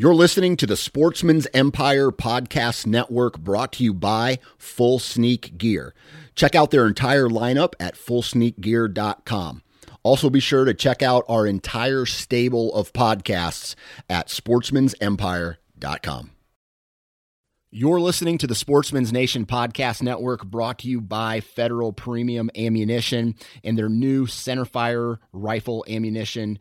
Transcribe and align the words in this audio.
You're 0.00 0.14
listening 0.14 0.56
to 0.58 0.66
the 0.68 0.76
Sportsman's 0.76 1.48
Empire 1.52 2.12
Podcast 2.12 2.86
Network 2.86 3.36
brought 3.36 3.72
to 3.72 3.82
you 3.82 3.92
by 3.92 4.38
Full 4.56 5.00
Sneak 5.00 5.58
Gear. 5.58 5.92
Check 6.36 6.54
out 6.54 6.70
their 6.70 6.86
entire 6.86 7.28
lineup 7.28 7.72
at 7.80 7.96
fullsneakgear.com. 7.96 9.62
Also, 10.04 10.30
be 10.30 10.38
sure 10.38 10.64
to 10.64 10.72
check 10.72 11.02
out 11.02 11.24
our 11.28 11.48
entire 11.48 12.06
stable 12.06 12.72
of 12.76 12.92
podcasts 12.92 13.74
at 14.08 14.28
sportsmansempire.com. 14.28 16.30
You're 17.72 18.00
listening 18.00 18.38
to 18.38 18.46
the 18.46 18.54
Sportsman's 18.54 19.12
Nation 19.12 19.46
Podcast 19.46 20.00
Network 20.00 20.46
brought 20.46 20.78
to 20.78 20.88
you 20.88 21.00
by 21.00 21.40
Federal 21.40 21.92
Premium 21.92 22.52
Ammunition 22.56 23.34
and 23.64 23.76
their 23.76 23.88
new 23.88 24.26
centerfire 24.26 25.18
rifle 25.32 25.84
ammunition 25.88 26.60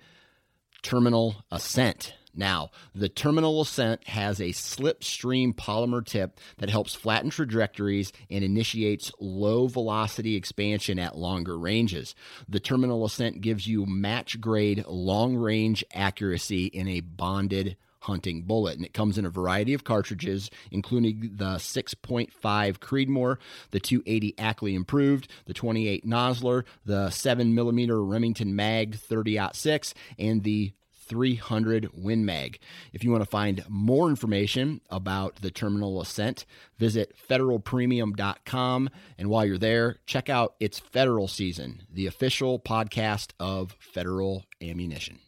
terminal 0.82 1.46
Ascent. 1.52 2.17
Now, 2.38 2.70
the 2.94 3.10
terminal 3.10 3.62
ascent 3.62 4.08
has 4.08 4.40
a 4.40 4.50
slipstream 4.50 5.56
polymer 5.56 6.06
tip 6.06 6.40
that 6.60 6.70
helps 6.70 6.94
flatten 6.94 7.32
trajectories 7.32 8.14
and 8.30 8.44
initiates 8.44 9.12
low 9.20 9.68
velocity 9.68 10.36
expansion 10.36 11.00
at 11.00 11.18
longer 11.18 11.58
ranges. 11.58 12.14
The 12.48 12.60
terminal 12.60 13.04
ascent 13.06 13.42
gives 13.42 13.66
you 13.68 13.86
match 13.88 14.40
grade 14.40 14.86
long 14.86 15.36
range 15.36 15.84
accuracy 15.94 16.66
in 16.66 16.88
a 16.88 17.02
bonded 17.02 17.76
hunting 18.02 18.44
bullet. 18.44 18.78
And 18.78 18.86
it 18.86 18.94
comes 18.94 19.18
in 19.18 19.26
a 19.26 19.30
variety 19.30 19.74
of 19.74 19.84
cartridges, 19.84 20.50
including 20.72 21.32
the 21.36 21.56
6.5 21.56 22.32
Creedmoor, 22.32 23.38
the 23.72 23.80
280 23.80 24.36
Ackley 24.38 24.76
Improved, 24.76 25.30
the 25.46 25.54
28 25.54 26.06
Nosler, 26.06 26.64
the 26.86 27.08
7mm 27.08 28.10
Remington 28.10 28.56
Mag 28.56 28.96
30 28.96 29.40
6, 29.54 29.94
and 30.20 30.44
the 30.44 30.74
300 31.08 31.90
Win 31.94 32.26
Mag. 32.26 32.60
If 32.94 33.04
you 33.04 33.12
want 33.12 33.24
to 33.24 33.30
find 33.30 33.64
more 33.68 34.10
information 34.10 34.82
about 34.90 35.38
the 35.38 35.52
Terminal 35.52 36.02
Ascent, 36.02 36.46
visit 36.78 37.16
federalpremium.com. 37.30 38.90
And 39.18 39.30
while 39.30 39.46
you're 39.46 39.58
there, 39.58 39.98
check 40.06 40.30
out 40.30 40.56
It's 40.60 40.80
Federal 40.80 41.28
Season, 41.28 41.84
the 41.92 42.08
official 42.08 42.60
podcast 42.60 43.32
of 43.40 43.76
Federal 43.80 44.46
Ammunition. 44.62 45.20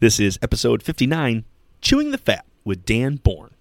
This 0.00 0.18
is 0.18 0.38
episode 0.40 0.82
59 0.82 1.44
Chewing 1.80 2.10
the 2.10 2.18
Fat 2.18 2.46
with 2.64 2.84
Dan 2.84 3.16
Bourne. 3.16 3.54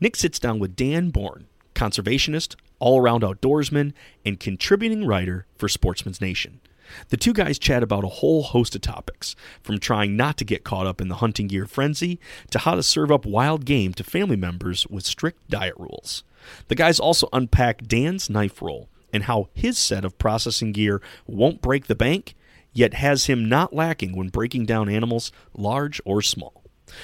Nick 0.00 0.16
sits 0.16 0.38
down 0.38 0.58
with 0.58 0.74
Dan 0.74 1.10
Bourne, 1.10 1.46
conservationist, 1.74 2.56
all 2.78 3.00
around 3.00 3.22
outdoorsman, 3.22 3.92
and 4.24 4.40
contributing 4.40 5.06
writer 5.06 5.46
for 5.56 5.68
Sportsman's 5.68 6.20
Nation. 6.20 6.60
The 7.08 7.16
two 7.16 7.32
guys 7.32 7.58
chat 7.58 7.82
about 7.82 8.04
a 8.04 8.08
whole 8.08 8.42
host 8.42 8.74
of 8.74 8.80
topics, 8.80 9.36
from 9.62 9.78
trying 9.78 10.16
not 10.16 10.36
to 10.38 10.44
get 10.44 10.64
caught 10.64 10.86
up 10.86 11.00
in 11.00 11.08
the 11.08 11.16
hunting 11.16 11.46
gear 11.46 11.66
frenzy 11.66 12.18
to 12.50 12.58
how 12.60 12.74
to 12.74 12.82
serve 12.82 13.10
up 13.10 13.26
wild 13.26 13.64
game 13.64 13.94
to 13.94 14.04
family 14.04 14.36
members 14.36 14.86
with 14.86 15.04
strict 15.04 15.48
diet 15.50 15.74
rules. 15.76 16.24
The 16.68 16.74
guys 16.74 17.00
also 17.00 17.28
unpack 17.32 17.86
Dan's 17.86 18.30
knife 18.30 18.62
roll 18.62 18.88
and 19.12 19.24
how 19.24 19.48
his 19.54 19.78
set 19.78 20.04
of 20.04 20.18
processing 20.18 20.72
gear 20.72 21.00
won't 21.26 21.62
break 21.62 21.86
the 21.86 21.94
bank, 21.94 22.34
yet 22.72 22.94
has 22.94 23.26
him 23.26 23.48
not 23.48 23.74
lacking 23.74 24.14
when 24.14 24.28
breaking 24.28 24.66
down 24.66 24.88
animals 24.88 25.32
large 25.54 26.00
or 26.04 26.20
small. 26.22 26.62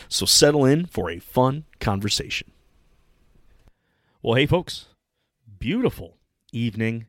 So 0.08 0.26
settle 0.26 0.64
in 0.64 0.86
for 0.86 1.10
a 1.10 1.18
fun 1.18 1.64
conversation. 1.80 2.50
Well, 4.22 4.34
hey, 4.34 4.46
folks, 4.46 4.86
beautiful 5.58 6.18
evening 6.52 7.06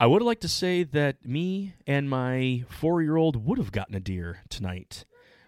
I 0.00 0.06
would 0.06 0.22
like 0.22 0.40
to 0.40 0.48
say 0.48 0.82
that 0.82 1.24
me 1.24 1.74
and 1.86 2.10
my 2.10 2.64
four 2.68 3.00
year 3.00 3.16
old 3.16 3.46
would 3.46 3.58
have 3.58 3.70
gotten 3.70 3.94
a 3.94 4.00
deer 4.00 4.40
tonight, 4.48 5.04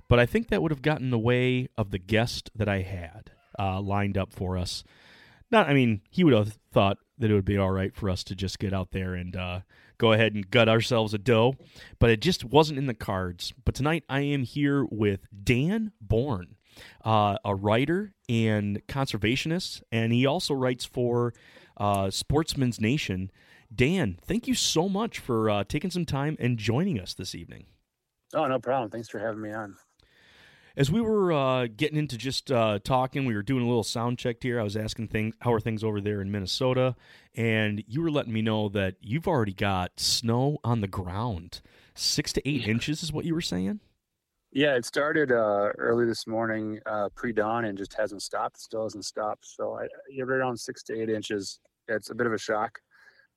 but 0.09 0.21
I 0.21 0.27
think 0.27 0.49
that 0.49 0.63
would 0.63 0.71
have 0.71 0.83
gotten 0.83 1.07
in 1.07 1.11
the 1.11 1.19
way 1.19 1.69
of 1.77 1.91
the 1.91 1.99
guest 1.99 2.51
that 2.55 2.69
I 2.69 2.83
had 2.83 3.33
uh, 3.59 3.81
lined 3.81 4.17
up 4.17 4.33
for 4.33 4.57
us. 4.57 4.85
Not, 5.51 5.69
I 5.69 5.75
mean, 5.75 6.01
he 6.11 6.23
would 6.23 6.33
have 6.33 6.59
thought 6.73 6.99
that 7.19 7.31
it 7.31 7.35
would 7.35 7.45
be 7.45 7.59
all 7.59 7.71
right 7.71 7.95
for 7.95 8.09
us 8.09 8.23
to 8.25 8.37
just 8.37 8.59
get 8.59 8.73
out 8.73 8.93
there 8.93 9.15
and 9.15 9.35
uh, 9.35 9.61
go 9.99 10.13
ahead 10.13 10.35
and 10.35 10.49
gut 10.49 10.69
ourselves 10.69 11.13
a 11.13 11.19
doe, 11.19 11.57
but 11.99 12.11
it 12.11 12.21
just 12.21 12.45
wasn't 12.45 12.79
in 12.79 12.87
the 12.87 12.95
cards. 12.95 13.53
But 13.65 13.75
tonight 13.75 14.05
I 14.09 14.21
am 14.21 14.45
here 14.45 14.85
with 14.85 15.27
Dan 15.45 15.93
Bourne, 16.01 16.55
uh, 17.05 17.39
a 17.45 17.55
writer 17.55 18.13
and 18.29 18.81
conservationist, 18.87 19.83
and 19.91 20.13
he 20.13 20.25
also 20.25 20.55
writes 20.55 20.85
for 20.85 21.35
uh, 21.77 22.11
Sportsman's 22.11 22.81
Nation. 22.81 23.31
Dan, 23.75 24.19
thank 24.23 24.47
you 24.47 24.55
so 24.55 24.89
much 24.89 25.19
for 25.19 25.51
uh, 25.51 25.65
taking 25.65 25.91
some 25.91 26.07
time 26.07 26.37
and 26.39 26.59
joining 26.59 27.01
us 27.01 27.15
this 27.15 27.35
evening. 27.35 27.67
Oh, 28.35 28.47
no 28.47 28.59
problem. 28.59 28.91
Thanks 28.91 29.09
for 29.09 29.19
having 29.19 29.41
me 29.41 29.53
on. 29.53 29.77
As 30.77 30.91
we 30.91 31.01
were 31.01 31.33
uh, 31.33 31.69
getting 31.75 31.97
into 31.97 32.19
just 32.19 32.53
uh, 32.53 32.79
talking, 32.85 33.25
we 33.25 33.35
were 33.35 33.43
doing 33.43 33.65
a 33.65 33.67
little 33.67 33.83
sound 33.83 34.19
check 34.19 34.43
here. 34.43 34.61
I 34.61 34.63
was 34.63 34.77
asking 34.77 35.09
things, 35.09 35.35
how 35.41 35.55
are 35.55 35.61
things 35.61 35.83
over 35.83 36.03
there 36.03 36.21
in 36.21 36.31
Minnesota, 36.31 36.97
and 37.35 37.83
you 37.87 38.03
were 38.03 38.11
letting 38.11 38.35
me 38.35 38.43
know 38.43 38.69
that 38.69 38.97
you've 39.01 39.27
already 39.27 39.55
got 39.55 39.99
snow 39.99 40.59
on 40.63 40.83
the 40.83 40.87
ground. 40.87 41.63
Six 41.95 42.31
to 42.35 42.47
eight 42.47 42.69
inches 42.69 43.03
is 43.03 43.11
what 43.11 43.25
you 43.25 43.35
were 43.35 43.41
saying. 43.41 43.81
Yeah, 44.53 44.75
it 44.75 44.85
started 44.85 45.33
uh, 45.33 45.71
early 45.79 46.05
this 46.05 46.27
morning, 46.27 46.79
uh, 46.85 47.09
pre-dawn, 47.15 47.65
and 47.65 47.77
just 47.77 47.95
hasn't 47.95 48.21
stopped. 48.21 48.61
Still 48.61 48.83
hasn't 48.83 49.07
stopped. 49.07 49.47
So 49.47 49.79
I, 49.79 49.87
you're 50.11 50.27
right 50.27 50.41
around 50.41 50.59
six 50.59 50.83
to 50.85 51.01
eight 51.01 51.09
inches. 51.09 51.59
It's 51.89 52.11
a 52.11 52.15
bit 52.15 52.27
of 52.27 52.35
a 52.35 52.39
shock 52.39 52.79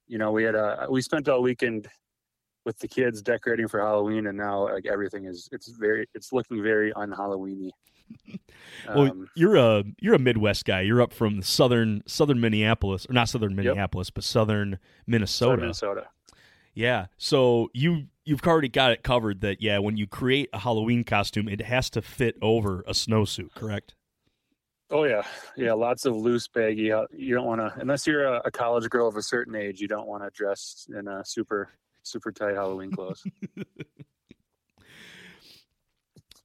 you 0.10 0.18
know, 0.18 0.32
we 0.32 0.44
had 0.44 0.56
a 0.56 0.88
we 0.90 1.02
spent 1.02 1.30
all 1.30 1.42
weekend 1.42 1.88
with 2.66 2.78
the 2.80 2.88
kids 2.88 3.22
decorating 3.22 3.68
for 3.68 3.80
Halloween, 3.80 4.28
and 4.28 4.38
now 4.38 4.68
like 4.74 4.86
everything 4.86 5.26
is 5.26 5.48
it's 5.52 5.70
very 5.70 6.10
it's 6.14 6.34
looking 6.34 6.62
very 6.62 6.92
un-Halloweeny. 6.94 7.70
well, 8.88 9.12
um, 9.12 9.30
you're 9.36 9.56
a 9.56 9.84
you're 10.02 10.16
a 10.16 10.20
Midwest 10.20 10.66
guy. 10.66 10.82
You're 10.82 11.02
up 11.02 11.14
from 11.14 11.42
southern 11.44 12.04
southern 12.08 12.42
Minneapolis, 12.42 13.06
or 13.08 13.14
not 13.14 13.30
southern 13.30 13.56
Minneapolis, 13.56 14.08
yep. 14.08 14.16
but 14.16 14.24
southern 14.24 14.80
Minnesota. 15.08 15.52
Southern 15.52 15.60
Minnesota. 15.62 16.08
Yeah. 16.74 17.06
So 17.18 17.70
you 17.74 18.08
you've 18.26 18.42
already 18.46 18.70
got 18.70 18.92
it 18.92 19.04
covered. 19.04 19.42
That 19.42 19.62
yeah, 19.62 19.78
when 19.78 19.96
you 19.96 20.08
create 20.08 20.50
a 20.54 20.60
Halloween 20.60 21.04
costume, 21.04 21.48
it 21.48 21.62
has 21.62 21.90
to 21.92 22.02
fit 22.02 22.36
over 22.42 22.84
a 22.88 22.94
snowsuit. 22.94 23.54
Correct. 23.54 23.94
Oh 24.92 25.04
yeah, 25.04 25.22
yeah. 25.56 25.74
Lots 25.74 26.06
of 26.06 26.16
loose 26.16 26.48
baggy. 26.48 26.92
Uh, 26.92 27.06
you 27.12 27.36
don't 27.36 27.46
want 27.46 27.62
to, 27.62 27.74
unless 27.80 28.08
you're 28.08 28.26
a, 28.26 28.42
a, 28.46 28.52
college 28.52 28.90
girl 28.90 29.08
of 29.08 29.18
a 29.18 29.22
certain 29.22 29.56
age, 29.56 29.80
you 29.80 29.88
don't 29.88 30.08
want 30.08 30.24
to 30.24 30.32
dress 30.32 30.88
in 30.98 31.08
a 31.08 31.24
super, 31.24 31.70
super 32.02 32.32
tight 32.32 32.56
Halloween 32.56 32.92
clothes. 32.92 33.24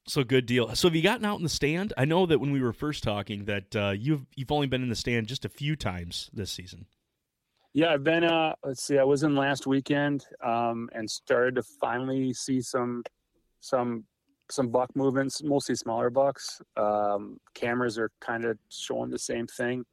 so 0.07 0.25
good 0.25 0.45
deal. 0.45 0.75
So 0.75 0.89
have 0.89 0.95
you 0.95 1.03
gotten 1.03 1.25
out 1.25 1.39
in 1.39 1.43
the 1.43 1.49
stand? 1.49 1.95
I 1.97 2.05
know 2.05 2.27
that 2.27 2.39
when 2.39 2.53
we 2.53 2.61
were 2.61 2.75
first 2.75 3.03
talking, 3.03 3.47
that 3.47 3.75
uh, 3.75 3.95
you've 3.97 4.27
you've 4.37 4.53
only 4.53 4.67
been 4.67 4.83
in 4.83 4.91
the 4.91 4.97
stand 4.97 5.27
just 5.27 5.47
a 5.47 5.49
few 5.49 5.75
times 5.75 6.29
this 6.35 6.51
season. 6.51 6.85
Yeah, 7.73 7.93
I've 7.93 8.05
been. 8.05 8.25
Uh, 8.25 8.55
let's 8.63 8.83
see. 8.83 8.99
I 8.99 9.05
was 9.05 9.23
in 9.23 9.35
last 9.35 9.67
weekend, 9.67 10.27
um, 10.45 10.91
and 10.93 11.11
started 11.11 11.55
to 11.57 11.63
finally 11.81 12.35
see 12.35 12.61
some 12.61 13.05
some 13.61 14.05
some 14.51 14.69
buck 14.69 14.95
movements, 14.95 15.43
mostly 15.43 15.75
smaller 15.75 16.11
bucks. 16.11 16.61
Um, 16.77 17.39
cameras 17.55 17.99
are 17.99 18.11
kind 18.21 18.45
of 18.45 18.59
showing 18.69 19.11
the 19.11 19.19
same 19.19 19.47
thing. 19.47 19.85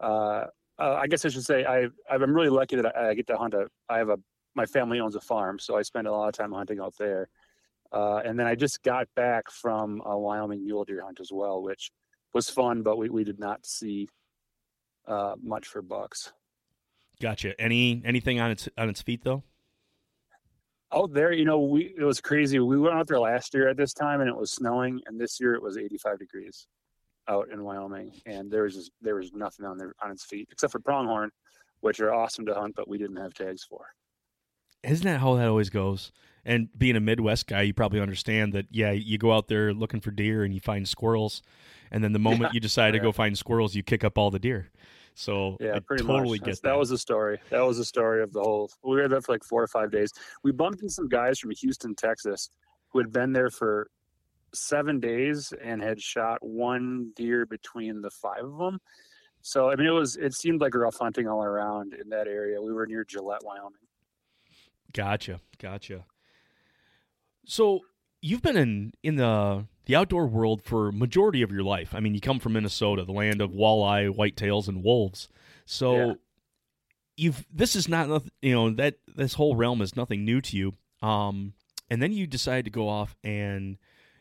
Uh, 0.00 0.44
uh, 0.78 0.94
I 0.94 1.06
guess 1.06 1.24
I 1.24 1.28
should 1.28 1.44
say 1.44 1.64
I 1.64 1.88
I'm 2.10 2.34
really 2.34 2.48
lucky 2.48 2.76
that 2.76 2.96
I, 2.96 3.10
I, 3.10 3.14
get 3.14 3.26
to 3.26 3.36
hunt 3.36 3.54
a. 3.54 3.66
I 3.88 3.98
have 3.98 4.08
a 4.08 4.18
my 4.54 4.64
family 4.66 4.98
owns 5.00 5.14
a 5.14 5.20
farm, 5.20 5.58
so 5.58 5.76
I 5.76 5.82
spend 5.82 6.06
a 6.06 6.12
lot 6.12 6.28
of 6.28 6.34
time 6.34 6.52
hunting 6.52 6.80
out 6.80 6.94
there. 6.98 7.28
Uh, 7.92 8.20
and 8.24 8.38
then 8.38 8.46
I 8.46 8.54
just 8.54 8.82
got 8.82 9.08
back 9.14 9.50
from 9.50 10.00
a 10.04 10.18
Wyoming 10.18 10.64
mule 10.64 10.84
deer 10.84 11.02
hunt 11.04 11.20
as 11.20 11.30
well, 11.32 11.62
which 11.62 11.90
was 12.32 12.48
fun, 12.48 12.82
but 12.82 12.96
we, 12.96 13.08
we 13.08 13.24
did 13.24 13.38
not 13.38 13.66
see 13.66 14.08
uh, 15.06 15.34
much 15.42 15.66
for 15.66 15.82
bucks. 15.82 16.32
Gotcha. 17.20 17.60
Any 17.60 18.00
anything 18.04 18.40
on 18.40 18.50
its 18.50 18.68
on 18.78 18.88
its 18.88 19.02
feet 19.02 19.22
though? 19.24 19.42
Out 20.94 21.12
there, 21.12 21.32
you 21.32 21.44
know, 21.44 21.60
we 21.60 21.94
it 21.96 22.02
was 22.02 22.20
crazy. 22.20 22.58
We 22.58 22.78
went 22.78 22.94
out 22.94 23.06
there 23.06 23.20
last 23.20 23.54
year 23.54 23.68
at 23.68 23.76
this 23.76 23.92
time 23.92 24.20
and 24.20 24.28
it 24.28 24.36
was 24.36 24.52
snowing, 24.52 25.00
and 25.06 25.20
this 25.20 25.40
year 25.40 25.54
it 25.54 25.62
was 25.62 25.76
85 25.76 26.18
degrees 26.18 26.66
out 27.28 27.48
in 27.50 27.62
Wyoming, 27.62 28.12
and 28.26 28.50
there 28.50 28.64
was 28.64 28.74
just 28.74 28.90
there 29.00 29.16
was 29.16 29.32
nothing 29.32 29.64
on 29.64 29.78
there 29.78 29.94
on 30.02 30.10
its 30.10 30.24
feet 30.24 30.48
except 30.50 30.72
for 30.72 30.80
pronghorn, 30.80 31.30
which 31.80 32.00
are 32.00 32.12
awesome 32.12 32.46
to 32.46 32.54
hunt, 32.54 32.74
but 32.74 32.88
we 32.88 32.98
didn't 32.98 33.16
have 33.16 33.34
tags 33.34 33.64
for. 33.64 33.86
Isn't 34.82 35.06
that 35.06 35.20
how 35.20 35.36
that 35.36 35.48
always 35.48 35.70
goes? 35.70 36.10
And 36.44 36.68
being 36.76 36.96
a 36.96 37.00
Midwest 37.00 37.46
guy, 37.46 37.62
you 37.62 37.74
probably 37.74 38.00
understand 38.00 38.54
that. 38.54 38.66
Yeah, 38.70 38.92
you 38.92 39.18
go 39.18 39.32
out 39.32 39.48
there 39.48 39.74
looking 39.74 40.00
for 40.00 40.10
deer 40.10 40.42
and 40.42 40.54
you 40.54 40.60
find 40.60 40.88
squirrels, 40.88 41.42
and 41.90 42.02
then 42.02 42.12
the 42.12 42.18
moment 42.30 42.50
yeah, 42.50 42.54
you 42.54 42.60
decide 42.60 42.92
to 42.92 42.98
go 42.98 43.12
find 43.12 43.38
squirrels, 43.38 43.74
you 43.74 43.82
kick 43.82 44.02
up 44.02 44.18
all 44.18 44.30
the 44.30 44.38
deer. 44.38 44.70
So 45.20 45.58
yeah, 45.60 45.74
I 45.74 45.80
pretty 45.80 46.02
totally 46.02 46.38
much. 46.38 46.46
get 46.46 46.54
that. 46.62 46.70
That 46.70 46.78
was 46.78 46.88
the 46.88 46.96
story. 46.96 47.38
That 47.50 47.60
was 47.60 47.76
the 47.76 47.84
story 47.84 48.22
of 48.22 48.32
the 48.32 48.40
whole. 48.40 48.70
We 48.82 48.96
were 48.96 49.06
there 49.06 49.20
for 49.20 49.32
like 49.32 49.44
four 49.44 49.62
or 49.62 49.68
five 49.68 49.90
days. 49.90 50.10
We 50.42 50.50
bumped 50.50 50.80
into 50.80 50.94
some 50.94 51.08
guys 51.08 51.38
from 51.38 51.50
Houston, 51.50 51.94
Texas, 51.94 52.48
who 52.88 53.00
had 53.00 53.12
been 53.12 53.34
there 53.34 53.50
for 53.50 53.90
seven 54.54 54.98
days 54.98 55.52
and 55.62 55.82
had 55.82 56.00
shot 56.00 56.38
one 56.40 57.12
deer 57.16 57.44
between 57.44 58.00
the 58.00 58.10
five 58.10 58.44
of 58.44 58.56
them. 58.56 58.78
So 59.42 59.70
I 59.70 59.76
mean, 59.76 59.86
it 59.86 59.90
was 59.90 60.16
it 60.16 60.32
seemed 60.32 60.62
like 60.62 60.74
rough 60.74 60.96
hunting 60.98 61.28
all 61.28 61.44
around 61.44 61.92
in 61.92 62.08
that 62.08 62.26
area. 62.26 62.60
We 62.62 62.72
were 62.72 62.86
near 62.86 63.04
Gillette, 63.04 63.44
Wyoming. 63.44 63.72
Gotcha, 64.94 65.40
gotcha. 65.58 66.06
So 67.44 67.80
you've 68.22 68.42
been 68.42 68.56
in 68.56 68.92
in 69.02 69.16
the 69.16 69.66
the 69.90 69.96
outdoor 69.96 70.28
world 70.28 70.62
for 70.62 70.92
majority 70.92 71.42
of 71.42 71.50
your 71.50 71.64
life. 71.64 71.96
I 71.96 71.98
mean, 71.98 72.14
you 72.14 72.20
come 72.20 72.38
from 72.38 72.52
Minnesota, 72.52 73.04
the 73.04 73.10
land 73.10 73.40
of 73.40 73.50
walleye, 73.50 74.08
whitetails, 74.14 74.68
and 74.68 74.84
wolves. 74.84 75.28
So 75.64 75.96
Yeah. 75.96 76.12
you've 77.16 77.44
this 77.52 77.74
is 77.74 77.88
not 77.88 78.22
you 78.40 78.54
know 78.54 78.70
that 78.70 78.98
this 79.16 79.34
whole 79.34 79.56
realm 79.56 79.82
is 79.82 79.96
nothing 79.96 80.24
new 80.24 80.40
to 80.42 80.56
you. 80.56 80.74
Um, 81.02 81.54
and 81.90 82.00
then 82.00 82.12
you 82.12 82.28
decide 82.28 82.66
to 82.66 82.70
go 82.70 82.88
off 82.88 83.16
and 83.24 83.78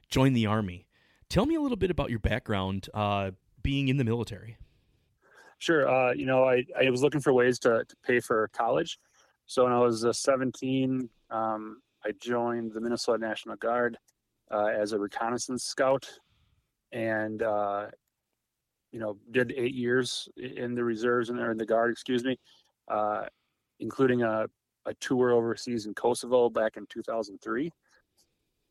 join 0.10 0.34
the 0.34 0.48
army. 0.48 0.88
Tell 1.30 1.46
me 1.46 1.54
a 1.54 1.62
little 1.62 1.78
bit 1.78 1.92
about 1.92 2.10
your 2.10 2.18
background, 2.18 2.90
uh, 2.96 3.30
being 3.62 3.90
in 3.90 3.98
the 3.98 4.04
military. 4.04 4.58
Sure. 5.60 5.88
Uh, 5.88 6.14
you 6.14 6.26
know, 6.26 6.46
I, 6.46 6.66
I 6.82 6.90
was 6.90 7.04
looking 7.04 7.22
for 7.22 7.32
ways 7.32 7.60
to, 7.60 7.84
to 7.88 7.96
pay 8.04 8.20
for 8.22 8.48
college. 8.54 8.98
So 9.46 9.66
when 9.66 9.74
I 9.74 9.80
was 9.80 10.04
uh, 10.04 10.14
17, 10.14 11.08
um, 11.30 11.82
I 12.04 12.12
joined 12.20 12.74
the 12.74 12.82
Minnesota 12.82 13.20
National 13.20 13.56
Guard 13.56 14.00
uh, 14.52 14.68
as 14.68 14.94
a 14.94 15.00
reconnaissance 15.00 15.64
scout 15.64 16.08
and, 16.92 17.44
uh, 17.44 17.88
you 18.92 19.00
know, 19.00 19.18
did 19.32 19.54
eight 19.56 19.76
years 19.76 20.28
in 20.38 20.76
the 20.76 20.84
reserves 20.84 21.30
and 21.30 21.40
in 21.40 21.58
the 21.58 21.66
Guard, 21.66 21.92
excuse 21.92 22.24
me, 22.24 22.38
uh, 22.90 23.26
including 23.80 24.24
a, 24.24 24.48
a 24.86 24.94
tour 24.96 25.32
overseas 25.32 25.86
in 25.86 25.94
Kosovo 25.94 26.50
back 26.50 26.78
in 26.78 26.86
2003. 26.90 27.72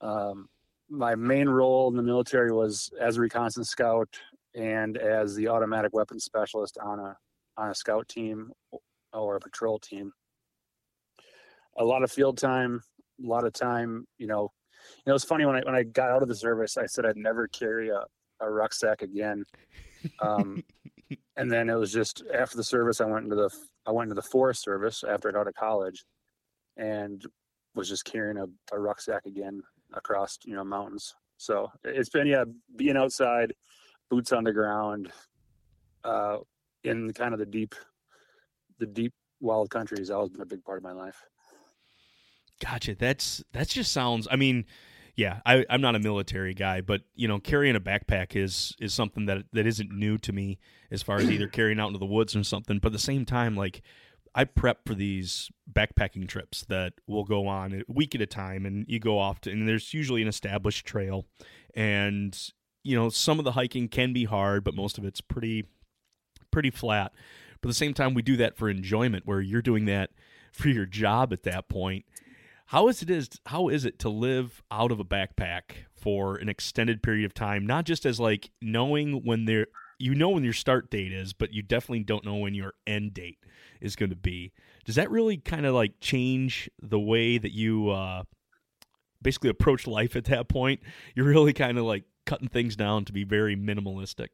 Um, 0.01 0.49
my 0.91 1.15
main 1.15 1.49
role 1.49 1.89
in 1.89 1.97
the 1.97 2.03
military 2.03 2.53
was 2.53 2.91
as 3.01 3.17
a 3.17 3.21
reconnaissance 3.21 3.69
scout 3.69 4.09
and 4.55 4.97
as 4.97 5.35
the 5.35 5.49
automatic 5.49 5.93
weapons 5.93 6.25
specialist 6.25 6.79
on 6.83 6.99
a 6.99 7.17
on 7.57 7.71
a 7.71 7.75
scout 7.75 8.09
team 8.09 8.53
or 9.13 9.37
a 9.37 9.41
patrol 9.41 9.79
team. 9.79 10.13
A 11.77 11.85
lot 11.85 12.03
of 12.03 12.11
field 12.11 12.39
time, 12.39 12.81
a 13.23 13.27
lot 13.27 13.45
of 13.45 13.53
time, 13.53 14.07
you 14.17 14.27
know. 14.27 14.53
You 15.05 15.11
know, 15.11 15.15
it's 15.15 15.25
funny 15.25 15.45
when 15.45 15.57
I 15.57 15.61
when 15.61 15.75
I 15.75 15.83
got 15.83 16.11
out 16.11 16.23
of 16.23 16.29
the 16.29 16.35
service, 16.35 16.77
I 16.77 16.87
said 16.87 17.07
I'd 17.07 17.17
never 17.17 17.49
carry 17.49 17.91
a, 17.91 18.05
a 18.41 18.51
rucksack 18.51 19.03
again. 19.03 19.45
Um, 20.21 20.63
and 21.37 21.51
then 21.51 21.69
it 21.69 21.75
was 21.75 21.93
just 21.93 22.23
after 22.35 22.57
the 22.57 22.65
service, 22.65 23.01
I 23.01 23.07
went 23.07 23.25
into 23.25 23.37
the 23.37 23.51
I 23.87 23.93
went 23.93 24.11
into 24.11 24.21
the 24.21 24.29
Forest 24.29 24.63
Service 24.63 25.05
after 25.09 25.29
I 25.29 25.33
got 25.33 25.41
out 25.41 25.49
of 25.49 25.55
college, 25.55 26.05
and 26.77 27.25
was 27.75 27.89
just 27.89 28.05
carrying 28.05 28.39
a, 28.39 28.47
a 28.73 28.79
rucksack 28.79 29.27
again 29.27 29.63
across 29.95 30.39
you 30.45 30.55
know 30.55 30.65
mountains. 30.65 31.15
So 31.37 31.71
it's 31.85 32.11
been 32.11 32.27
yeah, 32.27 32.45
being 32.77 32.97
outside, 32.97 33.55
boots 34.11 34.33
on 34.33 34.45
the 34.45 34.53
ground, 34.53 35.13
uh, 36.05 36.39
in 36.85 37.13
kind 37.13 37.33
of 37.33 37.39
the 37.39 37.47
deep, 37.47 37.75
the 38.79 38.87
deep 38.87 39.13
wild 39.41 39.71
country 39.71 39.99
has 39.99 40.11
always 40.11 40.31
been 40.31 40.43
a 40.43 40.47
big 40.47 40.65
part 40.65 40.79
of 40.79 40.85
my 40.85 40.93
life. 40.93 41.23
Gotcha. 42.61 42.95
That's 42.95 43.43
that 43.53 43.69
just 43.69 43.93
sounds. 43.93 44.27
I 44.31 44.37
mean, 44.37 44.67
yeah, 45.15 45.41
I, 45.45 45.65
I'm 45.69 45.81
not 45.81 45.95
a 45.95 45.99
military 45.99 46.55
guy, 46.55 46.81
but 46.81 47.03
you 47.15 47.29
know, 47.29 47.39
carrying 47.39 47.77
a 47.77 47.81
backpack 47.81 48.37
is 48.37 48.75
is 48.81 48.95
something 48.95 49.27
that 49.27 49.45
that 49.53 49.67
isn't 49.67 49.91
new 49.91 50.19
to 50.19 50.33
me 50.33 50.59
as 50.91 51.03
far 51.03 51.17
as 51.17 51.31
either 51.31 51.49
carrying 51.53 51.81
out 51.81 51.89
into 51.89 51.99
the 51.99 52.07
woods 52.07 52.37
or 52.37 52.45
something. 52.45 52.79
But 52.79 52.89
at 52.89 52.93
the 52.93 52.99
same 52.99 53.25
time, 53.25 53.57
like 53.57 53.83
I 54.35 54.45
prep 54.45 54.87
for 54.87 54.95
these 54.95 55.51
backpacking 55.73 56.29
trips 56.29 56.65
that 56.69 56.95
will 57.07 57.25
go 57.25 57.47
on 57.47 57.73
a 57.73 57.93
week 57.93 58.15
at 58.15 58.21
a 58.21 58.27
time, 58.27 58.67
and 58.67 58.85
you 58.89 59.01
go 59.01 59.19
off 59.19 59.41
to, 59.43 59.51
and 59.51 59.69
there's 59.69 59.93
usually 59.93 60.23
an 60.23 60.29
established 60.29 60.87
trail, 60.87 61.27
and 61.75 62.39
you 62.85 62.97
know, 62.97 63.09
some 63.09 63.39
of 63.39 63.45
the 63.45 63.53
hiking 63.53 63.89
can 63.89 64.13
be 64.13 64.25
hard, 64.25 64.65
but 64.65 64.75
most 64.75 64.99
of 64.99 65.05
it's 65.05 65.21
pretty 65.21 65.67
pretty 66.51 66.71
flat. 66.71 67.13
But 67.61 67.69
at 67.69 67.71
the 67.71 67.75
same 67.75 67.95
time, 67.95 68.15
we 68.15 68.23
do 68.23 68.37
that 68.37 68.57
for 68.57 68.69
enjoyment, 68.69 69.27
where 69.27 69.41
you're 69.41 69.63
doing 69.63 69.87
that 69.87 70.11
for 70.53 70.69
your 70.69 70.87
job 70.87 71.33
at 71.33 71.43
that 71.43 71.69
point. 71.69 72.05
How 72.69 72.89
is 72.89 73.01
it 73.01 73.09
is 73.09 73.31
how 73.47 73.69
is 73.69 73.87
it 73.87 73.99
to 74.01 74.11
live 74.11 74.63
out 74.71 74.93
of 74.93 75.01
a 75.01 75.05
backpack 75.05 75.87
for 75.97 76.37
an 76.37 76.51
extended 76.51 77.03
period 77.03 77.25
of 77.25 77.33
time? 77.33 77.67
Not 77.67 77.87
just 77.87 78.05
as 78.05 78.21
like 78.21 78.51
knowing 78.61 79.25
when 79.25 79.47
there 79.47 79.69
you 79.99 80.15
know 80.15 80.29
when 80.29 80.45
your 80.45 80.53
start 80.53 80.91
date 80.91 81.11
is, 81.11 81.33
but 81.33 81.55
you 81.55 81.63
definitely 81.63 82.05
don't 82.05 82.27
know 82.27 82.35
when 82.35 82.53
your 82.53 82.75
end 82.87 83.15
date 83.15 83.39
is 83.81 83.97
going 83.97 84.11
to 84.11 84.17
be. 84.17 84.53
Does 84.85 84.97
that 84.97 85.11
really 85.11 85.39
kind 85.39 85.65
of 85.65 85.75
like 85.75 85.95
change 86.03 86.69
the 86.83 87.01
way 87.01 87.39
that 87.39 87.53
you 87.53 87.89
uh, 87.89 88.25
basically 89.23 89.49
approach 89.49 89.87
life 89.87 90.15
at 90.15 90.27
that 90.27 90.49
point? 90.49 90.81
You're 91.15 91.25
really 91.25 91.55
kind 91.55 91.79
of 91.79 91.85
like 91.85 92.05
cutting 92.27 92.49
things 92.49 92.77
down 92.77 93.07
to 93.07 93.15
be 93.15 93.25
very 93.25 93.57
minimalistic. 93.57 94.29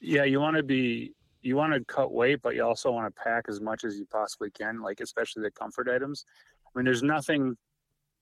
Yeah, 0.00 0.24
you 0.24 0.40
want 0.40 0.56
to 0.56 0.62
be 0.62 1.12
you 1.42 1.56
want 1.56 1.72
to 1.72 1.84
cut 1.84 2.12
weight, 2.12 2.40
but 2.42 2.54
you 2.54 2.64
also 2.64 2.90
want 2.90 3.14
to 3.14 3.22
pack 3.22 3.44
as 3.48 3.60
much 3.60 3.84
as 3.84 3.98
you 3.98 4.06
possibly 4.06 4.50
can, 4.50 4.80
like 4.80 5.00
especially 5.00 5.42
the 5.42 5.50
comfort 5.50 5.88
items. 5.88 6.24
Mean, 6.78 6.84
there's 6.84 7.02
nothing 7.02 7.56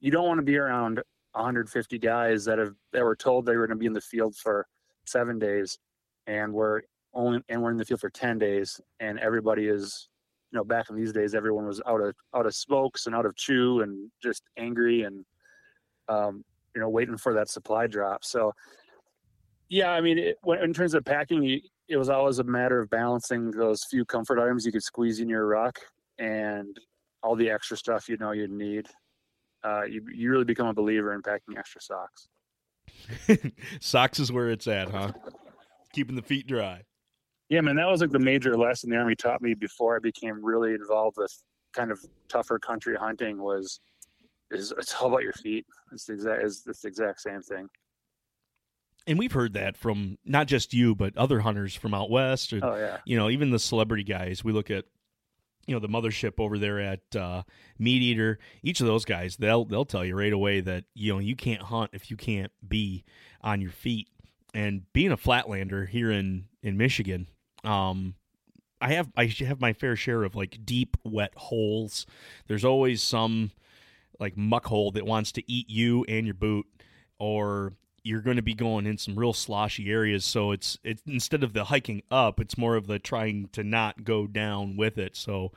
you 0.01 0.11
don't 0.11 0.27
want 0.27 0.39
to 0.39 0.43
be 0.43 0.57
around 0.57 1.03
150 1.33 1.99
guys 1.99 2.43
that 2.47 2.59
have 2.59 2.73
that 2.95 3.05
were 3.05 3.15
told 3.15 3.45
they 3.45 3.55
were 3.55 3.67
going 3.67 3.77
to 3.77 3.81
be 3.81 3.85
in 3.85 3.93
the 3.93 4.01
field 4.01 4.35
for 4.35 4.67
seven 5.05 5.39
days, 5.39 5.79
and 6.27 6.55
we're 6.55 6.81
only 7.13 7.41
and 7.51 7.63
we're 7.63 7.71
in 7.71 7.77
the 7.77 7.85
field 7.85 8.01
for 8.01 8.09
10 8.09 8.39
days, 8.39 8.81
and 8.99 9.19
everybody 9.19 9.69
is, 9.69 10.09
you 10.51 10.57
know, 10.57 10.65
back 10.65 10.89
in 10.89 10.97
these 10.97 11.13
days, 11.13 11.35
everyone 11.35 11.67
was 11.67 11.83
out 11.87 12.01
of 12.01 12.15
out 12.35 12.47
of 12.47 12.55
smokes 12.55 13.05
and 13.05 13.15
out 13.15 13.27
of 13.27 13.37
chew 13.37 13.83
and 13.83 14.11
just 14.23 14.43
angry 14.57 15.03
and, 15.03 15.23
um, 16.09 16.43
you 16.75 16.81
know, 16.81 16.89
waiting 16.89 17.19
for 17.19 17.35
that 17.35 17.51
supply 17.51 17.87
drop. 17.87 18.25
So, 18.25 18.55
yeah, 19.69 19.91
I 19.91 20.01
mean, 20.01 20.17
it, 20.17 20.39
when, 20.45 20.61
in 20.61 20.73
terms 20.73 20.95
of 20.95 21.05
packing, 21.05 21.61
it 21.89 21.97
was 21.99 22.09
always 22.09 22.39
a 22.39 22.45
matter 22.45 22.81
of 22.81 22.89
balancing 22.89 23.51
those 23.51 23.85
few 23.85 24.07
comfort 24.07 24.41
items 24.41 24.65
you 24.65 24.73
could 24.73 24.83
squeeze 24.83 25.21
in 25.21 25.29
your 25.29 25.47
ruck 25.47 25.79
and 26.19 26.81
all 27.27 27.35
the 27.35 27.51
extra 27.51 27.77
stuff 27.77 28.09
you 28.09 28.17
know 28.19 28.31
you'd 28.31 28.51
need. 28.51 28.87
Uh, 29.65 29.83
you 29.83 30.07
you 30.15 30.31
really 30.31 30.45
become 30.45 30.69
a 30.69 30.75
believer 30.75 31.13
in 31.13 31.23
packing 31.23 31.59
extra 31.59 31.81
socks. 31.81 32.29
Socks 33.81 34.21
is 34.21 34.31
where 34.31 34.49
it's 34.49 34.69
at, 34.69 34.89
huh? 34.89 35.13
Keeping 35.93 36.15
the 36.15 36.23
feet 36.23 36.47
dry. 36.47 36.83
Yeah, 37.49 37.61
man, 37.63 37.77
that 37.77 37.89
was 37.89 38.01
like 38.01 38.11
the 38.11 38.19
major 38.19 38.57
lesson 38.57 38.91
the 38.91 38.97
army 38.97 39.17
taught 39.17 39.43
me 39.43 39.55
before 39.55 39.97
I 39.97 39.99
became 39.99 40.45
really 40.45 40.73
involved 40.73 41.17
with 41.17 41.33
kind 41.73 41.91
of 41.91 41.99
tougher 42.29 42.61
country 42.61 42.97
hunting. 42.97 43.43
Was 43.43 43.81
is 44.53 44.73
it's 44.79 44.95
all 44.95 45.09
about 45.09 45.25
your 45.25 45.33
feet. 45.33 45.67
It's 45.93 46.05
the 46.05 46.13
exact 46.13 46.45
it's, 46.45 46.67
it's 46.67 46.83
the 46.83 46.89
exact 46.89 47.21
same 47.21 47.43
thing. 47.43 47.69
And 49.09 49.19
we've 49.19 49.33
heard 49.33 49.53
that 49.55 49.77
from 49.77 50.19
not 50.25 50.47
just 50.47 50.75
you, 50.75 50.95
but 50.95 51.17
other 51.17 51.41
hunters 51.41 51.75
from 51.75 51.93
out 51.93 52.11
west, 52.11 52.53
or 52.53 52.61
Oh 52.63 52.77
yeah, 52.77 52.99
you 53.05 53.17
know, 53.17 53.31
even 53.31 53.51
the 53.51 53.59
celebrity 53.59 54.05
guys. 54.05 54.45
We 54.45 54.53
look 54.53 54.71
at, 54.71 54.85
you 55.67 55.75
know, 55.75 55.81
the 55.81 55.89
mothership 55.89 56.35
over 56.39 56.59
there 56.59 56.81
at 56.81 57.17
uh, 57.17 57.43
Meat 57.79 58.03
Eater. 58.03 58.39
Each 58.63 58.81
of 58.81 58.87
those 58.87 59.05
guys, 59.05 59.37
they'll 59.37 59.65
they'll 59.65 59.85
tell 59.85 60.05
you 60.05 60.17
right 60.17 60.33
away 60.33 60.61
that 60.61 60.85
you 60.95 61.13
know 61.13 61.19
you 61.19 61.37
can't 61.37 61.63
hunt 61.63 61.91
if 61.93 62.11
you 62.11 62.17
can't 62.17 62.53
be 62.67 63.05
on 63.41 63.61
your 63.61 63.73
feet. 63.73 64.09
And 64.55 64.91
being 64.93 65.13
a 65.13 65.17
flatlander 65.17 65.89
here 65.89 66.11
in 66.11 66.47
in 66.63 66.77
Michigan, 66.77 67.29
um, 67.65 68.15
I 68.81 68.93
have 68.93 69.11
I 69.17 69.27
have 69.27 69.61
my 69.61 69.73
fair 69.73 69.97
share 69.97 70.23
of 70.23 70.35
like 70.35 70.65
deep 70.65 70.97
wet 71.05 71.33
holes. 71.37 72.07
There's 72.47 72.65
always 72.65 73.03
some 73.03 73.51
like 74.21 74.37
muck 74.37 74.67
hole 74.67 74.93
that 74.93 75.05
wants 75.05 75.33
to 75.33 75.51
eat 75.51 75.69
you 75.69 76.05
and 76.09 76.27
your 76.27 76.35
boot, 76.35 76.67
or 77.19 77.75
you're 78.07 78.21
going 78.21 78.37
to 78.37 78.43
be 78.43 78.55
going 78.55 78.87
in 78.87 78.97
some 78.97 79.19
real 79.19 79.33
sloshy 79.33 79.91
areas. 79.91 80.25
So 80.25 80.53
it's 80.53 80.79
it's 80.85 81.03
instead 81.07 81.43
of 81.43 81.53
the 81.53 81.65
hiking 81.65 82.03
up, 82.11 82.41
it's 82.41 82.57
more 82.57 82.77
of 82.77 82.87
the 82.87 82.99
trying 82.99 83.49
to 83.53 83.65
not 83.65 84.05
go 84.05 84.27
down 84.27 84.77
with 84.77 84.97
it. 84.97 85.17
So 85.17 85.53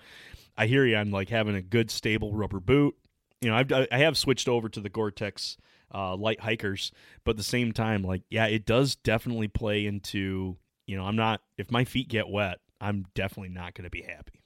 I 0.57 0.65
hear 0.65 0.83
you 0.85 0.97
on 0.97 1.11
like 1.11 1.29
having 1.29 1.55
a 1.55 1.61
good 1.61 1.91
stable 1.91 2.33
rubber 2.33 2.59
boot. 2.59 2.95
You 3.41 3.49
know, 3.49 3.55
I've 3.55 3.71
I 3.91 3.99
have 3.99 4.17
switched 4.17 4.49
over 4.49 4.67
to 4.67 4.81
the 4.81 4.89
Gore-Tex 4.89 5.57
uh, 5.93 6.15
light 6.15 6.41
hikers, 6.41 6.91
but 7.23 7.31
at 7.31 7.37
the 7.37 7.43
same 7.43 7.71
time, 7.71 8.03
like 8.03 8.23
yeah, 8.29 8.47
it 8.47 8.65
does 8.65 8.95
definitely 8.95 9.47
play 9.47 9.85
into 9.85 10.57
you 10.87 10.97
know 10.97 11.05
I'm 11.05 11.15
not 11.15 11.41
if 11.57 11.71
my 11.71 11.85
feet 11.85 12.09
get 12.09 12.27
wet, 12.27 12.57
I'm 12.81 13.05
definitely 13.13 13.53
not 13.53 13.75
going 13.75 13.85
to 13.85 13.91
be 13.91 14.01
happy. 14.01 14.41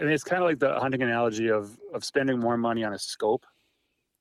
and 0.00 0.08
it's 0.08 0.24
kind 0.24 0.40
of 0.40 0.48
like 0.48 0.60
the 0.60 0.78
hunting 0.78 1.02
analogy 1.02 1.50
of 1.50 1.76
of 1.92 2.04
spending 2.04 2.38
more 2.38 2.56
money 2.56 2.84
on 2.84 2.92
a 2.92 2.98
scope. 2.98 3.44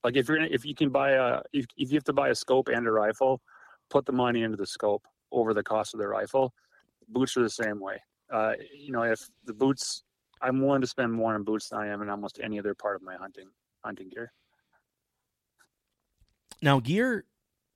Like 0.03 0.15
if 0.15 0.27
you're 0.27 0.37
gonna, 0.37 0.49
if 0.51 0.65
you 0.65 0.75
can 0.75 0.89
buy 0.89 1.11
a 1.11 1.41
if, 1.53 1.65
if 1.77 1.91
you 1.91 1.95
have 1.95 2.03
to 2.05 2.13
buy 2.13 2.29
a 2.29 2.35
scope 2.35 2.67
and 2.69 2.87
a 2.87 2.91
rifle, 2.91 3.41
put 3.89 4.05
the 4.05 4.11
money 4.11 4.43
into 4.43 4.57
the 4.57 4.65
scope 4.65 5.05
over 5.31 5.53
the 5.53 5.63
cost 5.63 5.93
of 5.93 5.99
the 5.99 6.07
rifle. 6.07 6.53
Boots 7.09 7.37
are 7.37 7.43
the 7.43 7.49
same 7.49 7.79
way. 7.79 8.01
Uh, 8.31 8.53
you 8.73 8.91
know, 8.91 9.03
if 9.03 9.29
the 9.45 9.53
boots, 9.53 10.03
I'm 10.41 10.61
willing 10.61 10.81
to 10.81 10.87
spend 10.87 11.11
more 11.11 11.35
on 11.35 11.43
boots 11.43 11.69
than 11.69 11.79
I 11.79 11.87
am 11.87 12.01
in 12.01 12.09
almost 12.09 12.39
any 12.41 12.57
other 12.57 12.73
part 12.73 12.95
of 12.95 13.01
my 13.01 13.15
hunting 13.15 13.49
hunting 13.83 14.09
gear. 14.09 14.31
Now, 16.61 16.79
gear, 16.79 17.25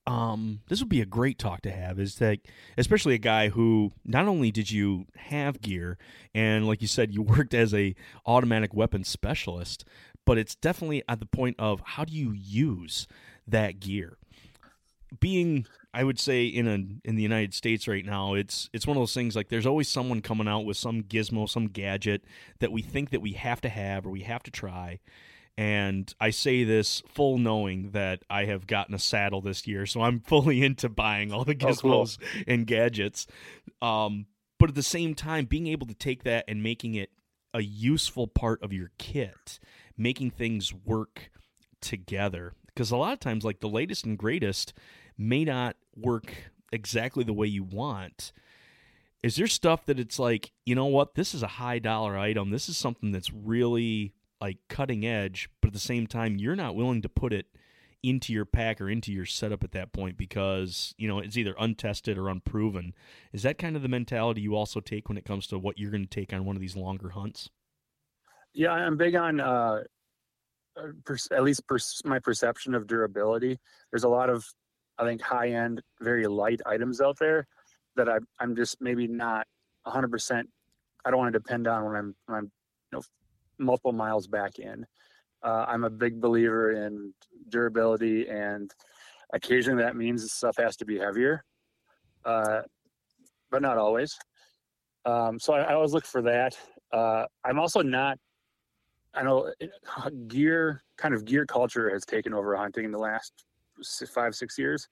um, 0.08 0.62
this 0.68 0.80
would 0.80 0.90
be 0.90 1.02
a 1.02 1.06
great 1.06 1.40
talk 1.40 1.62
to 1.64 1.72
have. 1.72 2.00
Is 2.00 2.16
that 2.16 2.40
especially 2.78 3.16
a 3.16 3.20
guy 3.20 3.50
who 3.50 3.94
not 4.04 4.28
only 4.28 4.52
did 4.52 4.72
you 4.72 5.06
have 5.16 5.62
gear, 5.62 5.98
and 6.34 6.68
like 6.68 6.82
you 6.82 6.88
said, 6.88 7.14
you 7.14 7.22
worked 7.24 7.54
as 7.54 7.74
a 7.74 7.96
automatic 8.26 8.74
weapons 8.74 9.08
specialist, 9.08 9.84
but 10.26 10.38
it's 10.38 10.56
definitely 10.56 11.04
at 11.08 11.20
the 11.20 11.26
point 11.26 11.56
of 11.60 11.82
how 11.82 12.04
do 12.04 12.14
you 12.14 12.32
use 12.32 13.08
that 13.48 13.80
gear. 13.80 14.18
Being, 15.20 15.66
I 15.94 16.04
would 16.04 16.20
say, 16.20 16.46
in 16.46 16.68
a 16.68 17.08
in 17.08 17.16
the 17.16 17.24
United 17.24 17.54
States 17.54 17.88
right 17.88 18.06
now, 18.06 18.34
it's 18.34 18.70
it's 18.74 18.86
one 18.86 18.98
of 18.98 19.02
those 19.02 19.14
things 19.14 19.36
like 19.36 19.50
there's 19.50 19.66
always 19.66 19.88
someone 19.88 20.22
coming 20.22 20.48
out 20.48 20.66
with 20.66 20.78
some 20.78 21.04
gizmo, 21.04 21.48
some 21.48 21.68
gadget 21.68 22.26
that 22.60 22.72
we 22.72 22.82
think 22.82 23.12
that 23.12 23.22
we 23.22 23.34
have 23.34 23.62
to 23.62 23.70
have 23.70 24.06
or 24.06 24.10
we 24.10 24.22
have 24.22 24.44
to 24.44 24.52
try, 24.52 25.00
And 25.58 26.14
I 26.20 26.32
say 26.32 26.66
this 26.66 27.02
full 27.08 27.38
knowing 27.38 27.92
that 27.92 28.24
I 28.30 28.46
have 28.46 28.68
gotten 28.68 28.94
a 28.94 29.00
saddle 29.00 29.40
this 29.42 29.68
year, 29.68 29.86
so 29.86 30.02
I'm 30.02 30.20
fully 30.28 30.64
into 30.64 30.90
buying 30.90 31.32
all 31.32 31.46
the 31.46 31.56
gizmos 31.56 32.18
oh, 32.20 32.26
cool. 32.26 32.44
and 32.48 32.68
gadgets. 32.68 33.28
Um, 33.82 34.26
but 34.60 34.70
at 34.70 34.76
the 34.76 34.84
same 34.84 35.16
time, 35.16 35.46
being 35.46 35.68
able 35.68 35.88
to 35.88 35.94
take 35.94 36.24
that 36.24 36.46
and 36.48 36.64
making 36.64 36.96
it 36.96 37.12
a 37.54 37.62
useful 37.62 38.28
part 38.28 38.62
of 38.62 38.74
your 38.74 38.92
kit, 38.98 39.60
making 39.98 40.32
things 40.32 40.74
work 40.74 41.30
together. 41.82 42.54
Because 42.68 42.92
a 42.92 42.98
lot 42.98 43.14
of 43.14 43.20
times, 43.20 43.44
like 43.44 43.60
the 43.60 43.70
latest 43.70 44.06
and 44.06 44.18
greatest 44.18 44.74
may 45.18 45.46
not 45.46 45.76
work 45.96 46.34
exactly 46.72 47.24
the 47.24 47.34
way 47.34 47.48
you 47.48 47.64
want. 47.64 48.32
Is 49.24 49.38
there 49.38 49.48
stuff 49.48 49.86
that 49.86 50.00
it's 50.00 50.20
like, 50.20 50.52
you 50.66 50.76
know 50.76 50.86
what, 50.86 51.16
this 51.16 51.34
is 51.34 51.42
a 51.42 51.48
high 51.48 51.80
dollar 51.80 52.18
item. 52.18 52.52
This 52.52 52.70
is 52.70 52.78
something 52.78 53.12
that's 53.12 53.34
really 53.34 54.14
like 54.40 54.58
cutting 54.70 55.06
edge, 55.06 55.50
but 55.62 55.70
at 55.70 55.74
the 55.74 55.80
same 55.80 56.06
time, 56.06 56.38
you're 56.38 56.56
not 56.56 56.76
willing 56.76 57.02
to 57.02 57.10
put 57.10 57.34
it 57.34 57.48
into 58.04 58.32
your 58.32 58.46
pack 58.46 58.80
or 58.80 58.88
into 58.88 59.12
your 59.12 59.26
setup 59.26 59.64
at 59.64 59.72
that 59.72 59.92
point 59.92 60.16
because 60.16 60.94
you 60.98 61.08
know 61.08 61.18
it's 61.18 61.38
either 61.38 61.56
untested 61.58 62.18
or 62.18 62.30
unproven. 62.30 62.94
Is 63.34 63.42
that 63.44 63.58
kind 63.58 63.76
of 63.76 63.82
the 63.82 63.88
mentality 63.88 64.42
you 64.42 64.56
also 64.56 64.80
take 64.80 65.10
when 65.10 65.18
it 65.18 65.26
comes 65.26 65.48
to 65.48 65.58
what 65.58 65.80
you're 65.80 65.92
going 65.92 66.06
to 66.06 66.10
take 66.10 66.32
on 66.32 66.46
one 66.46 66.56
of 66.56 66.62
these 66.62 66.76
longer 66.76 67.10
hunts? 67.10 67.50
Yeah, 68.56 68.72
I'm 68.72 68.96
big 68.96 69.16
on 69.16 69.42
uh, 69.42 69.82
uh 70.78 71.16
at 71.32 71.44
least 71.44 71.64
my 72.06 72.20
perception 72.20 72.74
of 72.74 72.88
durability. 72.88 73.60
There's 73.92 74.06
a 74.06 74.10
lot 74.10 74.30
of 74.30 74.46
I 74.98 75.04
think 75.04 75.22
high 75.22 75.50
end, 75.50 75.82
very 76.02 76.26
light 76.26 76.62
items 76.66 77.02
out 77.02 77.18
there 77.20 77.48
that 77.98 78.08
I, 78.08 78.18
I'm 78.40 78.56
just 78.56 78.78
maybe 78.80 79.08
not 79.08 79.46
100. 79.84 80.10
percent 80.10 80.50
I 81.04 81.12
don't 81.12 81.20
want 81.20 81.34
to 81.34 81.40
depend 81.40 81.68
on 81.68 81.86
when 81.86 81.96
I'm 81.96 82.16
when 82.28 82.38
I'm 82.38 82.52
you 82.92 82.98
know 82.98 83.02
multiple 83.60 83.92
miles 83.92 84.26
back 84.26 84.58
in. 84.58 84.86
Uh, 85.44 85.66
I'm 85.68 85.84
a 85.84 85.90
big 85.90 86.22
believer 86.22 86.72
in 86.72 87.14
durability, 87.50 88.28
and 88.30 88.72
occasionally 89.34 89.84
that 89.84 89.98
means 89.98 90.32
stuff 90.32 90.56
has 90.58 90.78
to 90.78 90.86
be 90.86 90.98
heavier, 90.98 91.44
uh, 92.24 92.62
but 93.52 93.62
not 93.62 93.78
always. 93.78 94.18
Um, 95.06 95.40
so 95.40 95.54
I, 95.54 95.62
I, 95.62 95.74
always 95.74 95.94
look 95.94 96.06
for 96.06 96.24
that. 96.24 96.58
Uh, 96.92 97.26
I'm 97.44 97.60
also 97.60 97.82
not. 97.82 98.18
I 99.16 99.24
know 99.24 99.52
gear 100.28 100.84
kind 100.98 101.14
of 101.14 101.26
gear 101.26 101.46
culture 101.46 101.90
has 101.90 102.06
taken 102.06 102.34
over 102.34 102.56
hunting 102.56 102.86
in 102.86 102.92
the 102.92 102.98
last 102.98 103.34
five 104.14 104.36
six 104.36 104.58
years, 104.58 104.88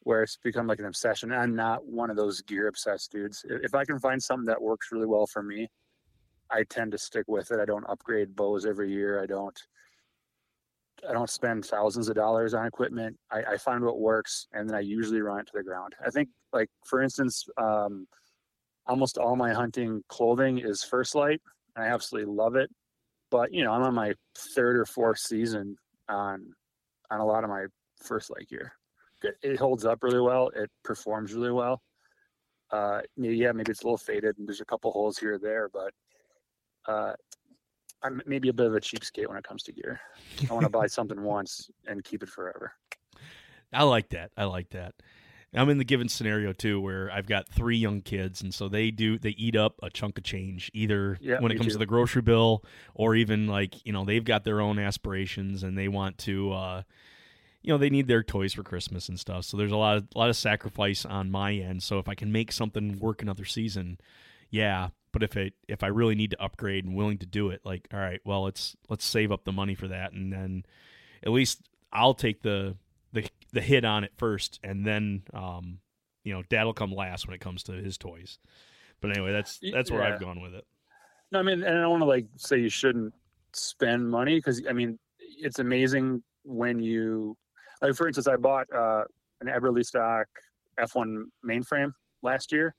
where 0.00 0.22
it's 0.22 0.38
become 0.42 0.66
like 0.66 0.78
an 0.78 0.86
obsession. 0.86 1.32
I'm 1.32 1.54
not 1.54 1.84
one 1.84 2.10
of 2.10 2.16
those 2.16 2.40
gear 2.42 2.68
obsessed 2.68 3.12
dudes. 3.12 3.44
If 3.48 3.74
I 3.74 3.84
can 3.84 3.98
find 3.98 4.22
something 4.22 4.46
that 4.46 4.60
works 4.60 4.88
really 4.90 5.06
well 5.06 5.26
for 5.26 5.42
me, 5.42 5.68
I 6.50 6.64
tend 6.64 6.92
to 6.92 6.98
stick 6.98 7.24
with 7.28 7.50
it. 7.50 7.60
I 7.60 7.64
don't 7.64 7.88
upgrade 7.88 8.36
bows 8.36 8.66
every 8.66 8.90
year. 8.92 9.22
I 9.22 9.26
don't 9.26 9.58
I 11.08 11.12
don't 11.12 11.30
spend 11.30 11.64
thousands 11.64 12.08
of 12.08 12.14
dollars 12.14 12.54
on 12.54 12.66
equipment. 12.66 13.16
I, 13.30 13.42
I, 13.42 13.56
find 13.56 13.82
what 13.84 13.98
works 13.98 14.46
and 14.52 14.68
then 14.68 14.76
I 14.76 14.80
usually 14.80 15.20
run 15.20 15.40
it 15.40 15.46
to 15.46 15.52
the 15.54 15.62
ground. 15.64 15.94
I 16.04 16.10
think 16.10 16.28
like 16.52 16.68
for 16.84 17.02
instance, 17.02 17.44
um, 17.56 18.06
almost 18.86 19.18
all 19.18 19.34
my 19.34 19.52
hunting 19.52 20.02
clothing 20.08 20.58
is 20.58 20.84
First 20.84 21.16
Lite. 21.16 21.40
I 21.76 21.86
absolutely 21.86 22.32
love 22.32 22.54
it. 22.54 22.70
But 23.32 23.52
you 23.52 23.64
know, 23.64 23.72
I'm 23.72 23.82
on 23.82 23.94
my 23.94 24.12
third 24.36 24.76
or 24.76 24.84
fourth 24.84 25.18
season 25.18 25.76
on 26.08 26.52
on 27.10 27.20
a 27.20 27.24
lot 27.24 27.42
of 27.42 27.50
my 27.50 27.64
First 28.02 28.30
Lite 28.30 28.48
gear. 28.48 28.74
It, 29.22 29.36
it 29.42 29.58
holds 29.58 29.86
up 29.86 30.02
really 30.02 30.20
well. 30.20 30.50
It 30.54 30.70
performs 30.84 31.32
really 31.32 31.50
well. 31.50 31.80
Uh, 32.70 33.00
yeah, 33.16 33.52
maybe 33.52 33.70
it's 33.70 33.82
a 33.82 33.84
little 33.84 33.96
faded 33.96 34.36
and 34.38 34.46
there's 34.46 34.60
a 34.60 34.66
couple 34.66 34.90
holes 34.92 35.18
here 35.18 35.34
or 35.34 35.38
there, 35.38 35.70
but 35.72 35.92
uh, 36.86 37.12
I'm 38.02 38.22
maybe 38.26 38.48
a 38.48 38.52
bit 38.52 38.66
of 38.66 38.74
a 38.74 38.80
cheapskate 38.80 39.28
when 39.28 39.36
it 39.36 39.44
comes 39.44 39.62
to 39.64 39.72
gear. 39.72 40.00
I 40.50 40.52
want 40.52 40.64
to 40.64 40.70
buy 40.80 40.86
something 40.86 41.22
once 41.22 41.70
and 41.86 42.02
keep 42.04 42.22
it 42.22 42.28
forever. 42.28 42.72
I 43.72 43.84
like 43.84 44.10
that. 44.10 44.30
I 44.36 44.44
like 44.44 44.70
that. 44.70 44.94
I'm 45.54 45.68
in 45.68 45.78
the 45.78 45.84
given 45.84 46.08
scenario 46.08 46.52
too, 46.52 46.80
where 46.80 47.10
I've 47.10 47.26
got 47.26 47.48
three 47.48 47.76
young 47.76 48.00
kids, 48.00 48.40
and 48.40 48.54
so 48.54 48.68
they 48.68 48.90
do 48.90 49.18
they 49.18 49.30
eat 49.30 49.54
up 49.54 49.74
a 49.82 49.90
chunk 49.90 50.16
of 50.16 50.24
change 50.24 50.70
either 50.72 51.18
yeah, 51.20 51.40
when 51.40 51.52
it 51.52 51.56
comes 51.56 51.68
too. 51.68 51.72
to 51.74 51.78
the 51.78 51.86
grocery 51.86 52.22
bill, 52.22 52.64
or 52.94 53.14
even 53.14 53.46
like 53.46 53.84
you 53.84 53.92
know 53.92 54.04
they've 54.04 54.24
got 54.24 54.44
their 54.44 54.60
own 54.60 54.78
aspirations 54.78 55.62
and 55.62 55.76
they 55.76 55.88
want 55.88 56.16
to, 56.18 56.52
uh, 56.52 56.82
you 57.60 57.72
know, 57.72 57.76
they 57.76 57.90
need 57.90 58.08
their 58.08 58.22
toys 58.22 58.54
for 58.54 58.62
Christmas 58.62 59.10
and 59.10 59.20
stuff. 59.20 59.44
So 59.44 59.58
there's 59.58 59.72
a 59.72 59.76
lot 59.76 59.98
of 59.98 60.08
a 60.14 60.18
lot 60.18 60.30
of 60.30 60.36
sacrifice 60.36 61.04
on 61.04 61.30
my 61.30 61.52
end. 61.52 61.82
So 61.82 61.98
if 61.98 62.08
I 62.08 62.14
can 62.14 62.32
make 62.32 62.50
something 62.50 62.98
work 62.98 63.20
another 63.20 63.44
season, 63.44 63.98
yeah, 64.48 64.88
but 65.12 65.22
if 65.22 65.36
it 65.36 65.52
if 65.68 65.82
I 65.82 65.88
really 65.88 66.14
need 66.14 66.30
to 66.30 66.42
upgrade 66.42 66.86
and 66.86 66.96
willing 66.96 67.18
to 67.18 67.26
do 67.26 67.50
it, 67.50 67.60
like 67.62 67.88
all 67.92 68.00
right, 68.00 68.20
well 68.24 68.44
let's 68.44 68.74
let's 68.88 69.04
save 69.04 69.30
up 69.30 69.44
the 69.44 69.52
money 69.52 69.74
for 69.74 69.88
that, 69.88 70.12
and 70.12 70.32
then 70.32 70.64
at 71.22 71.30
least 71.30 71.60
I'll 71.92 72.14
take 72.14 72.40
the 72.40 72.74
the 73.12 73.28
the 73.52 73.60
hit 73.60 73.84
on 73.84 74.04
it 74.04 74.12
first, 74.16 74.60
and 74.62 74.86
then 74.86 75.22
um, 75.34 75.78
you 76.24 76.32
know 76.32 76.42
Dad'll 76.48 76.74
come 76.74 76.92
last 76.92 77.26
when 77.26 77.34
it 77.34 77.40
comes 77.40 77.62
to 77.64 77.72
his 77.72 77.98
toys. 77.98 78.38
But 79.00 79.10
anyway, 79.16 79.32
that's 79.32 79.60
that's 79.72 79.90
where 79.90 80.02
yeah. 80.02 80.14
I've 80.14 80.20
gone 80.20 80.40
with 80.40 80.54
it. 80.54 80.64
No, 81.30 81.38
I 81.38 81.42
mean, 81.42 81.62
and 81.62 81.78
I 81.78 81.80
don't 81.80 81.90
want 81.90 82.02
to 82.02 82.06
like 82.06 82.26
say 82.36 82.58
you 82.58 82.68
shouldn't 82.68 83.12
spend 83.52 84.08
money 84.08 84.36
because 84.36 84.62
I 84.68 84.72
mean 84.72 84.98
it's 85.18 85.58
amazing 85.58 86.22
when 86.44 86.78
you 86.78 87.36
like 87.80 87.94
for 87.94 88.06
instance 88.06 88.26
I 88.28 88.36
bought 88.36 88.66
uh, 88.74 89.04
an 89.40 89.48
Eberlestock 89.48 90.24
F1 90.80 91.24
mainframe 91.44 91.92
last 92.22 92.52
year 92.52 92.74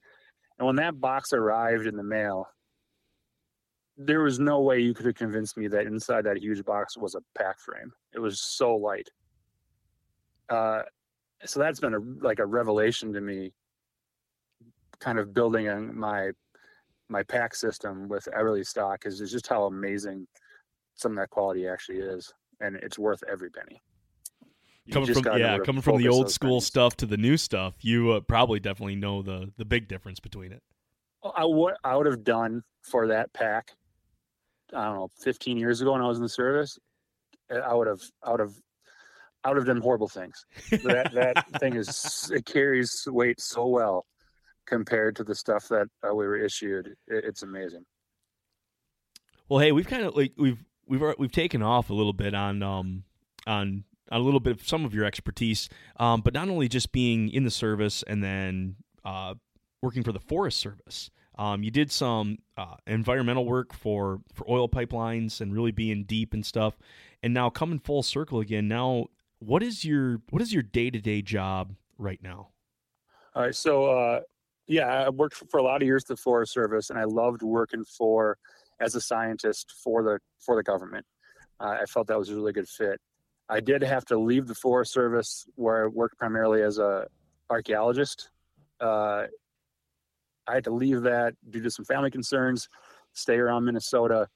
and 0.59 0.67
when 0.67 0.75
that 0.77 0.99
box 0.99 1.33
arrived 1.33 1.87
in 1.87 1.95
the 1.95 2.03
mail, 2.03 2.47
there 3.97 4.21
was 4.21 4.39
no 4.39 4.61
way 4.61 4.79
you 4.79 4.93
could 4.93 5.05
have 5.05 5.15
convinced 5.15 5.57
me 5.57 5.67
that 5.67 5.85
inside 5.85 6.23
that 6.25 6.37
huge 6.37 6.63
box 6.63 6.97
was 6.97 7.15
a 7.15 7.21
pack 7.37 7.59
frame. 7.59 7.91
It 8.13 8.19
was 8.19 8.41
so 8.41 8.75
light. 8.75 9.09
Uh, 10.53 10.83
so 11.45 11.59
that's 11.59 11.79
been 11.79 11.93
a 11.93 11.99
like 12.21 12.39
a 12.39 12.45
revelation 12.45 13.11
to 13.13 13.21
me. 13.21 13.51
Kind 14.99 15.19
of 15.19 15.33
building 15.33 15.67
on 15.67 15.97
my 15.97 16.31
my 17.09 17.23
pack 17.23 17.55
system 17.55 18.07
with 18.07 18.27
Eberlestock 18.37 19.05
is, 19.05 19.19
is 19.19 19.31
just 19.31 19.47
how 19.47 19.65
amazing 19.65 20.27
some 20.95 21.13
of 21.13 21.17
that 21.17 21.29
quality 21.29 21.67
actually 21.67 21.99
is, 21.99 22.31
and 22.61 22.75
it's 22.77 22.97
worth 22.97 23.21
every 23.29 23.49
penny 23.49 23.81
coming 24.91 25.13
from 25.13 25.37
yeah, 25.37 25.57
coming 25.59 25.81
from 25.81 25.97
the 25.97 26.09
old 26.09 26.29
school 26.29 26.59
things. 26.59 26.67
stuff 26.67 26.97
to 26.97 27.05
the 27.05 27.17
new 27.17 27.37
stuff, 27.37 27.75
you 27.81 28.11
uh, 28.11 28.19
probably 28.21 28.59
definitely 28.59 28.95
know 28.95 29.21
the 29.21 29.51
the 29.57 29.65
big 29.65 29.87
difference 29.87 30.19
between 30.19 30.51
it. 30.51 30.61
I 31.35 31.45
what 31.45 31.77
I 31.83 31.95
would 31.95 32.05
have 32.05 32.23
done 32.23 32.63
for 32.81 33.07
that 33.07 33.31
pack, 33.33 33.71
I 34.73 34.85
don't 34.85 34.95
know, 34.95 35.09
15 35.21 35.57
years 35.57 35.81
ago 35.81 35.93
when 35.93 36.01
I 36.01 36.07
was 36.07 36.17
in 36.17 36.23
the 36.23 36.29
service, 36.29 36.77
I 37.49 37.73
would 37.73 37.87
have, 37.87 38.01
I 38.21 38.31
would 38.31 38.39
have, 38.41 38.53
I 39.43 39.49
would 39.49 39.57
have 39.57 39.65
done 39.65 39.81
horrible 39.81 40.07
things. 40.07 40.45
That 40.69 41.11
that 41.13 41.49
thing 41.59 41.75
is 41.75 42.31
it 42.33 42.45
carries 42.45 43.07
weight 43.07 43.41
so 43.41 43.67
well 43.67 44.05
compared 44.65 45.15
to 45.17 45.23
the 45.23 45.35
stuff 45.35 45.67
that 45.69 45.87
uh, 46.07 46.13
we 46.13 46.25
were 46.25 46.37
issued. 46.37 46.87
It, 47.07 47.25
it's 47.25 47.43
amazing. 47.43 47.85
Well, 49.49 49.59
hey, 49.59 49.71
we've 49.71 49.87
kind 49.87 50.03
of 50.03 50.15
like 50.15 50.33
we've 50.37 50.63
we've 50.87 51.01
we've 51.17 51.31
taken 51.31 51.61
off 51.61 51.89
a 51.89 51.93
little 51.93 52.13
bit 52.13 52.33
on 52.33 52.63
um 52.63 53.03
on 53.45 53.83
a 54.11 54.19
little 54.19 54.39
bit 54.39 54.59
of 54.59 54.67
some 54.67 54.85
of 54.85 54.93
your 54.93 55.05
expertise, 55.05 55.69
um, 55.97 56.21
but 56.21 56.33
not 56.33 56.49
only 56.49 56.67
just 56.67 56.91
being 56.91 57.29
in 57.29 57.43
the 57.43 57.51
service 57.51 58.03
and 58.03 58.23
then 58.23 58.75
uh, 59.03 59.33
working 59.81 60.03
for 60.03 60.11
the 60.11 60.19
Forest 60.19 60.59
Service. 60.59 61.09
Um, 61.35 61.63
you 61.63 61.71
did 61.71 61.91
some 61.91 62.37
uh, 62.57 62.75
environmental 62.85 63.45
work 63.45 63.73
for 63.73 64.21
for 64.33 64.49
oil 64.49 64.69
pipelines 64.69 65.41
and 65.41 65.53
really 65.53 65.71
being 65.71 66.03
deep 66.03 66.33
and 66.33 66.45
stuff, 66.45 66.77
and 67.23 67.33
now 67.33 67.49
coming 67.49 67.79
full 67.79 68.03
circle 68.03 68.39
again. 68.39 68.67
Now, 68.67 69.07
what 69.45 69.63
is 69.63 69.83
your 69.83 70.21
what 70.29 70.41
is 70.41 70.53
your 70.53 70.63
day 70.63 70.89
to 70.89 70.99
day 70.99 71.21
job 71.21 71.73
right 71.97 72.19
now? 72.21 72.49
All 73.35 73.43
right, 73.43 73.55
so 73.55 73.85
uh, 73.85 74.21
yeah, 74.67 75.05
I 75.05 75.09
worked 75.09 75.35
for 75.35 75.57
a 75.57 75.63
lot 75.63 75.81
of 75.81 75.85
years 75.85 76.03
the 76.03 76.15
Forest 76.15 76.53
Service, 76.53 76.89
and 76.89 76.99
I 76.99 77.03
loved 77.03 77.41
working 77.41 77.83
for 77.83 78.37
as 78.79 78.95
a 78.95 79.01
scientist 79.01 79.73
for 79.83 80.03
the 80.03 80.19
for 80.39 80.55
the 80.55 80.63
government. 80.63 81.05
Uh, 81.59 81.77
I 81.81 81.85
felt 81.85 82.07
that 82.07 82.17
was 82.17 82.29
a 82.29 82.35
really 82.35 82.53
good 82.53 82.67
fit. 82.67 82.99
I 83.49 83.59
did 83.59 83.83
have 83.83 84.05
to 84.05 84.17
leave 84.17 84.47
the 84.47 84.55
Forest 84.55 84.93
Service, 84.93 85.45
where 85.55 85.85
I 85.85 85.87
worked 85.87 86.17
primarily 86.17 86.61
as 86.61 86.77
a 86.79 87.07
archaeologist. 87.49 88.29
Uh, 88.79 89.25
I 90.47 90.55
had 90.55 90.63
to 90.65 90.71
leave 90.71 91.01
that 91.03 91.33
due 91.49 91.61
to 91.61 91.71
some 91.71 91.85
family 91.85 92.11
concerns, 92.11 92.67
stay 93.13 93.35
around 93.35 93.65
Minnesota, 93.65 94.27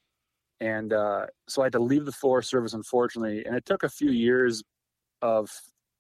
and 0.59 0.91
uh, 0.91 1.27
so 1.47 1.61
I 1.61 1.65
had 1.65 1.73
to 1.73 1.79
leave 1.79 2.05
the 2.05 2.11
Forest 2.11 2.49
Service, 2.49 2.73
unfortunately. 2.73 3.45
And 3.45 3.55
it 3.55 3.65
took 3.65 3.83
a 3.83 3.89
few 3.89 4.11
years 4.11 4.63
of 5.21 5.49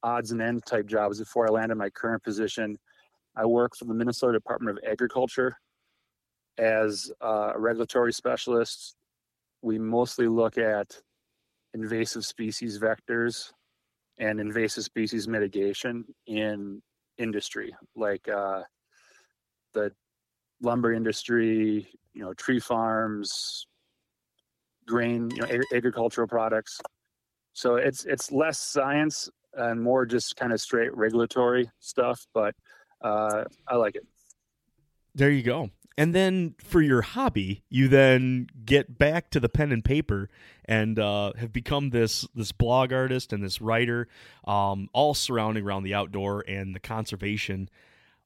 odds 0.03 0.31
and 0.31 0.41
ends 0.41 0.63
type 0.63 0.87
jobs 0.87 1.19
before 1.19 1.47
I 1.47 1.51
landed 1.51 1.75
my 1.75 1.89
current 1.89 2.23
position. 2.23 2.77
I 3.35 3.45
work 3.45 3.75
for 3.75 3.85
the 3.85 3.93
Minnesota 3.93 4.33
Department 4.33 4.77
of 4.77 4.83
Agriculture 4.89 5.55
as 6.57 7.11
a 7.21 7.53
regulatory 7.55 8.13
specialist. 8.13 8.95
We 9.61 9.77
mostly 9.79 10.27
look 10.27 10.57
at 10.57 10.99
invasive 11.73 12.25
species 12.25 12.79
vectors 12.79 13.51
and 14.19 14.39
invasive 14.39 14.83
species 14.83 15.27
mitigation 15.27 16.05
in 16.25 16.81
industry, 17.17 17.75
like 17.95 18.27
uh, 18.27 18.61
the 19.73 19.91
lumber 20.61 20.93
industry, 20.93 21.87
you 22.13 22.21
know, 22.21 22.33
tree 22.33 22.59
farms, 22.59 23.67
grain, 24.87 25.29
you 25.31 25.41
know, 25.41 25.47
ag- 25.47 25.75
agricultural 25.75 26.27
products. 26.27 26.79
So 27.57 27.77
it's 27.77 28.05
it's 28.05 28.31
less 28.31 28.59
science 28.59 29.31
and 29.55 29.81
more 29.81 30.05
just 30.05 30.35
kind 30.35 30.53
of 30.53 30.61
straight 30.61 30.95
regulatory 30.95 31.67
stuff, 31.79 32.27
but 32.31 32.53
uh, 33.01 33.45
I 33.67 33.77
like 33.77 33.95
it. 33.95 34.05
There 35.15 35.31
you 35.31 35.41
go. 35.41 35.71
And 35.97 36.13
then 36.13 36.53
for 36.59 36.83
your 36.83 37.01
hobby, 37.01 37.63
you 37.67 37.87
then 37.87 38.45
get 38.63 38.99
back 38.99 39.31
to 39.31 39.39
the 39.39 39.49
pen 39.49 39.71
and 39.71 39.83
paper 39.83 40.29
and 40.65 40.99
uh, 40.99 41.33
have 41.39 41.51
become 41.51 41.89
this 41.89 42.27
this 42.35 42.51
blog 42.51 42.93
artist 42.93 43.33
and 43.33 43.43
this 43.43 43.59
writer, 43.59 44.07
um, 44.45 44.87
all 44.93 45.15
surrounding 45.15 45.65
around 45.65 45.81
the 45.81 45.95
outdoor 45.95 46.45
and 46.47 46.75
the 46.75 46.79
conservation. 46.79 47.69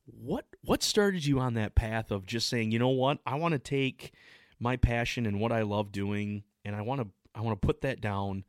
What 0.08 0.46
what 0.66 0.84
started 0.84 1.26
you 1.26 1.40
on 1.40 1.54
that 1.54 1.74
path 1.74 2.12
of 2.12 2.26
just 2.26 2.50
saying, 2.50 2.72
you 2.72 2.80
know 2.80 2.90
what, 2.90 3.20
I 3.26 3.36
want 3.36 3.54
to 3.54 3.60
take 3.60 4.12
my 4.60 4.76
passion 4.76 5.26
and 5.26 5.40
what 5.40 5.54
I 5.54 5.62
love 5.62 5.94
doing, 5.94 6.44
and 6.66 6.76
I 6.76 6.82
want 6.82 7.00
to 7.00 7.08
I 7.34 7.40
want 7.40 7.62
to 7.62 7.66
put 7.66 7.80
that 7.80 8.02
down 8.02 8.44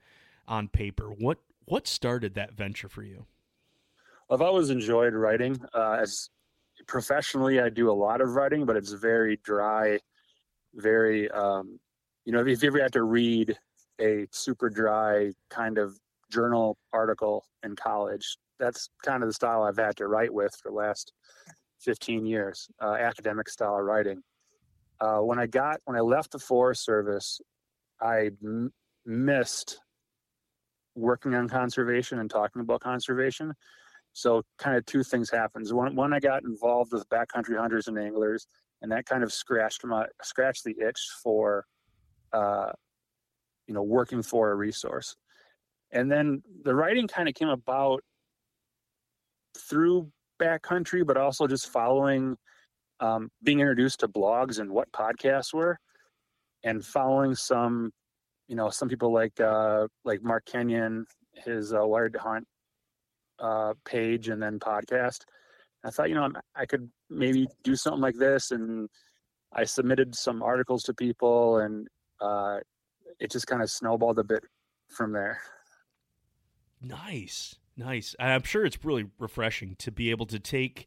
on 0.47 0.69
paper. 0.69 1.09
What 1.09 1.39
what 1.67 1.87
started 1.87 2.35
that 2.35 2.53
venture 2.53 2.89
for 2.89 3.03
you? 3.03 3.27
I've 4.31 4.43
always 4.43 4.71
enjoyed 4.71 5.15
writing. 5.15 5.61
Uh, 5.75 5.99
as 6.01 6.29
professionally, 6.87 7.61
I 7.61 7.69
do 7.69 7.91
a 7.91 7.93
lot 7.93 8.21
of 8.21 8.35
writing, 8.35 8.65
but 8.65 8.77
it's 8.77 8.93
very 8.93 9.39
dry, 9.45 9.99
very, 10.75 11.31
um, 11.31 11.79
you 12.25 12.33
know, 12.33 12.45
if 12.45 12.63
you 12.63 12.69
ever 12.69 12.81
had 12.81 12.93
to 12.95 13.03
read 13.03 13.57
a 14.01 14.27
super 14.31 14.69
dry 14.71 15.33
kind 15.51 15.79
of 15.79 15.99
journal 16.31 16.79
article 16.93 17.45
in 17.63 17.77
college, 17.77 18.37
that's 18.59 18.89
kind 19.05 19.23
of 19.23 19.29
the 19.29 19.35
style 19.35 19.63
I've 19.63 19.77
had 19.77 19.97
to 19.97 20.07
write 20.07 20.33
with 20.33 20.55
for 20.63 20.71
the 20.71 20.77
last 20.77 21.13
15 21.81 22.25
years, 22.25 22.69
uh, 22.81 22.95
academic 22.95 23.49
style 23.49 23.81
writing. 23.81 24.23
Uh, 25.01 25.19
when 25.19 25.39
I 25.39 25.47
got, 25.47 25.81
when 25.85 25.97
I 25.97 26.01
left 26.01 26.31
the 26.31 26.39
Forest 26.39 26.85
Service, 26.85 27.41
I 28.01 28.31
m- 28.43 28.73
missed 29.05 29.81
working 30.95 31.35
on 31.35 31.49
conservation 31.49 32.19
and 32.19 32.31
talking 32.31 32.61
about 32.63 32.81
conservation. 32.81 33.53
So 34.13 34.43
kind 34.59 34.77
of 34.77 34.85
two 34.85 35.03
things 35.03 35.31
happens. 35.31 35.73
One, 35.73 35.97
one 35.97 36.13
I 36.13 36.21
got 36.21 36.43
involved 36.45 36.93
with 36.93 37.09
backcountry 37.09 37.57
hunters 37.59 37.89
and 37.89 37.99
anglers, 37.99 38.47
and 38.83 38.93
that 38.93 39.07
kind 39.07 39.23
of 39.23 39.33
scratched 39.33 39.85
my 39.85 40.07
scratched 40.23 40.65
the 40.65 40.75
itch 40.79 41.01
for, 41.23 41.65
uh, 42.33 42.73
you 43.67 43.75
know, 43.75 43.83
working 43.83 44.23
for 44.23 44.51
a 44.51 44.55
resource. 44.55 45.17
And 45.93 46.11
then 46.11 46.43
the 46.65 46.75
writing 46.75 47.09
kind 47.09 47.29
of 47.29 47.35
came 47.35 47.49
about 47.49 48.03
through 49.57 50.11
backcountry, 50.41 51.07
but 51.07 51.17
also 51.17 51.47
just 51.47 51.69
following, 51.69 52.37
um, 53.01 53.31
being 53.43 53.61
introduced 53.61 54.01
to 54.01 54.09
blogs 54.09 54.59
and 54.59 54.71
what 54.71 54.91
podcasts 54.93 55.55
were, 55.55 55.79
and 56.65 56.85
following 56.85 57.35
some, 57.35 57.93
you 58.49 58.57
know, 58.57 58.71
some 58.71 58.89
people 58.89 59.13
like 59.13 59.39
uh, 59.41 59.87
like 60.05 60.23
Mark 60.23 60.45
Kenyon, 60.47 61.07
his 61.35 61.73
uh, 61.73 61.87
Wired 61.87 62.15
to 62.15 62.19
Hunt 62.19 62.47
uh, 63.39 63.75
page 63.85 64.29
and 64.29 64.43
then 64.43 64.59
podcast. 64.59 65.21
I 65.85 65.91
thought, 65.91 66.09
you 66.09 66.15
know, 66.15 66.31
I 66.55 66.65
could 66.67 66.89
maybe 67.11 67.49
do 67.65 67.75
something 67.75 68.01
like 68.01 68.17
this, 68.17 68.53
and 68.53 68.89
I 69.53 69.65
submitted 69.65 70.15
some 70.15 70.43
articles 70.43 70.85
to 70.85 70.95
people, 70.95 71.59
and 71.59 71.89
uh, 72.21 72.59
it 73.19 73.31
just 73.31 73.47
kind 73.47 73.63
of 73.63 73.71
snowballed 73.71 74.19
a 74.19 74.25
bit 74.25 74.45
from 74.89 75.13
there. 75.13 75.41
Nice, 76.81 77.57
nice. 77.77 78.15
I'm 78.19 78.43
sure 78.43 78.65
it's 78.65 78.85
really 78.85 79.07
refreshing 79.19 79.77
to 79.77 79.91
be 79.91 80.11
able 80.11 80.27
to 80.27 80.39
take 80.39 80.87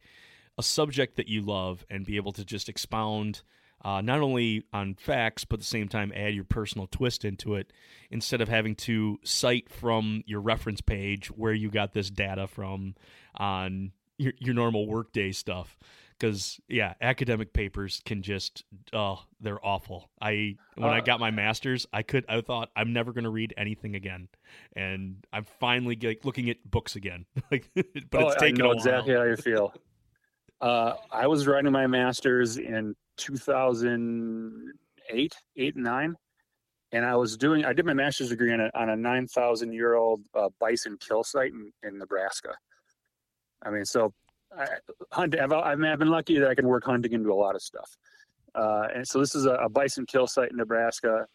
a 0.57 0.63
subject 0.63 1.17
that 1.17 1.27
you 1.27 1.41
love 1.41 1.85
and 1.89 2.05
be 2.05 2.15
able 2.15 2.31
to 2.33 2.45
just 2.45 2.69
expound 2.69 3.41
uh, 3.85 4.01
not 4.01 4.19
only 4.19 4.63
on 4.73 4.95
facts, 4.95 5.45
but 5.45 5.55
at 5.55 5.59
the 5.59 5.65
same 5.65 5.87
time 5.87 6.11
add 6.15 6.33
your 6.33 6.43
personal 6.43 6.87
twist 6.87 7.23
into 7.23 7.53
it 7.53 7.71
instead 8.09 8.41
of 8.41 8.49
having 8.49 8.73
to 8.73 9.19
cite 9.23 9.69
from 9.69 10.23
your 10.25 10.41
reference 10.41 10.81
page 10.81 11.27
where 11.27 11.53
you 11.53 11.69
got 11.69 11.93
this 11.93 12.09
data 12.09 12.47
from 12.47 12.95
on 13.35 13.91
your, 14.17 14.33
your 14.39 14.55
normal 14.55 14.87
workday 14.87 15.31
stuff. 15.31 15.77
Because 16.17 16.59
yeah, 16.67 16.95
academic 16.99 17.53
papers 17.53 18.01
can 18.05 18.23
just 18.23 18.63
oh, 18.91 19.19
they're 19.39 19.63
awful. 19.63 20.09
I 20.19 20.55
when 20.75 20.89
uh, 20.89 20.93
I 20.93 21.01
got 21.01 21.19
my 21.19 21.29
master's, 21.29 21.85
I 21.93 22.01
could 22.01 22.25
I 22.27 22.41
thought 22.41 22.69
I'm 22.75 22.91
never 22.91 23.13
going 23.13 23.25
to 23.25 23.29
read 23.29 23.53
anything 23.55 23.95
again, 23.95 24.29
and 24.75 25.27
I'm 25.31 25.45
finally 25.59 25.99
like 26.01 26.25
looking 26.25 26.49
at 26.49 26.57
books 26.63 26.95
again. 26.95 27.25
like, 27.51 27.69
but 27.75 28.23
oh, 28.23 28.27
it's 28.29 28.41
taken 28.41 28.61
I 28.61 28.65
know 28.65 28.71
exactly 28.71 29.13
how 29.13 29.23
you 29.23 29.35
feel. 29.35 29.73
Uh, 30.61 30.93
I 31.11 31.27
was 31.27 31.47
writing 31.47 31.71
my 31.71 31.87
master's 31.87 32.57
in 32.57 32.95
2008, 33.17 35.35
eight 35.57 35.75
and 35.75 35.83
nine, 35.83 36.15
and 36.91 37.05
I 37.05 37.15
was 37.15 37.37
doing. 37.37 37.65
I 37.65 37.73
did 37.73 37.85
my 37.85 37.93
master's 37.93 38.29
degree 38.29 38.53
on 38.53 38.61
a 38.61 38.71
on 38.73 38.89
a 38.89 38.95
9,000 38.95 39.73
year 39.73 39.95
old 39.95 40.21
uh, 40.33 40.49
bison 40.59 40.97
kill 40.99 41.23
site 41.23 41.51
in, 41.51 41.71
in 41.83 41.97
Nebraska. 41.97 42.55
I 43.63 43.69
mean, 43.69 43.85
so 43.85 44.13
I, 44.57 44.67
hunt. 45.11 45.37
I've, 45.37 45.51
I've 45.51 45.99
been 45.99 46.09
lucky 46.09 46.39
that 46.39 46.49
I 46.49 46.55
can 46.55 46.67
work 46.67 46.85
hunting 46.85 47.13
into 47.13 47.31
a 47.31 47.35
lot 47.35 47.55
of 47.55 47.61
stuff. 47.61 47.95
Uh, 48.53 48.87
and 48.95 49.07
so 49.07 49.19
this 49.19 49.35
is 49.35 49.45
a, 49.45 49.55
a 49.55 49.67
bison 49.67 50.05
kill 50.05 50.27
site 50.27 50.51
in 50.51 50.57
Nebraska, 50.57 51.25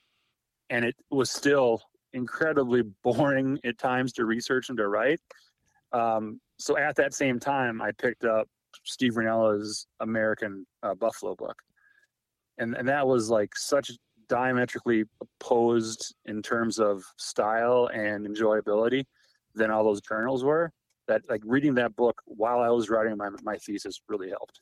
and 0.70 0.84
it 0.84 0.96
was 1.10 1.30
still 1.30 1.82
incredibly 2.14 2.82
boring 3.04 3.58
at 3.64 3.78
times 3.78 4.12
to 4.14 4.24
research 4.24 4.70
and 4.70 4.78
to 4.78 4.88
write. 4.88 5.20
Um, 5.92 6.40
so 6.58 6.78
at 6.78 6.96
that 6.96 7.14
same 7.14 7.38
time, 7.38 7.82
I 7.82 7.92
picked 7.92 8.24
up 8.24 8.48
Steve 8.84 9.14
Rinella's 9.14 9.86
American 10.00 10.66
uh, 10.82 10.94
Buffalo 10.94 11.34
book, 11.34 11.62
and 12.58 12.74
and 12.76 12.88
that 12.88 13.06
was 13.06 13.30
like 13.30 13.56
such 13.56 13.90
diametrically 14.28 15.04
opposed 15.20 16.14
in 16.26 16.40
terms 16.42 16.78
of 16.78 17.02
style 17.16 17.90
and 17.92 18.26
enjoyability 18.26 19.04
than 19.54 19.70
all 19.70 19.84
those 19.84 20.00
journals 20.00 20.44
were. 20.44 20.72
That 21.08 21.22
like 21.28 21.42
reading 21.44 21.74
that 21.74 21.96
book 21.96 22.22
while 22.26 22.60
I 22.60 22.68
was 22.68 22.88
writing 22.88 23.16
my 23.16 23.30
my 23.42 23.56
thesis 23.56 24.00
really 24.08 24.30
helped. 24.30 24.60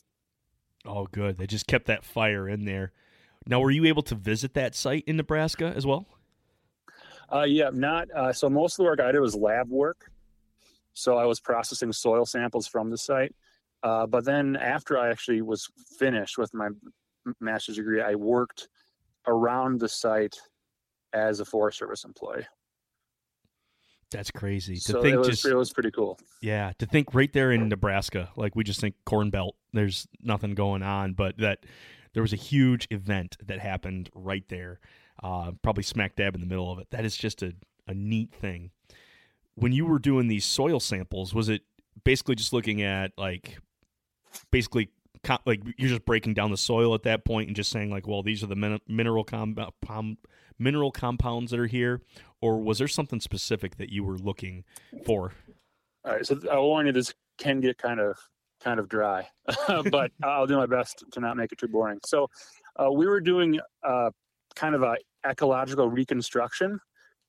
Oh, 0.86 1.06
good. 1.06 1.38
They 1.38 1.46
just 1.46 1.66
kept 1.66 1.86
that 1.86 2.04
fire 2.04 2.48
in 2.48 2.64
there. 2.64 2.92
Now, 3.46 3.60
were 3.60 3.70
you 3.70 3.84
able 3.86 4.02
to 4.02 4.14
visit 4.14 4.54
that 4.54 4.74
site 4.74 5.04
in 5.06 5.16
Nebraska 5.16 5.72
as 5.74 5.86
well? 5.86 6.06
Uh, 7.32 7.42
yeah, 7.42 7.70
not. 7.72 8.10
Uh, 8.10 8.32
so 8.32 8.48
most 8.48 8.74
of 8.74 8.76
the 8.78 8.84
work 8.84 9.00
I 9.00 9.12
did 9.12 9.20
was 9.20 9.34
lab 9.34 9.68
work. 9.68 10.10
So 10.94 11.16
I 11.16 11.24
was 11.24 11.40
processing 11.40 11.92
soil 11.92 12.26
samples 12.26 12.66
from 12.66 12.90
the 12.90 12.98
site. 12.98 13.34
Uh, 13.82 14.06
but 14.06 14.24
then 14.24 14.56
after 14.56 14.98
I 14.98 15.10
actually 15.10 15.42
was 15.42 15.68
finished 15.98 16.38
with 16.38 16.52
my 16.54 16.68
master's 17.40 17.76
degree, 17.76 18.00
I 18.00 18.14
worked 18.14 18.68
around 19.26 19.80
the 19.80 19.88
site 19.88 20.36
as 21.12 21.40
a 21.40 21.44
Forest 21.44 21.78
Service 21.78 22.04
employee. 22.04 22.46
That's 24.10 24.30
crazy. 24.30 24.76
To 24.76 24.80
so 24.80 25.02
think 25.02 25.14
it 25.14 25.18
was, 25.18 25.28
just 25.28 25.44
it 25.44 25.54
was 25.54 25.72
pretty 25.72 25.90
cool. 25.90 26.18
yeah, 26.40 26.72
to 26.78 26.86
think 26.86 27.14
right 27.14 27.32
there 27.32 27.52
in 27.52 27.68
Nebraska, 27.68 28.30
like 28.36 28.56
we 28.56 28.64
just 28.64 28.80
think 28.80 28.94
Corn 29.04 29.28
Belt, 29.28 29.54
there's 29.72 30.08
nothing 30.22 30.54
going 30.54 30.82
on, 30.82 31.12
but 31.12 31.36
that 31.38 31.66
there 32.14 32.22
was 32.22 32.32
a 32.32 32.36
huge 32.36 32.88
event 32.90 33.36
that 33.44 33.60
happened 33.60 34.08
right 34.14 34.44
there, 34.48 34.80
uh, 35.22 35.52
probably 35.62 35.82
smack 35.82 36.16
dab 36.16 36.34
in 36.34 36.40
the 36.40 36.46
middle 36.46 36.72
of 36.72 36.78
it. 36.78 36.88
That 36.90 37.04
is 37.04 37.16
just 37.16 37.42
a, 37.42 37.52
a 37.86 37.92
neat 37.92 38.32
thing. 38.32 38.70
When 39.56 39.72
you 39.72 39.84
were 39.84 39.98
doing 39.98 40.28
these 40.28 40.46
soil 40.46 40.80
samples, 40.80 41.34
was 41.34 41.50
it 41.50 41.62
basically 42.02 42.34
just 42.34 42.54
looking 42.54 42.80
at 42.80 43.12
like 43.18 43.58
basically 44.50 44.90
like 45.44 45.62
you're 45.76 45.88
just 45.88 46.04
breaking 46.04 46.34
down 46.34 46.50
the 46.50 46.56
soil 46.56 46.94
at 46.94 47.02
that 47.02 47.24
point 47.24 47.48
and 47.48 47.56
just 47.56 47.70
saying 47.70 47.90
like, 47.90 48.06
well, 48.06 48.22
these 48.22 48.42
are 48.42 48.46
the 48.46 48.56
min- 48.56 48.80
mineral 48.86 49.24
com- 49.24 49.56
mineral 50.58 50.90
compounds 50.90 51.50
that 51.50 51.60
are 51.60 51.66
here, 51.66 52.02
or 52.40 52.60
was 52.60 52.78
there 52.78 52.88
something 52.88 53.20
specific 53.20 53.76
that 53.76 53.90
you 53.90 54.04
were 54.04 54.18
looking 54.18 54.64
for? 55.04 55.32
All 56.04 56.12
right, 56.12 56.26
so 56.26 56.38
i'll 56.50 56.62
warn 56.62 56.86
you, 56.86 56.92
this 56.92 57.12
can 57.38 57.60
get 57.60 57.78
kind 57.78 58.00
of 58.00 58.16
kind 58.62 58.80
of 58.80 58.88
dry, 58.88 59.28
but 59.90 60.10
I'll 60.22 60.46
do 60.46 60.56
my 60.56 60.66
best 60.66 61.04
to 61.12 61.20
not 61.20 61.36
make 61.36 61.52
it 61.52 61.58
too 61.58 61.68
boring. 61.68 61.98
So 62.04 62.28
uh, 62.76 62.90
we 62.90 63.06
were 63.06 63.20
doing 63.20 63.60
uh, 63.82 64.10
kind 64.54 64.74
of 64.74 64.82
a 64.82 64.96
ecological 65.26 65.88
reconstruction 65.88 66.78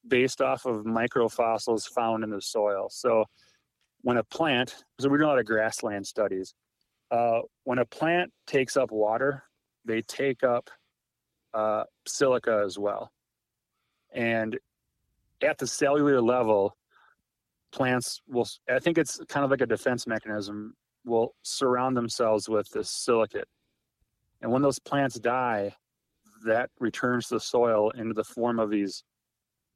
based 0.07 0.41
off 0.41 0.65
of 0.65 0.85
microfossils 0.85 1.89
found 1.89 2.23
in 2.23 2.29
the 2.29 2.41
soil. 2.41 2.88
So 2.89 3.25
when 4.01 4.17
a 4.17 4.23
plant, 4.23 4.83
so 4.99 5.09
we 5.09 5.17
do 5.17 5.25
a 5.25 5.27
lot 5.27 5.39
of 5.39 5.45
grassland 5.45 6.07
studies 6.07 6.53
uh, 7.11 7.41
when 7.63 7.79
a 7.79 7.85
plant 7.85 8.31
takes 8.45 8.77
up 8.77 8.91
water, 8.91 9.43
they 9.85 10.01
take 10.01 10.43
up 10.43 10.69
uh, 11.53 11.83
silica 12.07 12.63
as 12.65 12.77
well. 12.77 13.11
And 14.13 14.57
at 15.41 15.57
the 15.57 15.67
cellular 15.67 16.21
level, 16.21 16.75
plants 17.71 18.21
will, 18.27 18.47
I 18.69 18.79
think 18.79 18.97
it's 18.97 19.19
kind 19.29 19.43
of 19.43 19.51
like 19.51 19.61
a 19.61 19.65
defense 19.65 20.07
mechanism, 20.07 20.75
will 21.05 21.33
surround 21.43 21.95
themselves 21.95 22.49
with 22.49 22.69
this 22.69 22.91
silicate. 22.91 23.47
And 24.41 24.51
when 24.51 24.61
those 24.61 24.79
plants 24.79 25.19
die, 25.19 25.75
that 26.45 26.69
returns 26.79 27.27
to 27.27 27.35
the 27.35 27.39
soil 27.39 27.91
into 27.91 28.13
the 28.13 28.23
form 28.23 28.59
of 28.59 28.69
these 28.69 29.03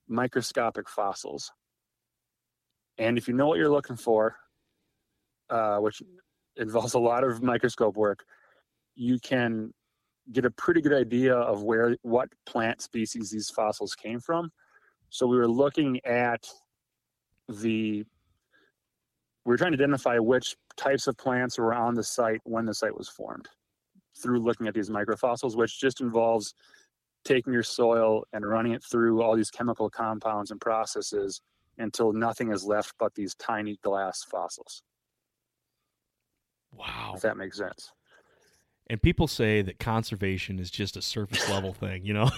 microscopic 0.08 0.90
fossils. 0.90 1.52
And 2.98 3.18
if 3.18 3.28
you 3.28 3.34
know 3.34 3.48
what 3.48 3.58
you're 3.58 3.70
looking 3.70 3.98
for, 3.98 4.36
uh, 5.50 5.78
which 5.78 6.02
involves 6.58 6.94
a 6.94 7.00
lot 7.00 7.24
of 7.24 7.42
microscope 7.42 7.98
work, 7.98 8.24
you 8.96 9.20
can 9.20 9.74
get 10.32 10.46
a 10.46 10.52
pretty 10.52 10.82
good 10.82 10.94
idea 10.94 11.36
of 11.36 11.64
where 11.64 11.98
what 12.04 12.30
plant 12.46 12.82
species 12.82 13.32
these 13.32 13.50
fossils 13.50 13.96
came 13.96 14.20
from. 14.20 14.52
So 15.10 15.28
we 15.28 15.38
were 15.38 15.48
looking 15.48 16.00
at 16.06 16.48
the 17.50 18.06
we 19.46 19.50
were 19.50 19.58
trying 19.58 19.74
to 19.74 19.78
identify 19.78 20.20
which 20.20 20.56
types 20.78 21.08
of 21.08 21.18
plants 21.18 21.58
were 21.58 21.74
on 21.74 21.96
the 21.96 22.04
site 22.04 22.40
when 22.46 22.66
the 22.66 22.74
site 22.74 22.98
was 22.98 23.10
formed 23.10 23.50
through 24.16 24.40
looking 24.40 24.68
at 24.68 24.74
these 24.74 24.90
microfossils, 24.90 25.58
which 25.58 25.82
just 25.82 26.00
involves 26.00 26.54
taking 27.26 27.52
your 27.52 27.64
soil 27.64 28.24
and 28.32 28.46
running 28.46 28.74
it 28.74 28.84
through 28.84 29.22
all 29.22 29.36
these 29.36 29.50
chemical 29.50 29.90
compounds 29.90 30.52
and 30.52 30.62
processes 30.62 31.42
until 31.78 32.14
nothing 32.14 32.52
is 32.52 32.64
left 32.64 32.94
but 33.00 33.14
these 33.16 33.36
tiny 33.36 33.78
glass 33.84 34.24
fossils. 34.24 34.84
Wow. 36.78 37.14
If 37.16 37.22
that 37.22 37.38
makes 37.38 37.58
sense. 37.58 37.92
And 38.88 39.02
people 39.02 39.28
say 39.28 39.62
that 39.62 39.80
conservation 39.80 40.60
is 40.60 40.70
just 40.70 40.98
a 40.98 41.02
surface 41.02 41.50
level 41.50 41.74
thing, 41.80 42.06
you 42.06 42.14
know? 42.14 42.30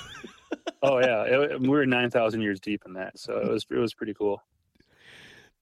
oh 0.83 0.99
yeah, 0.99 1.23
it, 1.23 1.61
we 1.61 1.69
were 1.69 1.85
nine 1.85 2.09
thousand 2.09 2.41
years 2.41 2.59
deep 2.59 2.83
in 2.85 2.93
that, 2.93 3.17
so 3.17 3.37
it 3.37 3.49
was 3.49 3.65
it 3.71 3.77
was 3.77 3.93
pretty 3.93 4.13
cool. 4.13 4.41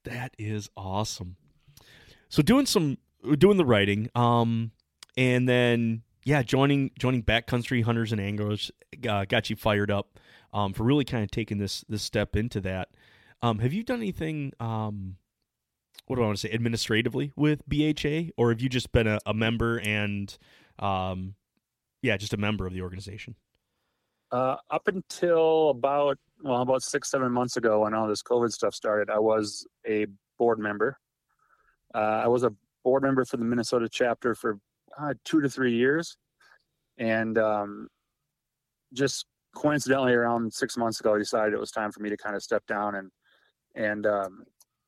That 0.04 0.36
is 0.38 0.70
awesome. 0.76 1.38
So 2.30 2.42
doing 2.42 2.66
some 2.66 2.98
doing 3.38 3.58
the 3.58 3.66
writing, 3.66 4.10
um, 4.16 4.72
and 5.16 5.48
then 5.48 6.04
yeah, 6.26 6.44
joining 6.44 6.92
joining 7.00 7.24
backcountry 7.24 7.84
hunters 7.84 8.12
and 8.12 8.20
anglers 8.20 8.72
uh, 9.08 9.26
got 9.26 9.50
you 9.50 9.56
fired 9.56 9.92
up 9.92 10.20
um, 10.54 10.74
for 10.74 10.84
really 10.84 11.06
kind 11.06 11.24
of 11.24 11.32
taking 11.32 11.58
this 11.58 11.86
this 11.88 12.04
step 12.04 12.36
into 12.36 12.60
that. 12.62 12.90
Um, 13.42 13.60
have 13.60 13.74
you 13.74 13.84
done 13.84 14.00
anything? 14.00 14.54
Um, 14.60 15.18
what 16.08 16.18
do 16.18 16.22
I 16.22 16.26
want 16.26 16.38
to 16.38 16.48
say? 16.48 16.54
Administratively 16.54 17.32
with 17.36 17.68
BHA, 17.68 18.32
or 18.38 18.50
have 18.50 18.62
you 18.62 18.70
just 18.70 18.92
been 18.92 19.08
a, 19.08 19.20
a 19.26 19.34
member 19.34 19.80
and 19.80 20.36
um, 20.80 21.36
yeah, 22.02 22.18
just 22.18 22.34
a 22.34 22.38
member 22.38 22.68
of 22.68 22.74
the 22.74 22.82
organization? 22.82 23.36
Uh, 24.32 24.58
up 24.72 24.88
until 24.88 25.70
about 25.70 26.18
well, 26.42 26.62
about 26.62 26.82
six 26.82 27.10
seven 27.10 27.32
months 27.32 27.56
ago, 27.56 27.82
when 27.82 27.94
all 27.94 28.08
this 28.08 28.24
COVID 28.24 28.52
stuff 28.52 28.74
started, 28.74 29.10
I 29.10 29.20
was 29.20 29.66
a 29.88 30.08
board 30.38 30.60
member. 30.60 30.98
Uh, 31.94 32.22
I 32.24 32.28
was 32.28 32.44
a 32.44 32.54
board 32.84 33.04
member 33.04 33.24
for 33.26 33.38
the 33.38 33.46
Minnesota 33.46 33.88
chapter 33.90 34.36
for 34.36 34.60
uh, 35.00 35.14
two 35.24 35.40
to 35.42 35.50
three 35.50 35.76
years, 35.76 36.18
and 36.98 37.38
um, 37.38 37.88
just 38.92 39.26
coincidentally, 39.56 40.14
around 40.14 40.54
six 40.54 40.76
months 40.78 41.00
ago, 41.00 41.16
I 41.16 41.20
decided 41.20 41.54
it 41.54 41.60
was 41.60 41.72
time 41.72 41.92
for 41.92 42.02
me 42.02 42.10
to 42.10 42.18
kind 42.18 42.36
of 42.36 42.44
step 42.44 42.66
down 42.66 42.96
and 42.96 43.12
and 43.76 44.06
um, 44.06 44.44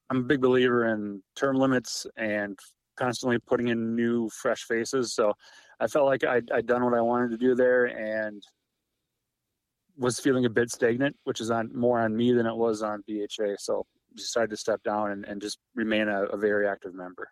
I'm 0.10 0.18
a 0.18 0.24
big 0.24 0.42
believer 0.42 0.94
in 0.94 1.22
term 1.36 1.58
limits 1.58 2.06
and 2.18 2.58
constantly 2.96 3.40
putting 3.40 3.70
in 3.70 3.96
new, 3.96 4.30
fresh 4.30 4.64
faces. 4.64 5.14
So 5.14 5.34
I 5.80 5.88
felt 5.88 6.06
like 6.06 6.24
I'd, 6.24 6.50
I'd 6.52 6.68
done 6.68 6.84
what 6.84 6.94
I 6.94 7.02
wanted 7.02 7.32
to 7.32 7.38
do 7.38 7.56
there 7.56 7.86
and 7.86 8.42
was 9.98 10.20
feeling 10.20 10.46
a 10.46 10.50
bit 10.50 10.70
stagnant, 10.70 11.16
which 11.24 11.42
is 11.42 11.52
on 11.52 11.72
more 11.74 12.00
on 12.00 12.16
me 12.16 12.34
than 12.34 12.46
it 12.46 12.56
was 12.56 12.82
on 12.82 13.04
BHA. 13.08 13.56
So 13.60 13.86
decided 14.16 14.50
to 14.52 14.58
step 14.58 14.82
down 14.84 15.12
and, 15.12 15.26
and 15.26 15.42
just 15.42 15.60
remain 15.76 16.08
a, 16.08 16.24
a 16.26 16.38
very 16.38 16.68
active 16.68 16.94
member. 16.94 17.30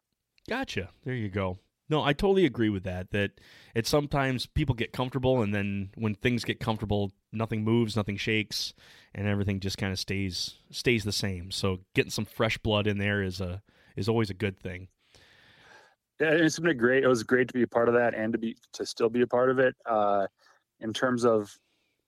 Gotcha. 0.49 0.89
There 1.05 1.13
you 1.13 1.29
go. 1.29 1.59
No, 1.89 2.01
I 2.01 2.13
totally 2.13 2.45
agree 2.45 2.69
with 2.69 2.83
that. 2.83 3.11
That 3.11 3.31
it's 3.75 3.89
sometimes 3.89 4.45
people 4.45 4.73
get 4.73 4.93
comfortable, 4.93 5.41
and 5.41 5.53
then 5.53 5.89
when 5.95 6.15
things 6.15 6.43
get 6.43 6.59
comfortable, 6.59 7.11
nothing 7.31 7.63
moves, 7.63 7.95
nothing 7.95 8.17
shakes, 8.17 8.73
and 9.13 9.27
everything 9.27 9.59
just 9.59 9.77
kind 9.77 9.91
of 9.91 9.99
stays 9.99 10.55
stays 10.71 11.03
the 11.03 11.11
same. 11.11 11.51
So 11.51 11.79
getting 11.93 12.11
some 12.11 12.25
fresh 12.25 12.57
blood 12.57 12.87
in 12.87 12.97
there 12.97 13.21
is 13.21 13.41
a 13.41 13.61
is 13.95 14.07
always 14.07 14.29
a 14.29 14.33
good 14.33 14.59
thing. 14.59 14.87
Yeah, 16.19 16.31
it's 16.31 16.59
been 16.59 16.71
a 16.71 16.75
great. 16.75 17.03
It 17.03 17.07
was 17.07 17.23
great 17.23 17.47
to 17.49 17.53
be 17.53 17.63
a 17.63 17.67
part 17.67 17.89
of 17.89 17.95
that 17.95 18.13
and 18.15 18.31
to 18.31 18.39
be 18.39 18.55
to 18.73 18.85
still 18.85 19.09
be 19.09 19.21
a 19.21 19.27
part 19.27 19.49
of 19.49 19.59
it. 19.59 19.75
Uh, 19.85 20.27
in 20.79 20.93
terms 20.93 21.25
of 21.25 21.53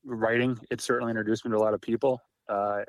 writing, 0.05 0.57
it 0.71 0.79
certainly 0.79 1.11
introduced 1.11 1.43
me 1.43 1.51
to 1.51 1.57
a 1.57 1.59
lot 1.59 1.73
of 1.73 1.81
people, 1.81 2.21
uh, 2.47 2.83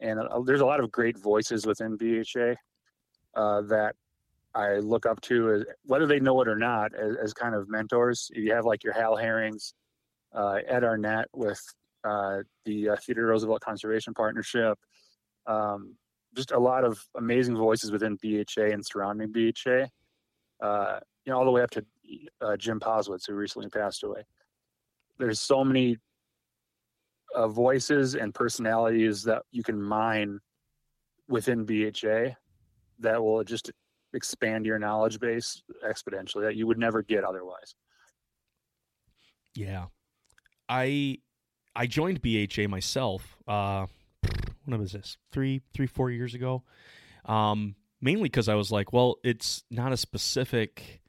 and 0.00 0.18
uh, 0.18 0.40
there's 0.40 0.60
a 0.60 0.66
lot 0.66 0.80
of 0.80 0.90
great 0.90 1.16
voices 1.16 1.66
within 1.66 1.96
BHA 1.96 2.54
uh, 3.34 3.62
that 3.62 3.94
I 4.54 4.76
look 4.78 5.06
up 5.06 5.20
to, 5.22 5.64
whether 5.84 6.06
they 6.06 6.20
know 6.20 6.40
it 6.42 6.48
or 6.48 6.56
not, 6.56 6.94
as, 6.94 7.16
as, 7.16 7.32
kind 7.32 7.54
of 7.54 7.68
mentors. 7.68 8.30
You 8.34 8.52
have 8.52 8.64
like 8.64 8.82
your 8.82 8.92
Hal 8.92 9.16
Herrings, 9.16 9.74
uh, 10.34 10.58
Ed 10.66 10.82
Arnett 10.82 11.26
with 11.32 11.60
uh, 12.04 12.38
the 12.64 12.90
uh, 12.90 12.96
Theodore 12.96 13.26
Roosevelt 13.26 13.60
Conservation 13.60 14.12
Partnership. 14.12 14.78
Um, 15.46 15.96
just 16.34 16.52
a 16.52 16.58
lot 16.58 16.84
of 16.84 17.02
amazing 17.16 17.56
voices 17.56 17.92
within 17.92 18.16
BHA 18.22 18.72
and 18.72 18.84
surrounding 18.84 19.32
BHA. 19.32 19.86
Uh, 20.60 21.00
you 21.24 21.32
know, 21.32 21.38
all 21.38 21.44
the 21.44 21.50
way 21.50 21.62
up 21.62 21.70
to 21.70 21.84
uh, 22.40 22.56
Jim 22.56 22.80
Posewitz, 22.80 23.26
who 23.26 23.34
recently 23.34 23.68
passed 23.68 24.02
away. 24.02 24.24
There's 25.18 25.40
so 25.40 25.64
many 25.64 25.96
uh, 27.34 27.48
voices 27.48 28.14
and 28.14 28.34
personalities 28.34 29.22
that 29.24 29.42
you 29.50 29.62
can 29.62 29.80
mine 29.80 30.40
within 31.28 31.64
BHA 31.64 32.34
that 32.98 33.22
will 33.22 33.44
just 33.44 33.70
expand 34.14 34.66
your 34.66 34.78
knowledge 34.78 35.20
base 35.20 35.62
exponentially 35.86 36.42
that 36.42 36.56
you 36.56 36.66
would 36.66 36.78
never 36.78 37.02
get 37.02 37.24
otherwise. 37.24 37.74
Yeah. 39.54 39.86
I 40.68 41.18
I 41.74 41.86
joined 41.86 42.22
BHA 42.22 42.68
myself. 42.68 43.36
Uh, 43.46 43.86
when 44.64 44.80
was 44.80 44.92
this? 44.92 45.16
Three, 45.32 45.62
three, 45.74 45.86
four 45.86 46.10
years 46.10 46.34
ago. 46.34 46.62
Um, 47.26 47.74
mainly 48.00 48.24
because 48.24 48.48
I 48.48 48.54
was 48.54 48.70
like, 48.70 48.92
well, 48.92 49.16
it's 49.22 49.64
not 49.70 49.92
a 49.92 49.96
specific. 49.96 51.02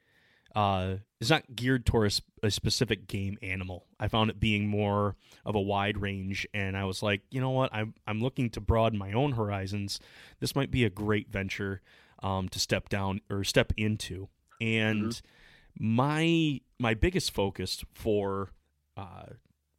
Uh, 0.53 0.95
it's 1.21 1.29
not 1.29 1.55
geared 1.55 1.85
towards 1.85 2.21
a, 2.43 2.47
a 2.47 2.51
specific 2.51 3.07
game 3.07 3.37
animal. 3.41 3.85
I 3.99 4.07
found 4.07 4.29
it 4.29 4.39
being 4.39 4.67
more 4.67 5.15
of 5.45 5.55
a 5.55 5.61
wide 5.61 5.97
range, 5.97 6.45
and 6.53 6.75
I 6.75 6.83
was 6.83 7.01
like, 7.01 7.21
you 7.29 7.39
know 7.39 7.51
what? 7.51 7.73
I'm 7.73 7.93
I'm 8.05 8.21
looking 8.21 8.49
to 8.51 8.61
broaden 8.61 8.99
my 8.99 9.13
own 9.13 9.33
horizons. 9.33 9.99
This 10.39 10.55
might 10.55 10.71
be 10.71 10.83
a 10.83 10.89
great 10.89 11.31
venture 11.31 11.81
um, 12.21 12.49
to 12.49 12.59
step 12.59 12.89
down 12.89 13.21
or 13.29 13.43
step 13.43 13.73
into. 13.77 14.29
And 14.59 15.09
mm-hmm. 15.09 15.95
my 15.95 16.61
my 16.79 16.93
biggest 16.93 17.31
focus 17.31 17.83
for 17.93 18.49
uh, 18.97 19.25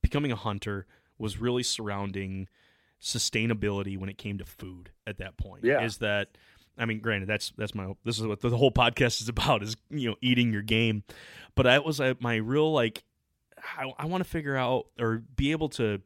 becoming 0.03 0.33
a 0.33 0.37
hunter 0.37 0.87
was 1.19 1.39
really 1.39 1.63
surrounding 1.63 2.49
sustainability 3.01 3.99
when 3.99 4.09
it 4.09 4.19
came 4.19 4.39
to 4.39 4.45
food 4.45 4.91
at 5.07 5.19
that 5.19 5.37
point. 5.37 5.65
Yeah. 5.65 5.83
Is 5.85 5.99
that 5.99 6.37
I 6.79 6.87
mean, 6.87 7.01
granted, 7.01 7.29
that's 7.29 7.53
that's 7.57 7.75
my 7.75 7.93
this 8.05 8.19
is 8.19 8.27
what 8.27 8.41
the 8.41 8.51
whole 8.51 8.73
podcast 8.73 9.21
is 9.21 9.29
about 9.31 9.63
is 9.63 9.77
you 9.91 10.11
know 10.11 10.17
eating 10.21 10.53
your 10.53 10.63
game, 10.63 11.05
but 11.55 11.65
that 11.65 11.85
was 11.85 12.01
uh, 12.01 12.15
my 12.21 12.37
real 12.37 12.73
like 12.73 13.05
I, 13.79 13.93
I 13.99 14.07
want 14.07 14.25
to 14.25 14.29
figure 14.29 14.57
out 14.57 14.87
or 14.99 15.23
be 15.37 15.53
able 15.53 15.69
to 15.71 16.01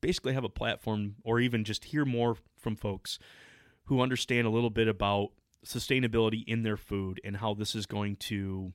basically 0.00 0.32
have 0.34 0.44
a 0.44 0.48
platform 0.48 1.16
or 1.24 1.40
even 1.40 1.64
just 1.64 1.86
hear 1.86 2.04
more 2.04 2.36
from 2.56 2.76
folks 2.76 3.18
who 3.84 4.00
understand 4.00 4.46
a 4.46 4.50
little 4.50 4.70
bit 4.70 4.86
about 4.88 5.30
sustainability 5.64 6.44
in 6.46 6.62
their 6.62 6.76
food 6.76 7.20
and 7.24 7.36
how 7.36 7.54
this 7.54 7.74
is 7.74 7.86
going 7.86 8.16
to 8.16 8.72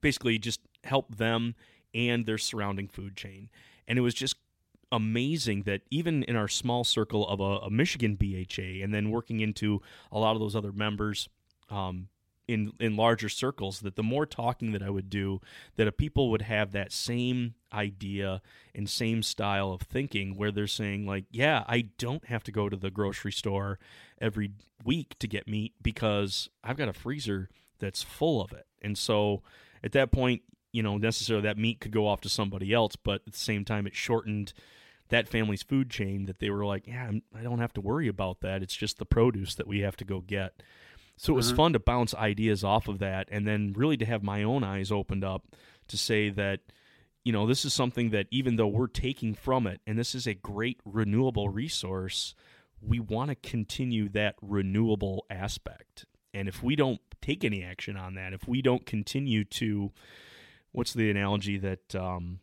basically 0.00 0.38
just 0.38 0.60
help 0.84 1.16
them 1.16 1.54
and 1.94 2.26
their 2.26 2.38
surrounding 2.38 2.88
food 2.88 3.16
chain. 3.16 3.50
And 3.86 3.98
it 3.98 4.02
was 4.02 4.14
just 4.14 4.36
amazing 4.90 5.62
that 5.62 5.82
even 5.90 6.22
in 6.24 6.36
our 6.36 6.48
small 6.48 6.84
circle 6.84 7.26
of 7.26 7.40
a, 7.40 7.66
a 7.66 7.70
Michigan 7.70 8.16
BHA 8.16 8.82
and 8.82 8.92
then 8.92 9.10
working 9.10 9.40
into 9.40 9.80
a 10.10 10.18
lot 10.18 10.34
of 10.34 10.40
those 10.40 10.54
other 10.54 10.72
members 10.72 11.28
um, 11.70 12.08
in 12.48 12.72
in 12.80 12.96
larger 12.96 13.28
circles 13.28 13.80
that 13.80 13.96
the 13.96 14.02
more 14.02 14.26
talking 14.26 14.72
that 14.72 14.82
I 14.82 14.90
would 14.90 15.08
do 15.08 15.40
that 15.76 15.96
people 15.96 16.30
would 16.30 16.42
have 16.42 16.72
that 16.72 16.92
same 16.92 17.54
idea 17.72 18.42
and 18.74 18.88
same 18.88 19.22
style 19.22 19.72
of 19.72 19.82
thinking 19.82 20.36
where 20.36 20.50
they're 20.50 20.66
saying 20.66 21.06
like 21.06 21.24
yeah 21.30 21.64
I 21.68 21.88
don't 21.98 22.26
have 22.26 22.42
to 22.44 22.52
go 22.52 22.68
to 22.68 22.76
the 22.76 22.90
grocery 22.90 23.32
store 23.32 23.78
every 24.20 24.52
week 24.84 25.18
to 25.20 25.28
get 25.28 25.48
meat 25.48 25.74
because 25.80 26.48
I've 26.64 26.76
got 26.76 26.88
a 26.88 26.92
freezer 26.92 27.48
that's 27.78 28.02
full 28.02 28.42
of 28.42 28.52
it. 28.52 28.66
And 28.80 28.98
so 28.98 29.42
at 29.84 29.92
that 29.92 30.10
point 30.10 30.42
you 30.72 30.82
know 30.82 30.96
necessarily 30.96 31.44
that 31.44 31.58
meat 31.58 31.80
could 31.80 31.92
go 31.92 32.08
off 32.08 32.20
to 32.22 32.28
somebody 32.28 32.72
else 32.72 32.96
but 32.96 33.22
at 33.26 33.32
the 33.32 33.38
same 33.38 33.64
time 33.64 33.86
it 33.86 33.94
shortened 33.94 34.52
that 35.10 35.28
family's 35.28 35.62
food 35.62 35.90
chain 35.90 36.24
that 36.24 36.38
they 36.38 36.50
were 36.50 36.64
like 36.64 36.86
yeah 36.86 37.10
I 37.38 37.42
don't 37.42 37.58
have 37.58 37.74
to 37.74 37.80
worry 37.80 38.08
about 38.08 38.40
that. 38.40 38.62
It's 38.62 38.76
just 38.76 38.98
the 38.98 39.04
produce 39.04 39.54
that 39.54 39.68
we 39.68 39.80
have 39.80 39.96
to 39.96 40.04
go 40.04 40.20
get 40.20 40.62
so 41.16 41.32
it 41.32 41.36
was 41.36 41.48
mm-hmm. 41.48 41.56
fun 41.56 41.72
to 41.74 41.78
bounce 41.78 42.14
ideas 42.14 42.64
off 42.64 42.88
of 42.88 42.98
that 42.98 43.28
and 43.30 43.46
then 43.46 43.74
really 43.76 43.96
to 43.96 44.04
have 44.04 44.22
my 44.22 44.42
own 44.42 44.64
eyes 44.64 44.90
opened 44.90 45.24
up 45.24 45.44
to 45.88 45.96
say 45.96 46.30
that, 46.30 46.60
you 47.24 47.32
know, 47.32 47.46
this 47.46 47.64
is 47.64 47.74
something 47.74 48.10
that 48.10 48.26
even 48.30 48.56
though 48.56 48.66
we're 48.66 48.86
taking 48.86 49.34
from 49.34 49.66
it 49.66 49.80
and 49.86 49.98
this 49.98 50.14
is 50.14 50.26
a 50.26 50.34
great 50.34 50.80
renewable 50.84 51.48
resource, 51.48 52.34
we 52.80 52.98
want 52.98 53.30
to 53.30 53.34
continue 53.36 54.08
that 54.08 54.34
renewable 54.42 55.24
aspect. 55.30 56.06
And 56.34 56.48
if 56.48 56.62
we 56.62 56.76
don't 56.76 57.00
take 57.20 57.44
any 57.44 57.62
action 57.62 57.96
on 57.96 58.14
that, 58.14 58.32
if 58.32 58.48
we 58.48 58.62
don't 58.62 58.84
continue 58.84 59.44
to, 59.44 59.92
what's 60.72 60.94
the 60.94 61.10
analogy 61.10 61.58
that 61.58 61.94
um, 61.94 62.40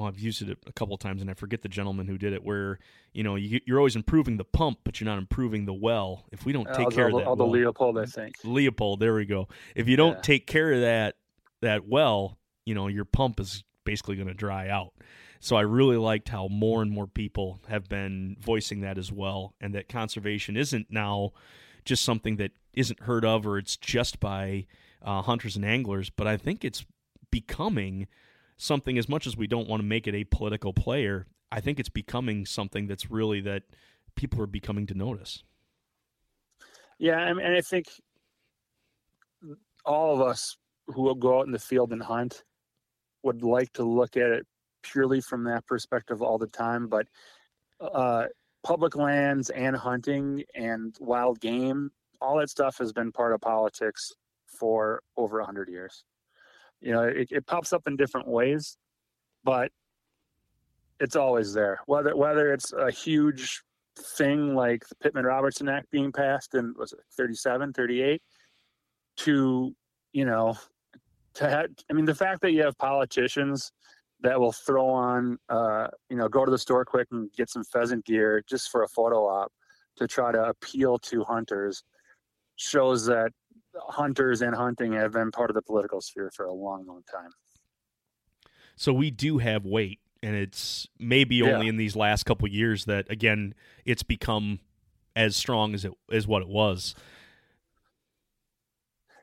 oh, 0.00 0.06
I've 0.06 0.18
used 0.18 0.42
it 0.42 0.56
a 0.66 0.72
couple 0.72 0.96
times 0.96 1.20
and 1.20 1.30
I 1.30 1.34
forget 1.34 1.62
the 1.62 1.68
gentleman 1.68 2.06
who 2.06 2.16
did 2.16 2.32
it. 2.32 2.42
Where 2.42 2.78
you 3.12 3.22
know 3.22 3.36
you, 3.36 3.60
are 3.70 3.78
always 3.78 3.96
improving 3.96 4.38
the 4.38 4.44
pump, 4.44 4.78
but 4.84 5.00
you're 5.00 5.08
not 5.08 5.18
improving 5.18 5.66
the 5.66 5.74
well. 5.74 6.24
If 6.32 6.44
we 6.44 6.52
don't 6.52 6.72
take 6.72 6.88
uh, 6.88 6.90
care 6.90 7.08
of 7.08 7.14
that, 7.14 7.26
all 7.26 7.36
the 7.36 7.46
Leopold, 7.46 7.98
I 7.98 8.06
think 8.06 8.36
Leopold. 8.44 9.00
There 9.00 9.14
we 9.14 9.26
go. 9.26 9.48
If 9.74 9.88
you 9.88 9.96
don't 9.96 10.16
yeah. 10.16 10.22
take 10.22 10.46
care 10.46 10.72
of 10.72 10.80
that 10.80 11.16
that 11.60 11.86
well, 11.86 12.38
you 12.64 12.74
know 12.74 12.88
your 12.88 13.04
pump 13.04 13.38
is 13.40 13.62
basically 13.84 14.16
going 14.16 14.28
to 14.28 14.34
dry 14.34 14.68
out. 14.68 14.92
So 15.42 15.56
I 15.56 15.62
really 15.62 15.96
liked 15.96 16.28
how 16.28 16.48
more 16.48 16.82
and 16.82 16.90
more 16.90 17.06
people 17.06 17.60
have 17.68 17.88
been 17.88 18.36
voicing 18.40 18.80
that 18.80 18.98
as 18.98 19.10
well, 19.10 19.54
and 19.60 19.74
that 19.74 19.88
conservation 19.88 20.56
isn't 20.56 20.88
now 20.90 21.32
just 21.84 22.04
something 22.04 22.36
that 22.36 22.52
isn't 22.74 23.00
heard 23.00 23.24
of 23.24 23.46
or 23.46 23.58
it's 23.58 23.76
just 23.76 24.20
by 24.20 24.66
uh, 25.02 25.22
hunters 25.22 25.56
and 25.56 25.64
anglers, 25.64 26.10
but 26.10 26.26
I 26.26 26.36
think 26.36 26.64
it's 26.64 26.84
becoming 27.30 28.06
something 28.60 28.98
as 28.98 29.08
much 29.08 29.26
as 29.26 29.36
we 29.36 29.46
don't 29.46 29.68
want 29.68 29.80
to 29.80 29.86
make 29.86 30.06
it 30.06 30.14
a 30.14 30.24
political 30.24 30.72
player. 30.72 31.26
I 31.50 31.60
think 31.60 31.80
it's 31.80 31.88
becoming 31.88 32.46
something 32.46 32.86
that's 32.86 33.10
really 33.10 33.40
that 33.40 33.62
people 34.14 34.40
are 34.40 34.46
becoming 34.46 34.86
to 34.86 34.94
notice. 34.94 35.42
Yeah, 36.98 37.26
and 37.26 37.40
I 37.40 37.62
think 37.62 37.86
all 39.86 40.14
of 40.14 40.20
us 40.20 40.58
who 40.86 41.02
will 41.02 41.14
go 41.14 41.38
out 41.38 41.46
in 41.46 41.52
the 41.52 41.58
field 41.58 41.92
and 41.92 42.02
hunt 42.02 42.44
would 43.22 43.42
like 43.42 43.72
to 43.74 43.84
look 43.84 44.16
at 44.16 44.30
it 44.30 44.46
purely 44.82 45.20
from 45.20 45.44
that 45.44 45.66
perspective 45.66 46.22
all 46.22 46.38
the 46.38 46.46
time, 46.46 46.88
but 46.88 47.06
uh, 47.80 48.24
public 48.62 48.96
lands 48.96 49.50
and 49.50 49.74
hunting 49.74 50.44
and 50.54 50.96
wild 51.00 51.40
game, 51.40 51.90
all 52.20 52.38
that 52.38 52.50
stuff 52.50 52.76
has 52.78 52.92
been 52.92 53.10
part 53.12 53.32
of 53.32 53.40
politics 53.40 54.12
for 54.46 55.02
over 55.16 55.38
a 55.38 55.42
100 55.42 55.68
years. 55.70 56.04
You 56.80 56.92
know, 56.92 57.02
it, 57.02 57.28
it 57.30 57.46
pops 57.46 57.72
up 57.72 57.82
in 57.86 57.96
different 57.96 58.26
ways, 58.26 58.76
but 59.44 59.70
it's 60.98 61.16
always 61.16 61.52
there. 61.52 61.80
Whether 61.86 62.16
whether 62.16 62.52
it's 62.52 62.72
a 62.72 62.90
huge 62.90 63.62
thing 64.16 64.54
like 64.54 64.88
the 64.88 64.94
Pittman 64.96 65.24
Robertson 65.24 65.68
Act 65.68 65.90
being 65.90 66.12
passed 66.12 66.54
in 66.54 66.74
was 66.78 66.92
it 66.92 67.00
37, 67.16 67.72
38, 67.72 68.22
to 69.18 69.74
you 70.12 70.24
know, 70.24 70.56
to 71.34 71.48
have, 71.48 71.66
I 71.90 71.92
mean, 71.92 72.04
the 72.04 72.14
fact 72.14 72.40
that 72.42 72.52
you 72.52 72.62
have 72.62 72.76
politicians 72.78 73.72
that 74.22 74.38
will 74.38 74.52
throw 74.52 74.88
on, 74.88 75.38
uh, 75.48 75.88
you 76.08 76.16
know, 76.16 76.28
go 76.28 76.44
to 76.44 76.50
the 76.50 76.58
store 76.58 76.84
quick 76.84 77.08
and 77.10 77.32
get 77.32 77.48
some 77.48 77.64
pheasant 77.64 78.04
gear 78.04 78.42
just 78.48 78.70
for 78.70 78.82
a 78.82 78.88
photo 78.88 79.26
op 79.26 79.52
to 79.96 80.06
try 80.06 80.32
to 80.32 80.42
appeal 80.42 80.98
to 80.98 81.24
hunters 81.24 81.82
shows 82.56 83.06
that 83.06 83.32
hunters 83.88 84.42
and 84.42 84.54
hunting 84.54 84.92
have 84.92 85.12
been 85.12 85.30
part 85.30 85.50
of 85.50 85.54
the 85.54 85.62
political 85.62 86.00
sphere 86.00 86.30
for 86.34 86.46
a 86.46 86.52
long, 86.52 86.86
long 86.86 87.02
time. 87.10 87.30
So 88.76 88.92
we 88.92 89.10
do 89.10 89.38
have 89.38 89.64
weight, 89.66 90.00
and 90.22 90.34
it's 90.34 90.88
maybe 90.98 91.36
Yeah. 91.36 91.52
only 91.54 91.68
in 91.68 91.76
these 91.76 91.96
last 91.96 92.24
couple 92.24 92.48
years 92.48 92.86
that 92.86 93.10
again 93.10 93.54
it's 93.84 94.02
become 94.02 94.60
as 95.16 95.36
strong 95.36 95.74
as 95.74 95.84
it 95.84 95.92
as 96.10 96.26
what 96.26 96.42
it 96.42 96.48
was. 96.48 96.94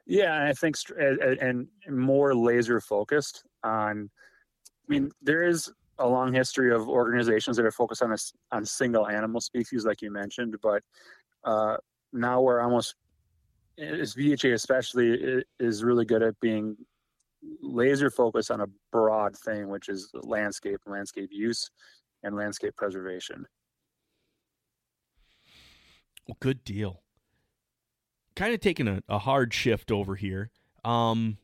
Yeah, 0.05 0.33
and 0.39 0.43
I 0.47 0.53
think 0.53 0.77
str- 0.77 0.97
a- 0.99 1.31
a- 1.31 1.37
and 1.39 1.67
more 1.89 2.33
laser 2.33 2.79
focused 2.79 3.43
on. 3.63 4.09
I 4.65 4.87
mean, 4.87 5.11
there 5.21 5.43
is 5.43 5.69
a 5.99 6.07
long 6.07 6.31
history 6.33 6.71
of 6.71 6.87
organizations 6.87 7.57
that 7.57 7.65
are 7.65 7.71
focused 7.71 8.01
on 8.01 8.11
this 8.11 8.31
on 8.51 8.65
single 8.65 9.07
animal 9.07 9.41
species, 9.41 9.85
like 9.85 10.01
you 10.01 10.11
mentioned, 10.11 10.55
but 10.61 10.83
uh, 11.43 11.77
now 12.13 12.41
we're 12.41 12.61
almost 12.61 12.95
is 13.77 14.15
BHA 14.15 14.49
especially 14.49 15.43
is 15.59 15.83
really 15.83 16.05
good 16.05 16.23
at 16.23 16.39
being 16.39 16.75
laser 17.61 18.09
focused 18.09 18.49
on 18.51 18.61
a 18.61 18.67
broad 18.91 19.35
thing, 19.37 19.69
which 19.69 19.89
is 19.89 20.09
landscape, 20.23 20.79
landscape 20.85 21.29
use, 21.31 21.69
and 22.23 22.35
landscape 22.35 22.75
preservation. 22.75 23.45
Well, 26.27 26.37
good 26.39 26.63
deal. 26.63 27.01
Kind 28.35 28.53
of 28.53 28.59
taking 28.59 28.87
a, 28.87 29.01
a 29.07 29.19
hard 29.19 29.53
shift 29.53 29.91
over 29.91 30.15
here. 30.15 30.51
Um, 30.83 31.37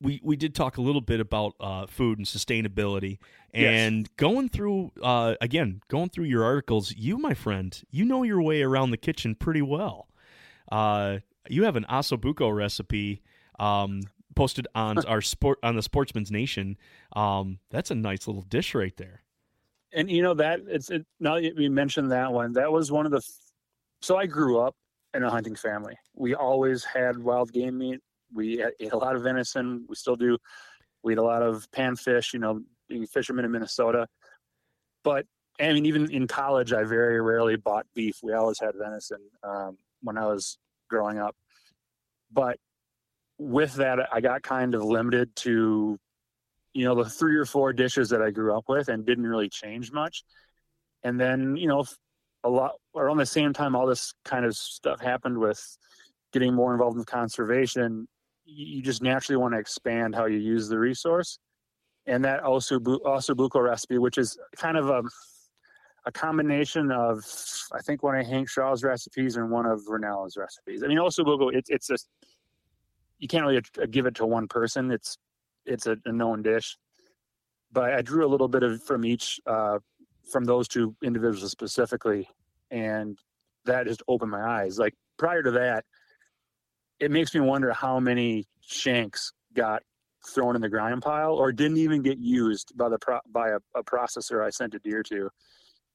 we 0.00 0.20
we 0.24 0.36
did 0.36 0.54
talk 0.54 0.76
a 0.78 0.82
little 0.82 1.00
bit 1.00 1.20
about 1.20 1.54
uh, 1.60 1.86
food 1.86 2.18
and 2.18 2.26
sustainability, 2.26 3.18
Yes. 3.54 3.80
and 3.80 4.16
going 4.16 4.48
through 4.48 4.90
uh, 5.02 5.34
again 5.40 5.82
going 5.88 6.08
through 6.08 6.24
your 6.24 6.42
articles. 6.44 6.92
You, 6.96 7.18
my 7.18 7.34
friend, 7.34 7.80
you 7.90 8.04
know 8.04 8.22
your 8.22 8.42
way 8.42 8.62
around 8.62 8.90
the 8.90 8.96
kitchen 8.96 9.34
pretty 9.36 9.62
well. 9.62 10.08
Uh, 10.70 11.18
you 11.48 11.64
have 11.64 11.76
an 11.76 11.86
osobuco 11.90 12.54
recipe 12.54 13.22
um, 13.58 14.02
posted 14.34 14.66
on 14.74 14.98
our 15.06 15.20
sport 15.20 15.58
on 15.62 15.76
the 15.76 15.82
Sportsman's 15.82 16.30
Nation. 16.30 16.76
Um, 17.14 17.58
that's 17.70 17.90
a 17.90 17.94
nice 17.94 18.26
little 18.26 18.42
dish 18.42 18.74
right 18.74 18.96
there. 18.96 19.22
and 19.92 20.10
you 20.10 20.22
know 20.22 20.34
that 20.34 20.60
it's 20.66 20.90
it, 20.90 21.04
now 21.20 21.38
that 21.40 21.54
we 21.56 21.68
mentioned 21.68 22.10
that 22.12 22.32
one 22.32 22.52
that 22.54 22.70
was 22.72 22.90
one 22.90 23.04
of 23.06 23.12
the 23.12 23.20
so 24.00 24.16
i 24.16 24.24
grew 24.26 24.58
up 24.60 24.74
in 25.14 25.22
a 25.22 25.30
hunting 25.30 25.54
family. 25.54 25.94
We 26.14 26.34
always 26.34 26.84
had 26.84 27.18
wild 27.18 27.52
game 27.52 27.76
meat. 27.76 28.00
We 28.32 28.64
ate 28.80 28.92
a 28.92 28.96
lot 28.96 29.14
of 29.14 29.22
venison. 29.22 29.84
We 29.86 29.94
still 29.94 30.16
do. 30.16 30.38
We 31.02 31.12
eat 31.12 31.18
a 31.18 31.22
lot 31.22 31.42
of 31.42 31.70
panfish 31.72 32.32
you 32.32 32.38
know 32.38 32.62
being 32.88 33.06
fishermen 33.06 33.44
in 33.44 33.50
minnesota. 33.52 34.06
But 35.04 35.26
i 35.60 35.70
mean 35.72 35.84
even 35.84 36.10
in 36.10 36.26
college 36.26 36.72
i 36.72 36.82
very 36.84 37.20
rarely 37.20 37.56
bought 37.56 37.86
beef. 37.94 38.20
We 38.22 38.32
always 38.32 38.58
had 38.58 38.74
venison. 38.74 39.20
Um, 39.42 39.76
when 40.02 40.16
i 40.16 40.24
was 40.26 40.56
growing 40.92 41.18
up 41.18 41.34
but 42.30 42.56
with 43.38 43.74
that 43.74 43.98
i 44.12 44.20
got 44.20 44.42
kind 44.42 44.74
of 44.74 44.84
limited 44.84 45.34
to 45.34 45.98
you 46.74 46.84
know 46.84 46.94
the 46.94 47.08
three 47.08 47.36
or 47.36 47.44
four 47.44 47.72
dishes 47.72 48.08
that 48.10 48.22
I 48.22 48.30
grew 48.30 48.56
up 48.56 48.64
with 48.68 48.88
and 48.88 49.04
didn't 49.04 49.26
really 49.26 49.48
change 49.48 49.92
much. 49.92 50.24
And 51.02 51.20
then 51.20 51.56
you 51.56 51.68
know 51.68 51.84
a 52.44 52.48
lot 52.48 52.72
around 52.96 53.18
the 53.18 53.26
same 53.26 53.52
time 53.52 53.76
all 53.76 53.86
this 53.86 54.12
kind 54.24 54.44
of 54.44 54.56
stuff 54.56 55.00
happened 55.00 55.38
with 55.38 55.60
getting 56.32 56.54
more 56.54 56.72
involved 56.72 56.96
in 56.96 57.04
conservation. 57.04 58.08
You 58.44 58.82
just 58.82 59.02
naturally 59.02 59.36
want 59.36 59.54
to 59.54 59.58
expand 59.58 60.14
how 60.14 60.26
you 60.26 60.38
use 60.38 60.68
the 60.68 60.78
resource. 60.78 61.38
And 62.06 62.24
that 62.24 62.42
also, 62.42 62.80
also 62.80 63.34
osobuco 63.34 63.62
recipe, 63.62 63.98
which 63.98 64.18
is 64.18 64.36
kind 64.56 64.76
of 64.76 64.88
a 64.88 65.02
a 66.04 66.12
combination 66.12 66.90
of 66.90 67.24
I 67.72 67.80
think 67.80 68.02
one 68.02 68.18
of 68.18 68.26
Hank 68.26 68.48
Shaw's 68.48 68.82
recipes 68.82 69.36
and 69.36 69.50
one 69.50 69.66
of 69.66 69.80
Rinella's 69.88 70.36
recipes. 70.36 70.82
I 70.82 70.88
mean, 70.88 70.98
osobuco 70.98 71.54
it's 71.54 71.70
it's 71.70 71.86
just 71.86 72.08
you 73.18 73.28
can't 73.28 73.46
really 73.46 73.62
give 73.90 74.06
it 74.06 74.16
to 74.16 74.26
one 74.26 74.48
person. 74.48 74.90
It's 74.90 75.16
it's 75.64 75.86
a, 75.86 75.96
a 76.04 76.12
known 76.12 76.42
dish. 76.42 76.76
But 77.70 77.94
I 77.94 78.02
drew 78.02 78.26
a 78.26 78.28
little 78.28 78.48
bit 78.48 78.62
of 78.62 78.82
from 78.82 79.04
each 79.04 79.40
uh, 79.46 79.78
from 80.30 80.44
those 80.44 80.68
two 80.68 80.94
individuals 81.02 81.50
specifically, 81.50 82.28
and 82.70 83.18
that 83.64 83.86
just 83.86 84.02
opened 84.08 84.30
my 84.30 84.42
eyes. 84.42 84.78
Like 84.78 84.94
prior 85.18 85.42
to 85.42 85.52
that, 85.52 85.84
it 86.98 87.10
makes 87.10 87.34
me 87.34 87.40
wonder 87.40 87.72
how 87.72 88.00
many 88.00 88.46
shanks 88.60 89.32
got 89.54 89.82
thrown 90.26 90.54
in 90.54 90.62
the 90.62 90.68
grind 90.68 91.02
pile 91.02 91.34
or 91.34 91.52
didn't 91.52 91.78
even 91.78 92.02
get 92.02 92.18
used 92.18 92.72
by 92.76 92.88
the 92.88 92.98
pro- 92.98 93.20
by 93.32 93.50
a, 93.50 93.58
a 93.74 93.82
processor 93.82 94.44
I 94.44 94.50
sent 94.50 94.74
a 94.74 94.78
deer 94.80 95.02
to. 95.04 95.30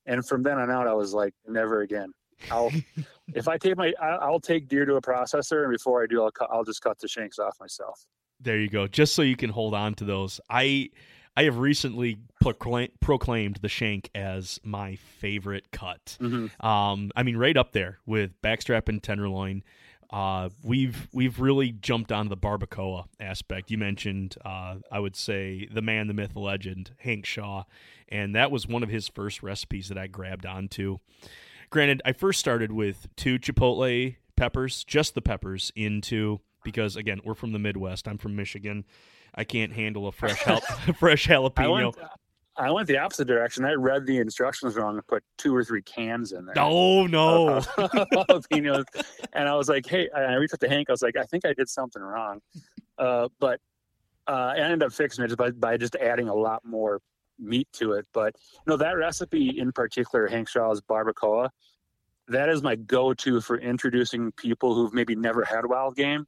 And 0.07 0.25
from 0.25 0.41
then 0.41 0.57
on 0.57 0.71
out, 0.71 0.87
I 0.87 0.93
was 0.93 1.13
like, 1.13 1.33
never 1.47 1.81
again. 1.81 2.11
I'll 2.51 2.71
if 3.33 3.47
I 3.47 3.57
take 3.57 3.77
my 3.77 3.93
I'll 4.01 4.39
take 4.39 4.67
deer 4.67 4.85
to 4.85 4.95
a 4.95 5.01
processor, 5.01 5.63
and 5.63 5.71
before 5.71 6.03
I 6.03 6.07
do, 6.07 6.23
I'll 6.23 6.31
cut, 6.31 6.49
I'll 6.51 6.63
just 6.63 6.81
cut 6.81 6.97
the 6.99 7.07
shanks 7.07 7.39
off 7.39 7.55
myself. 7.59 8.05
There 8.39 8.59
you 8.59 8.69
go. 8.69 8.87
Just 8.87 9.15
so 9.15 9.21
you 9.21 9.35
can 9.35 9.49
hold 9.49 9.73
on 9.73 9.95
to 9.95 10.03
those. 10.05 10.39
I 10.49 10.89
I 11.35 11.43
have 11.43 11.59
recently 11.59 12.17
proclaim, 12.41 12.89
proclaimed 12.99 13.57
the 13.57 13.69
shank 13.69 14.09
as 14.15 14.59
my 14.63 14.95
favorite 14.95 15.71
cut. 15.71 16.17
Mm-hmm. 16.19 16.65
Um, 16.65 17.11
I 17.15 17.21
mean, 17.21 17.37
right 17.37 17.55
up 17.55 17.73
there 17.73 17.99
with 18.07 18.41
backstrap 18.41 18.89
and 18.89 19.01
tenderloin. 19.01 19.63
Uh, 20.09 20.49
we've 20.63 21.07
we've 21.11 21.39
really 21.39 21.71
jumped 21.71 22.11
on 22.11 22.29
the 22.29 22.37
barbacoa 22.37 23.05
aspect. 23.19 23.69
You 23.69 23.77
mentioned, 23.77 24.35
uh, 24.45 24.75
I 24.91 24.99
would 24.99 25.15
say, 25.15 25.67
the 25.71 25.81
man, 25.81 26.07
the 26.07 26.13
myth, 26.13 26.31
the 26.33 26.39
legend, 26.39 26.91
Hank 26.99 27.25
Shaw, 27.25 27.63
and 28.07 28.33
that 28.35 28.49
was 28.51 28.67
one 28.67 28.83
of 28.83 28.89
his 28.89 29.07
first 29.09 29.43
recipes 29.43 29.89
that 29.89 29.97
I 29.97 30.07
grabbed 30.07 30.45
onto. 30.45 30.99
Granted, 31.69 32.01
I 32.05 32.13
first 32.13 32.39
started 32.39 32.71
with 32.71 33.07
two 33.17 33.37
chipotle 33.37 34.15
peppers, 34.37 34.85
just 34.85 35.13
the 35.13 35.21
peppers, 35.21 35.71
into 35.75 36.39
because 36.63 36.95
again, 36.95 37.19
we're 37.25 37.33
from 37.35 37.51
the 37.51 37.59
Midwest. 37.59 38.07
I'm 38.07 38.17
from 38.17 38.35
Michigan. 38.35 38.85
I 39.35 39.43
can't 39.43 39.73
handle 39.73 40.07
a 40.07 40.11
fresh 40.13 40.43
jal- 40.45 40.61
fresh 40.99 41.29
I 41.29 41.33
jalapeno. 41.33 41.71
went, 41.93 41.95
I 42.57 42.71
went 42.71 42.87
the 42.87 42.97
opposite 42.97 43.27
direction. 43.27 43.65
I 43.65 43.73
read 43.73 44.05
the 44.05 44.17
instructions 44.17 44.75
wrong 44.75 44.95
and 44.95 45.05
put 45.07 45.23
two 45.37 45.55
or 45.55 45.63
three 45.63 45.81
cans 45.83 46.31
in 46.31 46.45
there. 46.45 46.55
Oh 46.57 47.05
no! 47.05 47.61
jalapenos. 47.77 48.85
and 49.33 49.47
I 49.47 49.55
was 49.55 49.69
like, 49.69 49.85
hey, 49.85 50.09
I 50.15 50.21
I 50.21 50.33
reached 50.33 50.53
out 50.53 50.59
to 50.61 50.69
Hank. 50.69 50.89
I 50.89 50.93
was 50.93 51.01
like, 51.01 51.17
I 51.17 51.23
think 51.23 51.45
I 51.45 51.53
did 51.53 51.69
something 51.69 52.01
wrong. 52.01 52.41
Uh, 52.97 53.27
but 53.39 53.59
uh, 54.27 54.53
I 54.55 54.57
ended 54.57 54.83
up 54.83 54.91
fixing 54.91 55.23
it 55.23 55.27
just 55.27 55.37
by, 55.37 55.51
by 55.51 55.77
just 55.77 55.95
adding 55.95 56.29
a 56.29 56.33
lot 56.33 56.65
more 56.65 56.99
meat 57.39 57.67
to 57.73 57.93
it. 57.93 58.05
But 58.13 58.35
you 58.53 58.71
know, 58.71 58.77
that 58.77 58.97
recipe 58.97 59.59
in 59.59 59.71
particular, 59.71 60.27
Hank 60.27 60.49
Shaw's 60.49 60.81
barbacoa, 60.81 61.49
that 62.27 62.49
is 62.49 62.61
my 62.61 62.75
go-to 62.75 63.39
for 63.39 63.57
introducing 63.57 64.31
people 64.33 64.73
who've 64.73 64.93
maybe 64.93 65.15
never 65.15 65.43
had 65.43 65.65
wild 65.65 65.95
game 65.95 66.25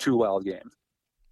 to 0.00 0.16
wild 0.16 0.44
game. 0.44 0.70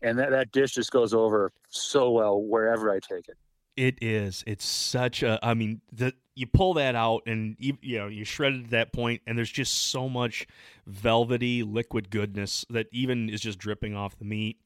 And 0.03 0.19
that, 0.19 0.31
that 0.31 0.51
dish 0.51 0.73
just 0.73 0.91
goes 0.91 1.13
over 1.13 1.53
so 1.69 2.11
well 2.11 2.41
wherever 2.41 2.91
I 2.91 2.99
take 3.01 3.29
it. 3.29 3.37
It 3.77 3.99
is. 4.03 4.45
It's 4.47 4.65
such 4.65 5.23
a. 5.23 5.39
I 5.43 5.55
mean, 5.55 5.81
the 5.93 6.13
you 6.35 6.47
pull 6.47 6.75
that 6.75 6.95
out 6.95 7.23
and 7.27 7.57
you, 7.59 7.77
you 7.83 7.99
know 7.99 8.09
you 8.09 8.25
shred 8.25 8.55
it 8.55 8.65
at 8.65 8.71
that 8.71 8.93
point, 8.93 9.23
and 9.27 9.37
there's 9.39 9.51
just 9.51 9.75
so 9.89 10.09
much 10.09 10.47
velvety 10.87 11.63
liquid 11.63 12.11
goodness 12.11 12.65
that 12.71 12.87
even 12.93 13.29
is 13.31 13.41
just 13.41 13.59
dripping 13.59 13.95
off 13.95 14.19
the 14.19 14.25
meat. 14.25 14.59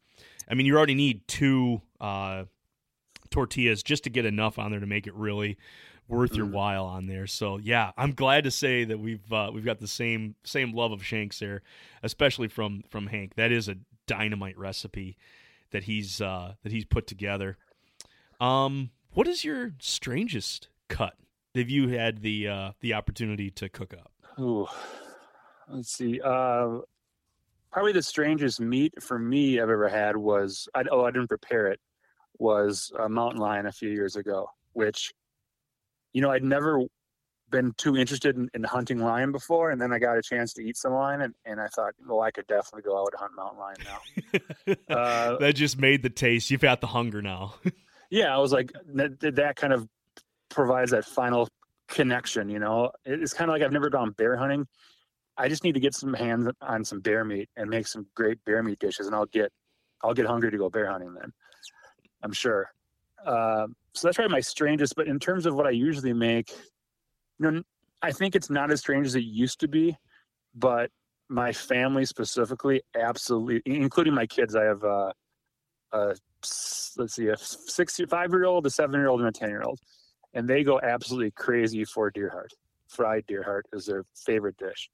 I 0.49 0.55
mean, 0.55 0.67
you 0.67 0.77
already 0.77 0.95
need 0.95 1.27
two 1.29 1.83
uh, 2.01 2.45
tortillas 3.31 3.83
just 3.83 4.05
to 4.05 4.11
get 4.11 4.25
enough 4.25 4.59
on 4.59 4.71
there 4.71 4.81
to 4.81 4.87
make 4.87 5.07
it 5.07 5.15
really 5.15 5.57
worth 6.07 6.35
your 6.35 6.47
Mhm. 6.47 6.53
while 6.53 6.85
on 6.85 7.07
there. 7.07 7.27
So 7.27 7.59
yeah, 7.59 7.93
I'm 7.97 8.13
glad 8.13 8.45
to 8.45 8.51
say 8.51 8.85
that 8.85 8.99
we've 8.99 9.33
uh, 9.33 9.51
we've 9.53 9.65
got 9.65 9.81
the 9.81 9.89
same 9.89 10.35
same 10.45 10.73
love 10.73 10.93
of 10.93 11.05
shanks 11.05 11.39
there, 11.39 11.63
especially 12.03 12.49
from 12.49 12.83
from 12.89 13.07
Hank. 13.09 13.35
That 13.37 13.53
is 13.53 13.69
a 13.69 13.77
dynamite 14.07 14.59
recipe 14.59 15.17
that 15.71 15.85
he's 15.85 16.21
uh, 16.21 16.55
that 16.63 16.73
he's 16.73 16.85
put 16.85 17.07
together. 17.07 17.57
Um, 18.41 18.91
what 19.13 19.27
is 19.27 19.45
your 19.45 19.73
strangest 19.81 20.69
cut 20.89 21.15
that 21.55 21.69
you 21.69 21.89
had 21.89 22.23
the 22.23 22.49
uh, 22.49 22.73
the 22.81 22.95
opportunity 22.95 23.51
to 23.53 23.69
cook 23.69 23.95
up? 23.95 24.13
Ooh, 24.39 24.67
let's 25.69 25.93
see. 25.93 26.21
Uh, 26.21 26.79
probably 27.71 27.93
the 27.93 28.03
strangest 28.03 28.61
meat 28.61 28.93
for 29.03 29.19
me 29.19 29.61
I've 29.61 29.71
ever 29.71 29.89
had 29.89 30.17
was 30.17 30.69
I, 30.75 30.85
oh 30.91 31.05
I 31.05 31.11
didn't 31.11 31.29
prepare 31.29 31.69
it 31.69 31.81
was 32.39 32.93
a 32.99 33.09
mountain 33.09 33.41
lion 33.41 33.67
a 33.67 33.73
few 33.73 33.91
years 33.91 34.17
ago, 34.17 34.49
which 34.73 35.13
you 36.13 36.21
know 36.21 36.31
I'd 36.31 36.45
never 36.45 36.81
been 37.51 37.73
too 37.77 37.97
interested 37.97 38.37
in, 38.37 38.51
in 38.55 38.65
hunting 38.65 38.99
lion 38.99 39.31
before, 39.31 39.71
and 39.71 39.81
then 39.81 39.93
I 39.93 39.99
got 40.01 40.19
a 40.19 40.23
chance 40.23 40.53
to 40.55 40.63
eat 40.63 40.77
some 40.77 40.93
lion, 40.93 41.21
and, 41.21 41.35
and 41.45 41.61
I 41.61 41.69
thought, 41.69 41.95
well, 42.05 42.21
I 42.21 42.33
could 42.33 42.47
definitely 42.49 42.83
go 42.83 42.99
out 42.99 43.11
and 43.13 43.21
hunt 43.21 43.33
mountain 43.37 43.59
lion 43.59 43.77
now. 43.85 44.75
Uh, 44.95 45.37
that 45.39 45.55
just 45.55 45.79
made 45.79 46.03
the 46.03 46.11
taste. 46.11 46.51
You've 46.51 46.61
got 46.61 46.81
the 46.81 46.87
hunger 46.87 47.23
now. 47.23 47.55
yeah, 48.11 48.35
I 48.35 48.39
was 48.39 48.53
like 48.53 48.73
that, 48.95 49.21
that 49.21 49.57
kind 49.57 49.73
of 49.73 49.89
provides 50.49 50.91
that 50.93 51.05
final 51.05 51.49
connection. 51.89 52.49
You 52.49 52.59
know, 52.59 52.91
it's 53.05 53.35
kind 53.35 53.51
of 53.51 53.55
like 53.55 53.63
I've 53.63 53.73
never 53.73 53.91
gone 53.91 54.13
bear 54.13 54.37
hunting. 54.37 54.67
I 55.37 55.49
just 55.49 55.65
need 55.65 55.73
to 55.73 55.81
get 55.81 55.95
some 55.95 56.15
hands 56.15 56.49
on 56.61 56.85
some 56.85 57.01
bear 57.01 57.25
meat 57.25 57.49
and 57.57 57.69
make 57.69 57.87
some 57.87 58.07
great 58.15 58.39
bear 58.45 58.63
meat 58.63 58.79
dishes, 58.79 59.07
and 59.07 59.15
I'll 59.15 59.27
get 59.27 59.51
I'll 60.03 60.15
get 60.15 60.27
hungry 60.27 60.51
to 60.51 60.59
go 60.59 60.69
bear 60.71 60.91
hunting 60.91 61.15
then. 61.15 61.33
I'm 62.23 62.33
sure. 62.33 62.71
Uh, 63.25 63.67
so 63.95 64.07
that's 64.07 64.17
probably 64.17 64.33
my 64.33 64.41
strangest. 64.41 64.95
But 64.97 65.09
in 65.09 65.19
terms 65.19 65.47
of 65.47 65.55
what 65.55 65.67
I 65.67 65.71
usually 65.71 66.13
make, 66.13 66.51
you 67.39 67.51
know, 67.51 67.63
I 68.03 68.13
think 68.13 68.35
it's 68.37 68.51
not 68.51 68.71
as 68.71 68.81
strange 68.81 69.07
as 69.07 69.15
it 69.15 69.25
used 69.25 69.61
to 69.61 69.69
be. 69.69 69.97
But 70.55 70.91
my 71.29 71.53
family 71.53 72.05
specifically, 72.05 72.83
absolutely, 72.95 73.63
including 73.67 74.15
my 74.15 74.27
kids, 74.27 74.55
I 74.55 74.65
have 74.65 74.85
uh, 74.85 75.13
a 75.95 76.15
let's 76.97 77.15
see, 77.15 77.29
a 77.29 77.37
six, 77.37 78.01
five 78.09 78.31
year 78.31 78.45
old, 78.45 78.67
a 78.67 78.71
seven 78.71 78.99
year 79.01 79.09
old, 79.09 79.21
and 79.21 79.29
a 79.29 79.33
ten 79.33 79.51
year 79.51 79.63
old, 79.63 79.81
and 80.35 80.49
they 80.49 80.65
go 80.65 80.81
absolutely 80.83 81.31
crazy 81.31 81.85
for 81.85 82.11
deer 82.11 82.31
heart. 82.31 82.53
Fried 82.89 83.25
deer 83.27 83.43
heart 83.43 83.67
is 83.73 83.87
their 83.87 84.05
favorite 84.15 84.57
dish, 84.59 84.91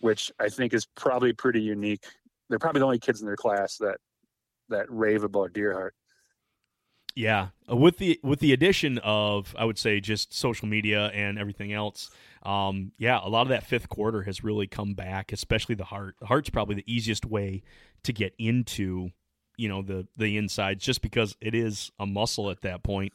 which 0.00 0.30
I 0.38 0.48
think 0.48 0.74
is 0.74 0.86
probably 0.86 1.32
pretty 1.32 1.60
unique. 1.60 2.04
They're 2.48 2.58
probably 2.58 2.80
the 2.80 2.86
only 2.86 2.98
kids 2.98 3.20
in 3.20 3.26
their 3.26 3.36
class 3.36 3.76
that 3.78 3.98
that 4.68 4.86
rave 4.88 5.24
about 5.24 5.52
deer 5.52 5.72
heart. 5.72 5.94
Yeah, 7.16 7.48
uh, 7.70 7.76
with 7.76 7.98
the 7.98 8.20
with 8.22 8.38
the 8.38 8.52
addition 8.52 8.98
of 8.98 9.54
I 9.58 9.64
would 9.64 9.78
say 9.78 10.00
just 10.00 10.32
social 10.32 10.68
media 10.68 11.06
and 11.08 11.38
everything 11.38 11.72
else, 11.72 12.10
um, 12.44 12.92
yeah, 12.98 13.18
a 13.22 13.28
lot 13.28 13.42
of 13.42 13.48
that 13.48 13.66
fifth 13.66 13.88
quarter 13.88 14.22
has 14.22 14.44
really 14.44 14.66
come 14.66 14.94
back, 14.94 15.32
especially 15.32 15.74
the 15.74 15.84
heart. 15.84 16.16
The 16.20 16.26
heart's 16.26 16.50
probably 16.50 16.76
the 16.76 16.92
easiest 16.92 17.26
way 17.26 17.62
to 18.04 18.12
get 18.12 18.34
into, 18.38 19.10
you 19.60 19.68
know, 19.68 19.82
the 19.82 20.06
the 20.16 20.38
insides, 20.38 20.82
just 20.82 21.02
because 21.02 21.36
it 21.40 21.54
is 21.54 21.92
a 22.00 22.06
muscle 22.06 22.50
at 22.50 22.62
that 22.62 22.82
point. 22.82 23.12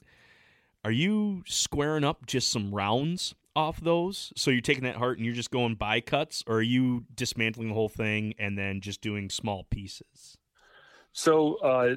Are 0.84 0.91
you 0.91 1.41
squaring 1.47 2.03
up 2.03 2.27
just 2.27 2.51
some 2.51 2.73
rounds 2.73 3.34
off 3.55 3.81
those? 3.81 4.31
So 4.36 4.51
you're 4.51 4.62
taking 4.62 4.84
that 4.84 4.97
heart 4.97 5.17
and 5.17 5.25
you're 5.25 5.34
just 5.34 5.49
going 5.49 5.73
by 5.73 6.01
cuts, 6.01 6.43
or 6.45 6.58
are 6.58 6.62
you 6.62 7.05
dismantling 7.15 7.69
the 7.69 7.73
whole 7.73 7.89
thing 7.89 8.36
and 8.38 8.55
then 8.55 8.79
just 8.79 9.01
doing 9.01 9.31
small 9.31 9.63
pieces? 9.71 10.38
So 11.13 11.55
uh, 11.55 11.95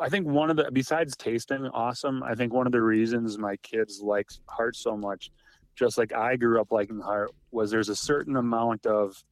I 0.00 0.08
think 0.08 0.26
one 0.26 0.48
of 0.48 0.56
the 0.56 0.70
besides 0.72 1.14
tasting 1.14 1.66
awesome, 1.74 2.22
I 2.22 2.34
think 2.34 2.54
one 2.54 2.64
of 2.64 2.72
the 2.72 2.80
reasons 2.80 3.36
my 3.36 3.56
kids 3.56 4.00
like 4.00 4.30
heart 4.48 4.74
so 4.74 4.96
much, 4.96 5.30
just 5.74 5.98
like 5.98 6.14
I 6.14 6.36
grew 6.36 6.58
up 6.58 6.72
liking 6.72 7.00
heart, 7.00 7.32
was 7.50 7.70
there's 7.70 7.90
a 7.90 7.96
certain 7.96 8.36
amount 8.36 8.86
of 8.86 9.22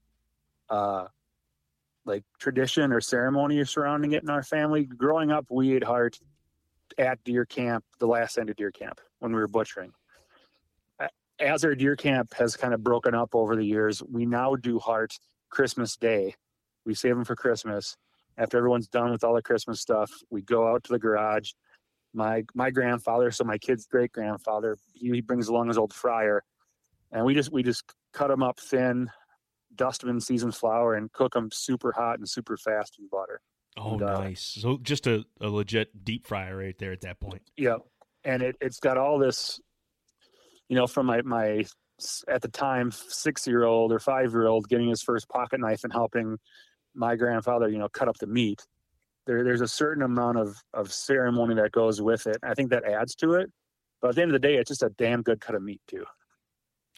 uh, 0.69 1.07
like 2.05 2.25
tradition 2.39 2.93
or 2.93 3.01
ceremony 3.01 3.65
surrounding 3.65 4.13
it 4.13 4.23
in 4.23 4.31
our 4.31 4.43
family. 4.43 4.85
Growing 4.85 5.31
up, 5.31 5.47
we 5.51 5.75
ate 5.75 5.85
heart 5.85 6.19
at 6.99 7.23
deer 7.25 7.45
camp, 7.45 7.85
the 7.99 8.07
last 8.07 8.39
end 8.39 8.51
of 8.51 8.57
deer 8.57 8.71
camp 8.71 9.01
when 9.19 9.33
we 9.33 9.39
were 9.39 9.49
butchering. 9.49 9.93
As 11.39 11.65
our 11.65 11.75
deer 11.75 11.97
camp 11.97 12.35
has 12.35 12.57
kind 12.57 12.75
of 12.75 12.83
broken 12.83 13.15
up 13.15 13.35
over 13.35 13.57
the 13.57 13.65
years, 13.65 14.03
we 14.03 14.27
now 14.27 14.57
do 14.57 14.79
heart 14.79 15.19
Christmas 15.49 15.97
Day. 15.97 16.35
We 16.85 16.95
save 16.95 17.15
them 17.15 17.25
for 17.25 17.37
Christmas 17.37 17.97
after 18.41 18.57
everyone's 18.57 18.89
done 18.89 19.11
with 19.11 19.23
all 19.23 19.35
the 19.35 19.43
Christmas 19.43 19.81
stuff, 19.81 20.11
we 20.31 20.41
go 20.43 20.67
out 20.67 20.83
to 20.85 20.93
the 20.93 20.99
garage. 20.99 21.53
My 22.13 22.43
my 22.55 22.71
grandfather, 22.71 23.31
so 23.31 23.45
my 23.45 23.59
kid's 23.59 23.87
great 23.87 24.13
grandfather, 24.13 24.77
he, 24.95 25.11
he 25.11 25.21
brings 25.21 25.49
along 25.49 25.69
his 25.69 25.79
old 25.79 25.93
fryer, 25.93 26.43
and 27.13 27.25
we 27.25 27.35
just 27.35 27.53
we 27.53 27.63
just 27.63 27.85
cut 28.13 28.29
them 28.29 28.43
up 28.43 28.59
thin, 28.59 29.11
dust 29.75 30.01
them 30.01 30.11
in 30.11 30.21
seasoned 30.21 30.55
flour, 30.55 30.95
and 30.95 31.13
cook 31.13 31.35
them 31.35 31.51
super 31.53 31.93
hot 31.93 32.19
and 32.19 32.29
super 32.29 32.57
fast 32.57 32.97
in 32.99 33.09
butter. 33.11 33.41
Oh, 33.77 33.93
And, 33.93 34.03
uh, 34.03 34.21
nice. 34.21 34.59
So 34.61 34.79
just 34.83 35.07
a, 35.07 35.25
a 35.41 35.49
legit 35.49 36.05
deep 36.05 36.27
fryer 36.27 36.57
right 36.57 36.77
there 36.79 36.93
at 36.93 37.03
that 37.03 37.21
point. 37.21 37.43
Yeah, 37.57 37.77
and 38.25 38.43
it 38.43 38.57
it's 38.61 38.81
got 38.81 38.99
all 38.99 39.19
this, 39.19 39.61
you 40.69 40.77
know, 40.77 40.87
from 40.87 41.07
my 41.07 41.23
my 41.23 41.65
at 42.29 42.43
the 42.43 42.49
time 42.49 42.91
six 42.91 43.47
year 43.47 43.65
old 43.65 43.93
or 43.93 43.99
five 43.99 44.33
year 44.33 44.47
old 44.47 44.69
getting 44.69 44.89
his 44.89 45.03
first 45.03 45.29
pocket 45.29 45.61
knife 45.61 45.85
and 45.85 45.93
helping 45.93 46.39
my 46.95 47.15
grandfather, 47.17 47.69
you 47.69 47.79
know, 47.79 47.89
cut 47.89 48.09
up 48.09 48.19
the 48.19 48.27
meat. 48.27 48.67
There 49.27 49.45
there's 49.45 49.61
a 49.61 49.69
certain 49.69 50.03
amount 50.03 50.39
of 50.39 50.57
of 50.75 50.93
ceremony 50.93 51.55
that 51.57 51.73
goes 51.73 52.03
with 52.03 52.27
it. 52.27 52.39
I 52.43 52.55
think 52.55 52.71
that 52.71 52.85
adds 52.85 53.15
to 53.17 53.35
it. 53.35 53.51
But 54.01 54.09
at 54.09 54.15
the 54.17 54.23
end 54.23 54.31
of 54.31 54.41
the 54.41 54.49
day, 54.49 54.57
it's 54.57 54.69
just 54.69 54.83
a 54.83 54.91
damn 54.91 55.23
good 55.23 55.41
cut 55.41 55.55
of 55.55 55.63
meat 55.63 55.83
too. 55.87 56.05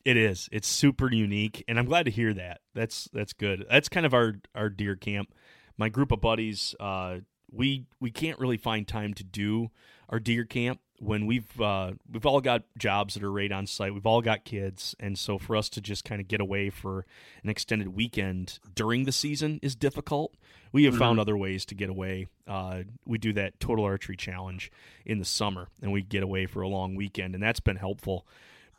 It 0.05 0.17
is. 0.17 0.49
It's 0.51 0.67
super 0.69 1.12
unique, 1.12 1.65
and 1.69 1.79
I'm 1.79 1.87
glad 1.87 2.07
to 2.07 2.11
hear 2.11 2.35
that. 2.35 2.61
That's 2.75 3.09
that's 3.12 3.33
good. 3.33 3.65
That's 3.71 3.88
kind 3.88 4.05
of 4.05 4.15
our 4.15 4.35
our 4.55 4.69
deer 4.69 4.97
camp. 4.97 5.33
My 5.77 5.88
group 5.88 6.11
of 6.12 6.21
buddies, 6.21 6.75
uh, 6.81 7.19
we 7.51 7.87
we 8.01 8.11
can't 8.11 8.38
really 8.38 8.57
find 8.57 8.87
time 8.87 9.15
to 9.15 9.25
do 9.25 9.71
our 10.09 10.19
deer 10.19 10.45
camp 10.45 10.81
when 10.99 11.27
we've 11.27 11.61
uh, 11.61 11.93
we've 12.11 12.27
all 12.27 12.41
got 12.41 12.62
jobs 12.79 13.15
that 13.15 13.23
are 13.23 13.31
right 13.31 13.51
on 13.51 13.67
site. 13.67 13.95
We've 13.95 14.07
all 14.07 14.23
got 14.23 14.45
kids, 14.45 14.95
and 14.99 15.19
so 15.19 15.38
for 15.38 15.57
us 15.57 15.69
to 15.71 15.81
just 15.81 16.05
kind 16.05 16.21
of 16.21 16.29
get 16.29 16.41
away 16.41 16.71
for 16.71 17.07
an 17.43 17.51
extended 17.51 17.95
weekend 17.95 18.59
during 18.75 19.05
the 19.05 19.12
season 19.12 19.59
is 19.62 19.77
difficult. 19.77 20.35
We 20.73 20.85
have 20.85 20.97
found 20.97 21.21
other 21.21 21.37
ways 21.37 21.67
to 21.67 21.75
get 21.75 21.91
away. 21.91 22.29
Uh, 22.47 22.85
we 23.05 23.19
do 23.19 23.33
that 23.35 23.61
total 23.61 23.85
archery 23.85 24.17
challenge 24.17 24.73
in 25.05 25.19
the 25.19 25.25
summer, 25.25 25.69
and 25.83 25.93
we 25.93 26.03
get 26.03 26.23
away 26.23 26.47
for 26.47 26.62
a 26.62 26.69
long 26.69 26.95
weekend, 26.95 27.35
and 27.35 27.43
that's 27.43 27.61
been 27.61 27.77
helpful. 27.77 28.27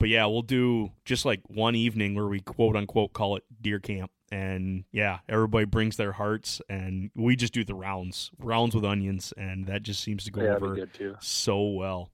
But 0.04 0.10
yeah, 0.10 0.26
we'll 0.26 0.42
do 0.42 0.92
just 1.06 1.24
like 1.24 1.40
one 1.48 1.76
evening 1.76 2.14
where 2.14 2.28
we 2.28 2.42
quote 2.42 2.76
unquote 2.76 3.14
call 3.14 3.38
it 3.38 3.46
deer 3.62 3.80
camp. 3.80 4.12
And 4.34 4.84
yeah, 4.92 5.20
everybody 5.30 5.64
brings 5.64 5.96
their 5.96 6.12
hearts 6.12 6.62
and 6.68 7.10
we 7.16 7.38
just 7.38 7.54
do 7.54 7.64
the 7.64 7.74
rounds, 7.74 8.30
rounds 8.38 8.76
with 8.76 8.84
onions. 8.84 9.34
And 9.38 9.66
that 9.68 9.82
just 9.82 10.04
seems 10.04 10.26
to 10.26 10.32
go 10.32 10.44
yeah, 10.44 10.56
over 10.56 10.90
so 11.22 11.70
well. 11.70 12.10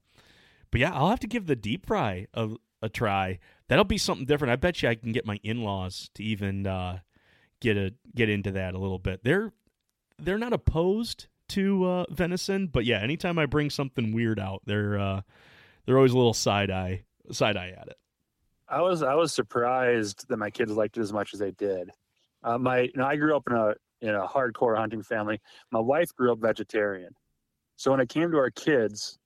But 0.70 0.82
yeah, 0.82 0.94
I'll 0.94 1.10
have 1.10 1.22
to 1.22 1.28
give 1.28 1.48
the 1.48 1.56
deep 1.56 1.88
fry 1.88 2.28
a, 2.36 2.50
a 2.84 2.90
try. 2.90 3.40
That'll 3.70 3.86
be 3.86 3.98
something 3.98 4.28
different. 4.28 4.52
I 4.52 4.58
bet 4.58 4.84
you 4.84 4.90
I 4.90 4.94
can 4.94 5.12
get 5.12 5.26
my 5.26 5.40
in 5.42 5.64
laws 5.64 6.12
to 6.14 6.24
even 6.24 6.68
uh, 6.68 7.00
get 7.60 7.76
a 7.76 7.96
get 8.14 8.30
into 8.30 8.52
that 8.52 8.76
a 8.76 8.78
little 8.78 9.00
bit. 9.00 9.24
They're 9.24 9.52
they're 10.20 10.38
not 10.38 10.54
opposed 10.54 11.26
to 11.48 11.86
uh, 11.86 12.06
venison, 12.12 12.68
but 12.68 12.86
yeah, 12.86 13.00
anytime 13.00 13.40
I 13.40 13.48
bring 13.48 13.72
something 13.72 14.14
weird 14.14 14.40
out, 14.40 14.62
they're 14.68 15.00
uh, 15.00 15.22
they're 15.88 15.98
always 15.98 16.14
a 16.14 16.18
little 16.18 16.36
side 16.36 16.70
eye 16.70 17.06
side 17.32 17.58
eye 17.58 17.74
at 17.78 17.88
it. 17.88 17.98
I 18.68 18.82
was 18.82 19.02
I 19.02 19.16
was 19.16 19.34
surprised 19.34 20.28
that 20.30 20.38
my 20.38 20.50
kids 20.50 20.72
liked 20.72 20.98
it 20.98 21.02
as 21.02 21.14
much 21.14 21.34
as 21.34 21.40
they 21.40 21.52
did. 21.52 21.90
Uh, 22.44 22.58
my 22.58 22.82
you 22.82 22.92
know, 22.96 23.06
I 23.06 23.16
grew 23.16 23.36
up 23.36 23.44
in 23.50 23.56
a 23.56 23.74
in 24.02 24.16
a 24.16 24.28
hardcore 24.28 24.78
hunting 24.78 25.04
family. 25.04 25.42
My 25.72 25.80
wife 25.80 26.14
grew 26.16 26.32
up 26.32 26.40
vegetarian, 26.40 27.14
so 27.78 27.92
when 27.92 28.00
it 28.00 28.10
came 28.10 28.32
to 28.32 28.38
our 28.38 28.52
kids, 28.52 29.18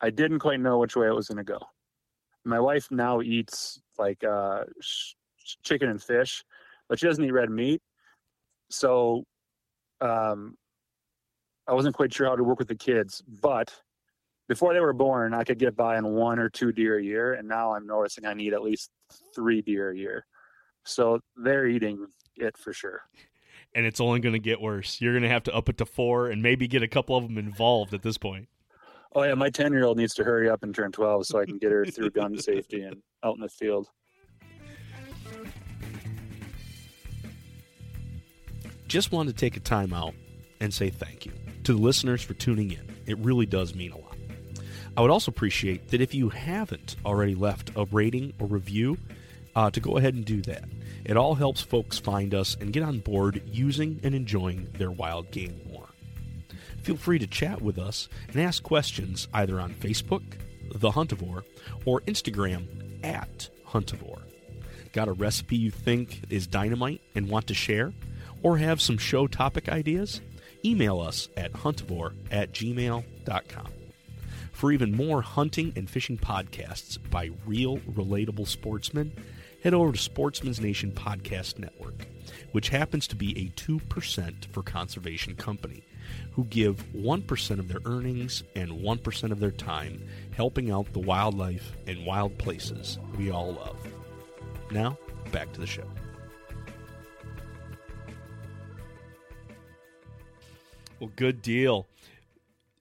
I 0.00 0.10
didn't 0.10 0.38
quite 0.38 0.60
know 0.60 0.78
which 0.78 0.96
way 0.96 1.06
it 1.06 1.14
was 1.14 1.28
going 1.28 1.44
to 1.44 1.44
go. 1.44 1.60
My 2.44 2.60
wife 2.60 2.88
now 2.90 3.20
eats 3.20 3.80
like 3.98 4.22
uh, 4.24 4.64
sh- 4.80 5.14
chicken 5.62 5.88
and 5.88 6.02
fish, 6.02 6.44
but 6.88 6.98
she 6.98 7.06
doesn't 7.06 7.24
eat 7.24 7.32
red 7.32 7.50
meat. 7.50 7.80
So, 8.70 9.24
um, 10.00 10.56
I 11.66 11.72
wasn't 11.72 11.94
quite 11.94 12.12
sure 12.12 12.26
how 12.26 12.36
to 12.36 12.44
work 12.44 12.58
with 12.58 12.68
the 12.68 12.74
kids, 12.74 13.22
but 13.26 13.72
before 14.48 14.74
they 14.74 14.80
were 14.80 14.92
born, 14.92 15.34
I 15.34 15.44
could 15.44 15.58
get 15.58 15.76
by 15.76 15.96
on 15.96 16.04
one 16.14 16.38
or 16.38 16.48
two 16.48 16.72
deer 16.72 16.98
a 16.98 17.02
year, 17.02 17.34
and 17.34 17.48
now 17.48 17.74
I'm 17.74 17.86
noticing 17.86 18.26
I 18.26 18.34
need 18.34 18.52
at 18.52 18.62
least 18.62 18.90
three 19.34 19.62
deer 19.62 19.90
a 19.90 19.96
year. 19.96 20.26
So 20.84 21.20
they're 21.36 21.66
eating 21.66 22.06
it 22.36 22.56
for 22.56 22.72
sure. 22.72 23.02
And 23.74 23.86
it's 23.86 24.00
only 24.00 24.20
going 24.20 24.34
to 24.34 24.38
get 24.38 24.60
worse. 24.60 25.00
You're 25.00 25.14
going 25.14 25.22
to 25.22 25.28
have 25.28 25.44
to 25.44 25.54
up 25.54 25.68
it 25.68 25.78
to 25.78 25.86
four 25.86 26.28
and 26.28 26.42
maybe 26.42 26.68
get 26.68 26.82
a 26.82 26.88
couple 26.88 27.16
of 27.16 27.24
them 27.24 27.38
involved 27.38 27.94
at 27.94 28.02
this 28.02 28.18
point. 28.18 28.48
Oh 29.14 29.22
yeah, 29.22 29.34
my 29.34 29.48
ten 29.48 29.72
year 29.72 29.84
old 29.84 29.96
needs 29.96 30.14
to 30.14 30.24
hurry 30.24 30.50
up 30.50 30.62
and 30.62 30.74
turn 30.74 30.90
twelve 30.92 31.26
so 31.26 31.38
I 31.38 31.44
can 31.44 31.58
get 31.58 31.70
her 31.70 31.84
through 31.84 32.10
gun 32.10 32.36
safety 32.38 32.82
and 32.82 32.96
out 33.22 33.36
in 33.36 33.40
the 33.40 33.48
field. 33.48 33.88
just 38.94 39.10
wanted 39.10 39.36
to 39.36 39.36
take 39.36 39.56
a 39.56 39.60
time 39.60 39.92
out 39.92 40.14
and 40.60 40.72
say 40.72 40.88
thank 40.88 41.26
you 41.26 41.32
to 41.64 41.72
the 41.72 41.80
listeners 41.80 42.22
for 42.22 42.34
tuning 42.34 42.70
in. 42.70 42.96
It 43.06 43.18
really 43.18 43.44
does 43.44 43.74
mean 43.74 43.90
a 43.90 43.98
lot. 43.98 44.13
I 44.96 45.02
would 45.02 45.10
also 45.10 45.30
appreciate 45.30 45.88
that 45.88 46.00
if 46.00 46.14
you 46.14 46.28
haven't 46.28 46.96
already 47.04 47.34
left 47.34 47.70
a 47.76 47.84
rating 47.86 48.32
or 48.38 48.46
review, 48.46 48.98
uh, 49.56 49.70
to 49.70 49.80
go 49.80 49.96
ahead 49.96 50.14
and 50.14 50.24
do 50.24 50.42
that. 50.42 50.64
It 51.04 51.16
all 51.16 51.34
helps 51.34 51.60
folks 51.60 51.98
find 51.98 52.34
us 52.34 52.56
and 52.60 52.72
get 52.72 52.82
on 52.82 52.98
board 52.98 53.42
using 53.46 54.00
and 54.02 54.14
enjoying 54.14 54.68
their 54.78 54.90
wild 54.90 55.30
game 55.30 55.60
more. 55.70 55.88
Feel 56.82 56.96
free 56.96 57.18
to 57.18 57.26
chat 57.26 57.62
with 57.62 57.78
us 57.78 58.08
and 58.28 58.40
ask 58.40 58.62
questions 58.62 59.28
either 59.32 59.60
on 59.60 59.74
Facebook, 59.74 60.22
The 60.74 60.90
Huntivore, 60.90 61.44
or 61.84 62.00
Instagram 62.02 62.66
at 63.04 63.48
Huntivore. 63.66 64.22
Got 64.92 65.08
a 65.08 65.12
recipe 65.12 65.56
you 65.56 65.70
think 65.70 66.22
is 66.30 66.46
dynamite 66.46 67.00
and 67.14 67.28
want 67.28 67.46
to 67.48 67.54
share? 67.54 67.92
Or 68.42 68.58
have 68.58 68.80
some 68.80 68.98
show 68.98 69.26
topic 69.26 69.68
ideas? 69.68 70.20
Email 70.64 71.00
us 71.00 71.28
at 71.36 71.52
huntivore 71.52 72.12
at 72.30 72.52
gmail.com. 72.52 73.83
For 74.64 74.72
even 74.72 74.96
more 74.96 75.20
hunting 75.20 75.74
and 75.76 75.90
fishing 75.90 76.16
podcasts 76.16 76.96
by 77.10 77.28
real, 77.44 77.80
relatable 77.80 78.48
sportsmen, 78.48 79.12
head 79.62 79.74
over 79.74 79.92
to 79.92 79.98
Sportsman's 79.98 80.58
Nation 80.58 80.90
Podcast 80.90 81.58
Network, 81.58 82.06
which 82.52 82.70
happens 82.70 83.06
to 83.08 83.14
be 83.14 83.38
a 83.38 83.50
2% 83.60 84.46
for 84.46 84.62
conservation 84.62 85.34
company, 85.34 85.84
who 86.32 86.44
give 86.44 86.82
1% 86.94 87.58
of 87.58 87.68
their 87.68 87.82
earnings 87.84 88.42
and 88.56 88.70
1% 88.70 89.30
of 89.32 89.38
their 89.38 89.50
time 89.50 90.02
helping 90.34 90.70
out 90.70 90.90
the 90.94 90.98
wildlife 90.98 91.76
and 91.86 92.06
wild 92.06 92.38
places 92.38 92.98
we 93.18 93.30
all 93.30 93.52
love. 93.52 93.76
Now, 94.70 94.96
back 95.30 95.52
to 95.52 95.60
the 95.60 95.66
show. 95.66 95.90
Well, 101.00 101.12
good 101.16 101.42
deal. 101.42 101.86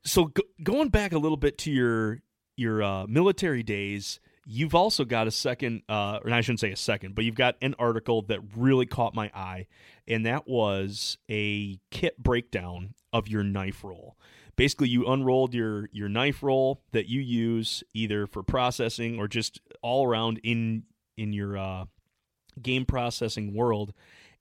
So, 0.06 0.26
go- 0.26 0.44
going 0.62 0.90
back 0.90 1.14
a 1.14 1.18
little 1.18 1.38
bit 1.38 1.58
to 1.60 1.72
your 1.72 2.20
your 2.56 2.84
uh, 2.84 3.08
military 3.08 3.64
days, 3.64 4.20
you've 4.46 4.76
also 4.76 5.06
got 5.06 5.28
a 5.28 5.32
second, 5.32 5.84
uh, 5.90 6.20
or 6.24 6.32
I 6.32 6.42
shouldn't 6.42 6.60
say 6.60 6.72
a 6.72 6.78
second, 6.78 7.16
but 7.16 7.26
you've 7.26 7.36
got 7.36 7.56
an 7.62 7.76
article 7.80 8.22
that 8.24 8.40
really 8.56 8.86
caught 8.86 9.16
my 9.16 9.32
eye, 9.34 9.68
and 10.08 10.26
that 10.26 10.48
was 10.48 11.18
a 11.30 11.80
kit 11.90 12.22
breakdown 12.22 12.94
of 13.12 13.28
your 13.28 13.44
knife 13.44 13.84
roll. 13.84 14.18
Basically, 14.56 14.90
you 14.90 15.08
unrolled 15.08 15.54
your 15.54 15.90
your 15.92 16.10
knife 16.10 16.44
roll 16.44 16.82
that 16.92 17.08
you 17.08 17.22
use 17.22 17.84
either 17.94 18.28
for 18.28 18.44
processing 18.44 19.18
or 19.18 19.28
just 19.28 19.62
all 19.82 20.06
around 20.06 20.40
in 20.44 20.84
in 21.18 21.34
your 21.34 21.58
uh, 21.58 21.86
game 22.62 22.86
processing 22.86 23.56
world, 23.56 23.94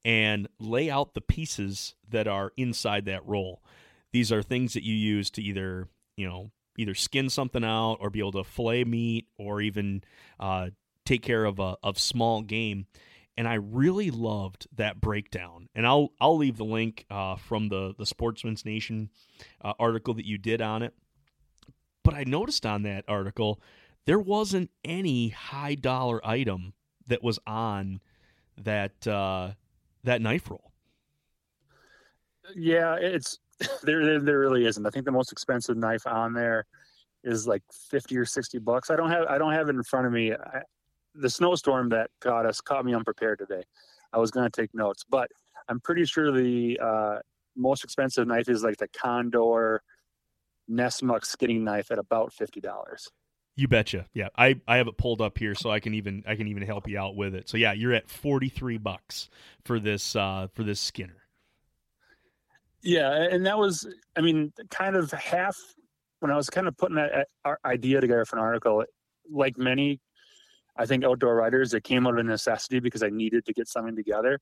and 0.05 0.49
lay 0.59 0.91
out 0.91 1.15
the 1.15 1.21
pieces 1.21 1.95
that 2.09 2.27
are 2.27 2.53
inside 2.57 3.07
that 3.07 3.27
roll. 3.27 3.63
These 4.13 4.33
are 4.33 4.43
things 4.43 4.75
that 4.75 4.85
you 4.85 4.95
use 4.95 5.31
to 5.33 5.43
either 5.43 5.89
you 6.17 6.29
know 6.29 6.51
either 6.77 6.95
skin 6.95 7.29
something 7.29 7.65
out 7.65 7.99
or 8.01 8.11
be 8.11 8.19
able 8.21 8.33
to 8.33 8.45
fillet 8.45 8.85
meat 8.85 9.27
or 9.37 9.61
even 9.61 10.03
uh, 10.41 10.71
take 11.05 11.23
care 11.23 11.45
of 11.45 11.59
a 11.59 11.77
of 11.83 11.99
small 11.99 12.43
game. 12.43 12.87
And 13.37 13.49
I 13.49 13.55
really 13.55 14.11
loved 14.11 14.67
that 14.77 15.01
breakdown. 15.01 15.69
And 15.75 15.87
I'll 15.87 16.13
I'll 16.21 16.37
leave 16.37 16.57
the 16.57 16.65
link 16.65 17.07
uh, 17.11 17.37
from 17.37 17.69
the 17.69 17.95
the 17.99 18.07
Sportsman's 18.07 18.65
Nation 18.65 19.11
uh, 19.63 19.73
article 19.79 20.15
that 20.15 20.27
you 20.27 20.39
did 20.39 20.61
on 20.61 20.83
it. 20.83 20.95
But 22.03 22.15
I 22.15 22.25
noticed 22.25 22.67
on 22.67 22.83
that 22.83 23.05
article 23.09 23.61
there 24.05 24.19
wasn't 24.19 24.71
any 24.85 25.29
high 25.29 25.75
dollar 25.75 26.25
item 26.27 26.75
that 27.07 27.23
was 27.23 27.39
on 27.47 28.01
that 28.59 29.07
uh, 29.07 29.53
that 30.05 30.21
knife 30.21 30.51
roll. 30.51 30.73
Yeah, 32.55 32.97
it's 32.97 33.39
there, 33.83 34.05
there. 34.05 34.21
There 34.21 34.39
really 34.39 34.67
isn't. 34.67 34.87
I 34.87 34.91
think 34.91 35.05
the 35.05 35.13
most 35.13 35.33
expensive 35.33 35.77
knife 35.77 36.07
on 36.07 36.33
there 36.35 36.67
is 37.25 37.47
like 37.47 37.63
fifty 37.91 38.17
or 38.17 38.25
sixty 38.25 38.59
bucks. 38.59 38.91
I 38.91 38.97
don't 38.97 39.11
have. 39.11 39.27
I 39.27 39.39
don't 39.39 39.53
have 39.53 39.69
it 39.69 39.77
in 39.77 39.83
front 39.83 40.07
of 40.07 40.13
me. 40.13 40.33
I, 40.33 40.63
the 41.15 41.31
snowstorm 41.31 41.91
that 41.91 42.11
caught 42.21 42.47
us 42.47 42.61
caught 42.61 42.85
me 42.85 42.95
unprepared 42.95 43.39
today. 43.39 43.63
I 44.13 44.19
was 44.19 44.31
going 44.31 44.51
to 44.51 44.61
take 44.61 44.75
notes, 44.75 45.05
but 45.09 45.31
I'm 45.69 45.81
pretty 45.81 46.05
sure 46.05 46.33
the 46.33 46.79
uh, 46.83 47.19
most 47.57 47.85
expensive 47.85 48.27
knife 48.27 48.49
is 48.49 48.63
like 48.63 48.77
the 48.77 48.89
Condor 48.89 49.83
Nessmuk 50.71 51.25
skinning 51.25 51.65
knife 51.65 51.91
at 51.91 51.99
about 51.99 52.33
fifty 52.33 52.61
dollars. 52.61 53.09
You 53.55 53.69
betcha. 53.69 54.07
Yeah, 54.15 54.29
I, 54.37 54.61
I 54.67 54.79
have 54.79 54.89
it 54.89 54.97
pulled 54.97 55.21
up 55.21 55.37
here, 55.37 55.55
so 55.55 55.71
I 55.71 55.79
can 55.79 55.93
even 55.93 56.25
I 56.27 56.37
can 56.37 56.49
even 56.49 56.63
help 56.63 56.89
you 56.89 56.99
out 56.99 57.17
with 57.17 57.35
it. 57.35 57.51
So 57.51 57.59
yeah, 57.59 57.73
you're 57.73 57.93
at 57.93 58.09
forty 58.09 58.49
three 58.49 58.79
bucks 58.79 59.29
for 59.65 59.79
this 59.79 60.17
uh, 60.17 60.49
for 60.55 60.63
this 60.63 60.81
Skinner. 60.81 61.22
Yeah, 62.83 63.13
and 63.13 63.47
that 63.47 63.59
was 63.59 63.87
I 64.17 64.21
mean 64.21 64.53
kind 64.71 64.97
of 64.97 65.11
half 65.13 65.57
when 66.21 66.31
I 66.31 66.37
was 66.37 66.51
kind 66.51 66.69
of 66.69 66.77
putting 66.77 66.97
that 66.97 67.29
idea 67.65 68.01
together 68.01 68.25
for 68.25 68.37
an 68.37 68.43
article. 68.43 68.85
Like 69.31 69.57
many, 69.57 70.01
I 70.77 70.87
think 70.87 71.05
outdoor 71.05 71.37
writers, 71.37 71.75
it 71.75 71.85
came 71.85 72.07
out 72.07 72.19
of 72.19 72.27
necessity 72.27 72.81
because 72.81 73.03
I 73.03 73.09
needed 73.09 73.47
to 73.47 73.53
get 73.53 73.69
something 73.69 73.95
together, 73.95 74.41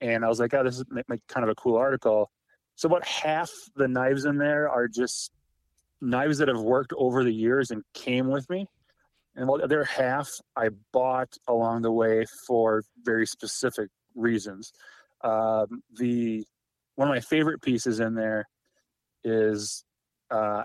and 0.00 0.24
I 0.24 0.28
was 0.28 0.40
like, 0.40 0.54
oh, 0.54 0.62
this 0.62 0.78
is 0.78 0.84
kind 1.28 1.44
of 1.44 1.48
a 1.48 1.54
cool 1.56 1.76
article. 1.76 2.30
So 2.76 2.88
about 2.88 3.04
half 3.04 3.50
the 3.76 3.88
knives 3.88 4.24
in 4.24 4.38
there 4.38 4.68
are 4.68 4.88
just 4.88 5.30
knives 6.00 6.38
that 6.38 6.48
have 6.48 6.60
worked 6.60 6.92
over 6.96 7.24
the 7.24 7.32
years 7.32 7.70
and 7.70 7.82
came 7.94 8.28
with 8.28 8.48
me. 8.50 8.66
And 9.36 9.48
the 9.48 9.52
other 9.52 9.84
half 9.84 10.30
I 10.56 10.68
bought 10.92 11.36
along 11.48 11.82
the 11.82 11.90
way 11.90 12.24
for 12.46 12.82
very 13.04 13.26
specific 13.26 13.90
reasons. 14.14 14.72
Um, 15.22 15.82
the 15.96 16.44
one 16.96 17.08
of 17.08 17.14
my 17.14 17.20
favorite 17.20 17.62
pieces 17.62 18.00
in 18.00 18.14
there 18.14 18.48
is 19.24 19.84
uh, 20.30 20.64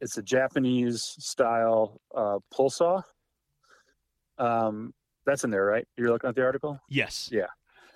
it's 0.00 0.18
a 0.18 0.22
Japanese 0.22 1.16
style 1.18 2.00
uh, 2.14 2.38
pull 2.50 2.70
saw. 2.70 3.02
Um, 4.38 4.92
that's 5.24 5.44
in 5.44 5.50
there, 5.50 5.64
right? 5.64 5.86
You're 5.96 6.10
looking 6.10 6.28
at 6.28 6.36
the 6.36 6.44
article. 6.44 6.80
Yes. 6.88 7.28
Yeah. 7.32 7.46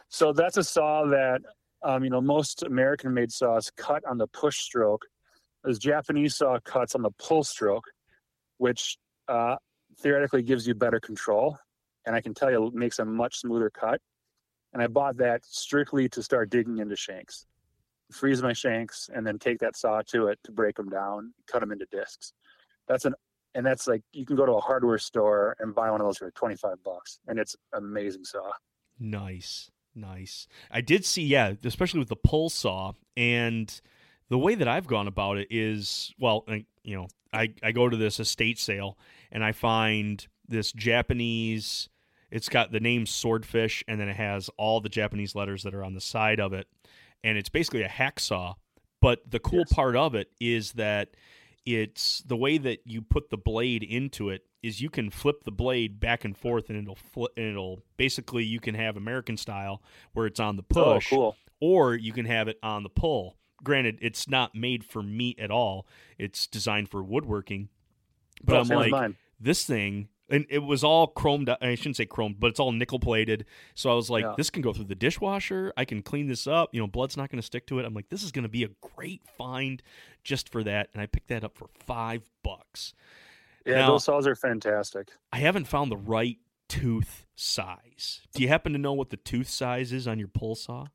So 0.08 0.32
that's 0.32 0.56
a 0.56 0.64
saw 0.64 1.06
that 1.06 1.42
um, 1.82 2.02
you 2.04 2.10
know 2.10 2.20
most 2.20 2.62
American-made 2.62 3.32
saws 3.32 3.70
cut 3.76 4.02
on 4.04 4.18
the 4.18 4.26
push 4.26 4.58
stroke 4.58 5.06
as 5.66 5.78
Japanese 5.78 6.36
saw 6.36 6.58
cuts 6.60 6.94
on 6.94 7.02
the 7.02 7.10
pull 7.12 7.44
stroke, 7.44 7.84
which 8.58 8.96
uh, 9.28 9.56
theoretically 9.98 10.42
gives 10.42 10.66
you 10.66 10.74
better 10.74 11.00
control. 11.00 11.58
And 12.06 12.16
I 12.16 12.20
can 12.20 12.34
tell 12.34 12.50
you 12.50 12.66
it 12.66 12.74
makes 12.74 12.98
a 12.98 13.04
much 13.04 13.40
smoother 13.40 13.70
cut. 13.70 14.00
And 14.72 14.82
I 14.82 14.86
bought 14.86 15.18
that 15.18 15.44
strictly 15.44 16.08
to 16.10 16.22
start 16.22 16.48
digging 16.48 16.78
into 16.78 16.96
shanks, 16.96 17.46
freeze 18.10 18.42
my 18.42 18.52
shanks, 18.52 19.08
and 19.14 19.26
then 19.26 19.38
take 19.38 19.58
that 19.60 19.76
saw 19.76 20.02
to 20.08 20.28
it 20.28 20.38
to 20.44 20.52
break 20.52 20.76
them 20.76 20.88
down, 20.88 21.32
cut 21.46 21.60
them 21.60 21.72
into 21.72 21.86
discs. 21.90 22.32
That's 22.88 23.04
an 23.04 23.14
and 23.54 23.66
that's 23.66 23.88
like 23.88 24.02
you 24.12 24.24
can 24.24 24.36
go 24.36 24.46
to 24.46 24.52
a 24.52 24.60
hardware 24.60 24.98
store 24.98 25.56
and 25.58 25.74
buy 25.74 25.90
one 25.90 26.00
of 26.00 26.06
those 26.06 26.18
for 26.18 26.30
25 26.30 26.84
bucks 26.84 27.18
and 27.26 27.36
it's 27.36 27.56
amazing 27.74 28.24
saw 28.24 28.48
nice 29.00 29.72
nice 29.92 30.46
i 30.70 30.80
did 30.80 31.04
see 31.04 31.24
yeah 31.24 31.54
especially 31.64 31.98
with 31.98 32.08
the 32.08 32.14
pull 32.14 32.48
saw 32.48 32.92
and 33.16 33.80
the 34.30 34.38
way 34.38 34.54
that 34.54 34.68
I've 34.68 34.86
gone 34.86 35.08
about 35.08 35.36
it 35.36 35.48
is 35.50 36.14
well, 36.18 36.46
you 36.82 36.96
know, 36.96 37.08
I, 37.32 37.52
I 37.62 37.72
go 37.72 37.88
to 37.88 37.96
this 37.96 38.18
estate 38.18 38.58
sale 38.58 38.96
and 39.30 39.44
I 39.44 39.52
find 39.52 40.26
this 40.48 40.72
Japanese. 40.72 41.88
It's 42.30 42.48
got 42.48 42.70
the 42.70 42.80
name 42.80 43.06
Swordfish, 43.06 43.82
and 43.88 44.00
then 44.00 44.08
it 44.08 44.16
has 44.16 44.48
all 44.56 44.80
the 44.80 44.88
Japanese 44.88 45.34
letters 45.34 45.64
that 45.64 45.74
are 45.74 45.82
on 45.82 45.94
the 45.94 46.00
side 46.00 46.38
of 46.38 46.52
it, 46.52 46.68
and 47.24 47.38
it's 47.38 47.48
basically 47.48 47.82
a 47.82 47.88
hacksaw. 47.88 48.54
But 49.00 49.30
the 49.30 49.38
cool 49.38 49.60
yes. 49.60 49.72
part 49.72 49.96
of 49.96 50.14
it 50.14 50.30
is 50.40 50.72
that 50.72 51.10
it's 51.64 52.22
the 52.26 52.36
way 52.36 52.58
that 52.58 52.80
you 52.84 53.02
put 53.02 53.30
the 53.30 53.36
blade 53.36 53.82
into 53.82 54.30
it 54.30 54.42
is 54.62 54.80
you 54.80 54.90
can 54.90 55.10
flip 55.10 55.44
the 55.44 55.50
blade 55.50 56.00
back 56.00 56.24
and 56.24 56.36
forth, 56.36 56.68
and 56.68 56.78
it'll 56.78 56.96
flip, 56.96 57.32
and 57.36 57.46
it'll 57.46 57.80
basically 57.96 58.44
you 58.44 58.60
can 58.60 58.74
have 58.74 58.96
American 58.96 59.36
style 59.36 59.82
where 60.12 60.26
it's 60.26 60.40
on 60.40 60.56
the 60.56 60.64
oh, 60.76 60.94
push, 60.94 61.12
oh, 61.12 61.16
cool. 61.16 61.36
or 61.60 61.94
you 61.94 62.12
can 62.12 62.26
have 62.26 62.48
it 62.48 62.58
on 62.62 62.82
the 62.82 62.90
pull 62.90 63.36
granted, 63.62 63.98
it's 64.00 64.28
not 64.28 64.54
made 64.54 64.84
for 64.84 65.02
meat 65.02 65.38
at 65.38 65.50
all. 65.50 65.86
It's 66.18 66.46
designed 66.46 66.90
for 66.90 67.02
woodworking. 67.02 67.68
But 68.42 68.56
oh, 68.56 68.60
I'm 68.60 68.68
like, 68.68 68.90
mine. 68.90 69.16
this 69.38 69.64
thing, 69.64 70.08
and 70.30 70.46
it 70.48 70.60
was 70.60 70.84
all 70.84 71.12
chromed. 71.12 71.54
I 71.60 71.74
shouldn't 71.74 71.96
say 71.96 72.06
chromed, 72.06 72.36
but 72.38 72.48
it's 72.48 72.60
all 72.60 72.72
nickel 72.72 72.98
plated. 73.00 73.44
So 73.74 73.90
I 73.90 73.94
was 73.94 74.08
like, 74.08 74.24
yeah. 74.24 74.34
this 74.36 74.50
can 74.50 74.62
go 74.62 74.72
through 74.72 74.84
the 74.84 74.94
dishwasher. 74.94 75.72
I 75.76 75.84
can 75.84 76.02
clean 76.02 76.28
this 76.28 76.46
up. 76.46 76.70
You 76.72 76.80
know, 76.80 76.86
blood's 76.86 77.16
not 77.16 77.30
going 77.30 77.40
to 77.40 77.46
stick 77.46 77.66
to 77.66 77.78
it. 77.78 77.84
I'm 77.84 77.94
like, 77.94 78.08
this 78.08 78.22
is 78.22 78.32
going 78.32 78.44
to 78.44 78.48
be 78.48 78.64
a 78.64 78.70
great 78.94 79.22
find 79.36 79.82
just 80.22 80.48
for 80.48 80.62
that. 80.64 80.88
And 80.92 81.02
I 81.02 81.06
picked 81.06 81.28
that 81.28 81.44
up 81.44 81.56
for 81.56 81.68
five 81.86 82.22
bucks. 82.42 82.94
Yeah, 83.66 83.80
now, 83.80 83.90
those 83.92 84.04
saws 84.04 84.26
are 84.26 84.36
fantastic. 84.36 85.08
I 85.32 85.38
haven't 85.38 85.66
found 85.66 85.90
the 85.90 85.96
right 85.96 86.38
tooth 86.68 87.26
size. 87.34 88.20
Do 88.34 88.42
you 88.42 88.48
happen 88.48 88.72
to 88.72 88.78
know 88.78 88.92
what 88.92 89.10
the 89.10 89.16
tooth 89.16 89.48
size 89.48 89.92
is 89.92 90.06
on 90.06 90.18
your 90.18 90.28
pull 90.28 90.54
saw? 90.54 90.86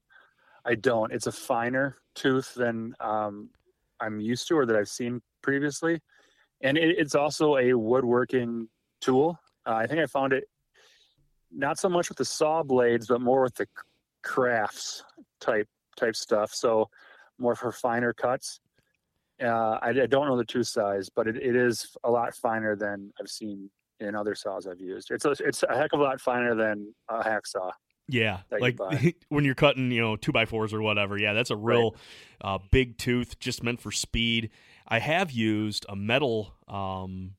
I 0.65 0.75
don't. 0.75 1.11
It's 1.11 1.27
a 1.27 1.31
finer 1.31 1.97
tooth 2.15 2.55
than 2.55 2.95
um, 2.99 3.49
I'm 3.99 4.19
used 4.19 4.47
to 4.47 4.57
or 4.57 4.65
that 4.65 4.75
I've 4.75 4.87
seen 4.87 5.21
previously, 5.43 6.01
and 6.61 6.77
it, 6.77 6.97
it's 6.97 7.13
also 7.13 7.57
a 7.57 7.73
woodworking 7.73 8.67
tool. 9.05 9.39
Uh, 9.65 9.73
I 9.73 9.87
think 9.87 9.99
I 9.99 10.05
found 10.05 10.33
it 10.33 10.45
not 11.51 11.79
so 11.79 11.89
much 11.89 12.09
with 12.09 12.17
the 12.17 12.25
saw 12.25 12.63
blades, 12.63 13.07
but 13.07 13.21
more 13.21 13.41
with 13.41 13.55
the 13.55 13.67
crafts 14.23 15.03
type 15.39 15.67
type 15.95 16.15
stuff. 16.15 16.53
So 16.53 16.89
more 17.37 17.55
for 17.55 17.71
finer 17.71 18.13
cuts. 18.13 18.59
Uh, 19.41 19.79
I, 19.81 19.89
I 19.89 20.05
don't 20.07 20.27
know 20.27 20.37
the 20.37 20.45
tooth 20.45 20.67
size, 20.67 21.09
but 21.09 21.27
it, 21.27 21.35
it 21.35 21.55
is 21.55 21.95
a 22.03 22.11
lot 22.11 22.33
finer 22.35 22.75
than 22.75 23.11
I've 23.19 23.29
seen 23.29 23.69
in 23.99 24.15
other 24.15 24.35
saws 24.35 24.67
I've 24.67 24.79
used. 24.79 25.11
It's 25.11 25.25
a, 25.25 25.31
it's 25.39 25.63
a 25.63 25.75
heck 25.75 25.93
of 25.93 25.99
a 25.99 26.03
lot 26.03 26.21
finer 26.21 26.55
than 26.55 26.93
a 27.09 27.21
hacksaw. 27.21 27.71
Yeah, 28.07 28.39
that 28.49 28.61
you 28.61 28.73
like 28.77 29.15
when 29.29 29.45
you're 29.45 29.55
cutting, 29.55 29.91
you 29.91 30.01
know, 30.01 30.15
two 30.15 30.31
by 30.31 30.45
fours 30.45 30.73
or 30.73 30.81
whatever. 30.81 31.17
Yeah, 31.17 31.33
that's 31.33 31.49
a 31.49 31.55
real 31.55 31.95
uh, 32.39 32.59
big 32.71 32.97
tooth, 32.97 33.39
just 33.39 33.63
meant 33.63 33.81
for 33.81 33.91
speed. 33.91 34.51
I 34.87 34.99
have 34.99 35.31
used 35.31 35.85
a 35.89 35.95
metal, 35.95 36.53
um, 36.67 37.31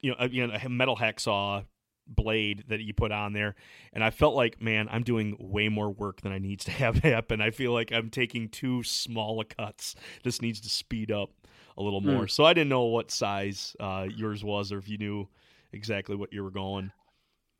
you 0.00 0.10
know, 0.10 0.16
a, 0.18 0.28
you 0.28 0.46
know, 0.46 0.54
a 0.54 0.68
metal 0.68 0.96
hacksaw 0.96 1.64
blade 2.06 2.64
that 2.68 2.80
you 2.80 2.94
put 2.94 3.10
on 3.12 3.32
there, 3.32 3.54
and 3.92 4.04
I 4.04 4.10
felt 4.10 4.34
like, 4.34 4.60
man, 4.60 4.88
I'm 4.90 5.02
doing 5.02 5.36
way 5.40 5.68
more 5.68 5.90
work 5.90 6.20
than 6.20 6.32
I 6.32 6.38
needs 6.38 6.64
to 6.64 6.70
have 6.82 6.96
happen. 6.98 7.40
I 7.40 7.50
feel 7.50 7.72
like 7.72 7.92
I'm 7.92 8.10
taking 8.10 8.48
too 8.48 8.82
small 8.82 9.40
a 9.40 9.44
cuts. 9.44 9.94
This 10.22 10.40
needs 10.42 10.60
to 10.60 10.68
speed 10.68 11.10
up 11.10 11.30
a 11.76 11.82
little 11.82 12.00
Hmm. 12.02 12.06
more. 12.06 12.28
So 12.28 12.44
I 12.44 12.54
didn't 12.54 12.70
know 12.70 12.84
what 12.84 13.10
size 13.10 13.76
uh, 13.80 14.06
yours 14.14 14.44
was, 14.44 14.72
or 14.72 14.78
if 14.78 14.88
you 14.88 14.98
knew 14.98 15.28
exactly 15.72 16.16
what 16.16 16.32
you 16.32 16.42
were 16.42 16.50
going. 16.50 16.92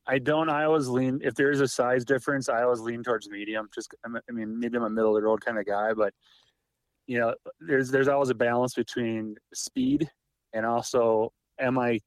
I 0.07 0.18
don't. 0.18 0.49
I 0.49 0.64
always 0.64 0.87
lean. 0.89 1.20
If 1.22 1.34
there 1.34 1.51
is 1.51 1.61
a 1.61 1.66
size 1.66 2.05
difference, 2.05 2.49
I 2.49 2.62
always 2.62 2.80
lean 2.80 3.03
towards 3.03 3.28
medium. 3.28 3.68
Just, 3.74 3.95
I 4.05 4.32
mean, 4.32 4.59
maybe 4.59 4.76
I'm 4.76 4.84
a 4.84 4.91
middle 4.91 5.16
of 5.16 5.20
the 5.20 5.26
road 5.26 5.45
kind 5.45 5.59
of 5.59 5.66
guy, 5.66 5.93
but 5.95 6.14
you 7.07 7.18
know, 7.18 7.34
there's 7.61 7.91
there's 7.91 8.09
always 8.09 8.30
a 8.30 8.34
balance 8.34 8.74
between 8.74 9.37
speed 9.55 10.11
and 10.53 10.64
also, 10.64 11.32
am 11.59 11.78
I, 11.78 12.01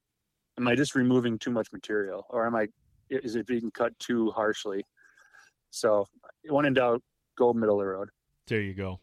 am 0.60 0.68
I 0.68 0.74
just 0.74 0.94
removing 0.94 1.38
too 1.38 1.50
much 1.50 1.72
material, 1.72 2.26
or 2.28 2.46
am 2.46 2.54
I, 2.54 2.68
is 3.08 3.34
it 3.34 3.46
being 3.46 3.70
cut 3.70 3.98
too 3.98 4.30
harshly? 4.30 4.84
So, 5.70 6.06
when 6.48 6.66
in 6.66 6.74
doubt, 6.74 7.02
go 7.36 7.52
middle 7.52 7.80
of 7.80 7.86
the 7.86 7.90
road. 7.92 8.10
There 8.46 8.60
you 8.60 8.74
go. 8.74 9.00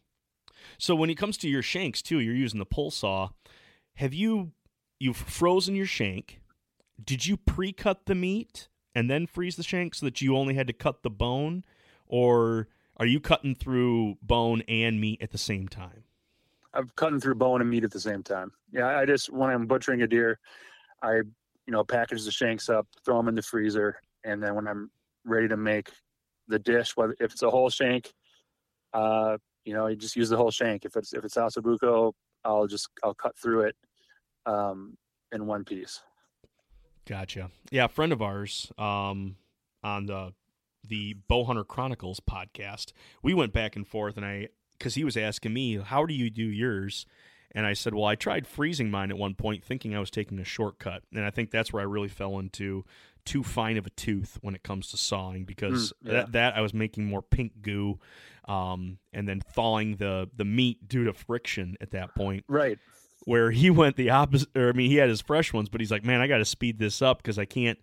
So 0.78 0.94
when 0.94 1.10
it 1.10 1.16
comes 1.16 1.36
to 1.38 1.48
your 1.48 1.62
shanks 1.62 2.02
too, 2.02 2.20
you're 2.20 2.34
using 2.34 2.58
the 2.58 2.66
pull 2.66 2.90
saw. 2.90 3.30
Have 3.94 4.14
you 4.14 4.52
you've 4.98 5.16
frozen 5.16 5.74
your 5.74 5.86
shank? 5.86 6.40
Did 7.02 7.26
you 7.26 7.36
pre-cut 7.36 8.06
the 8.06 8.14
meat 8.14 8.68
and 8.94 9.10
then 9.10 9.26
freeze 9.26 9.56
the 9.56 9.62
shank 9.62 9.94
so 9.94 10.06
that 10.06 10.20
you 10.20 10.36
only 10.36 10.54
had 10.54 10.66
to 10.66 10.72
cut 10.72 11.02
the 11.02 11.10
bone, 11.10 11.64
or 12.06 12.68
are 12.96 13.06
you 13.06 13.20
cutting 13.20 13.54
through 13.54 14.18
bone 14.20 14.62
and 14.68 15.00
meat 15.00 15.22
at 15.22 15.30
the 15.30 15.38
same 15.38 15.68
time? 15.68 16.04
I'm 16.74 16.90
cutting 16.96 17.20
through 17.20 17.36
bone 17.36 17.60
and 17.60 17.70
meat 17.70 17.84
at 17.84 17.92
the 17.92 18.00
same 18.00 18.22
time. 18.22 18.52
Yeah, 18.72 18.98
I 18.98 19.06
just 19.06 19.32
when 19.32 19.50
I'm 19.50 19.66
butchering 19.66 20.02
a 20.02 20.06
deer, 20.06 20.38
I 21.02 21.20
you 21.68 21.72
know 21.72 21.84
package 21.84 22.24
the 22.24 22.30
shanks 22.30 22.70
up, 22.70 22.86
throw 23.04 23.18
them 23.18 23.28
in 23.28 23.34
the 23.34 23.42
freezer, 23.42 24.00
and 24.24 24.42
then 24.42 24.54
when 24.54 24.66
I'm 24.66 24.90
ready 25.26 25.48
to 25.48 25.56
make 25.58 25.90
the 26.48 26.58
dish, 26.58 26.96
whether 26.96 27.14
if 27.20 27.30
it's 27.30 27.42
a 27.42 27.50
whole 27.50 27.68
shank, 27.68 28.10
uh, 28.94 29.36
you 29.66 29.74
know, 29.74 29.86
you 29.86 29.94
just 29.94 30.16
use 30.16 30.30
the 30.30 30.36
whole 30.38 30.50
shank. 30.50 30.86
If 30.86 30.96
it's 30.96 31.12
if 31.12 31.26
it's 31.26 31.36
ossobuco, 31.36 32.14
I'll 32.42 32.66
just 32.66 32.88
I'll 33.04 33.12
cut 33.12 33.36
through 33.38 33.64
it 33.64 33.76
um, 34.46 34.96
in 35.30 35.44
one 35.44 35.62
piece. 35.62 36.00
Gotcha. 37.06 37.50
Yeah, 37.70 37.84
a 37.84 37.88
friend 37.88 38.12
of 38.12 38.22
ours 38.22 38.72
um, 38.78 39.36
on 39.84 40.06
the 40.06 40.32
the 40.82 41.16
Bowhunter 41.30 41.66
Chronicles 41.66 42.18
podcast, 42.18 42.92
we 43.22 43.34
went 43.34 43.52
back 43.52 43.76
and 43.76 43.86
forth, 43.86 44.16
and 44.16 44.24
I 44.24 44.48
because 44.78 44.94
he 44.94 45.04
was 45.04 45.18
asking 45.18 45.52
me, 45.52 45.76
"How 45.76 46.06
do 46.06 46.14
you 46.14 46.30
do 46.30 46.44
yours?" 46.44 47.04
And 47.52 47.64
I 47.66 47.72
said, 47.72 47.94
"Well, 47.94 48.04
I 48.04 48.14
tried 48.14 48.46
freezing 48.46 48.90
mine 48.90 49.10
at 49.10 49.16
one 49.18 49.34
point, 49.34 49.64
thinking 49.64 49.96
I 49.96 50.00
was 50.00 50.10
taking 50.10 50.38
a 50.38 50.44
shortcut, 50.44 51.02
and 51.14 51.24
I 51.24 51.30
think 51.30 51.50
that's 51.50 51.72
where 51.72 51.80
I 51.80 51.86
really 51.86 52.08
fell 52.08 52.38
into 52.38 52.84
too 53.24 53.42
fine 53.42 53.76
of 53.76 53.86
a 53.86 53.90
tooth 53.90 54.38
when 54.42 54.54
it 54.54 54.62
comes 54.62 54.88
to 54.90 54.96
sawing 54.96 55.44
because 55.44 55.92
Mm, 56.04 56.06
yeah. 56.06 56.12
that, 56.12 56.32
that 56.32 56.56
I 56.56 56.60
was 56.62 56.72
making 56.74 57.06
more 57.06 57.20
pink 57.22 57.60
goo, 57.62 57.98
um, 58.46 58.98
and 59.12 59.28
then 59.28 59.40
thawing 59.40 59.96
the 59.96 60.28
the 60.36 60.44
meat 60.44 60.88
due 60.88 61.04
to 61.04 61.12
friction 61.12 61.76
at 61.80 61.90
that 61.92 62.14
point 62.14 62.44
Right. 62.48 62.78
where 63.24 63.50
he 63.50 63.68
went 63.70 63.96
the 63.96 64.10
opposite 64.10 64.48
or 64.56 64.68
I 64.70 64.72
mean 64.72 64.90
he 64.90 64.96
had 64.96 65.08
his 65.10 65.20
fresh 65.20 65.52
ones 65.52 65.68
but 65.68 65.80
he's 65.82 65.90
like 65.90 66.04
man 66.04 66.20
I 66.22 66.26
got 66.26 66.38
to 66.38 66.44
speed 66.46 66.78
this 66.78 67.02
up 67.02 67.22
cuz 67.22 67.38
I 67.38 67.44
can't 67.44 67.78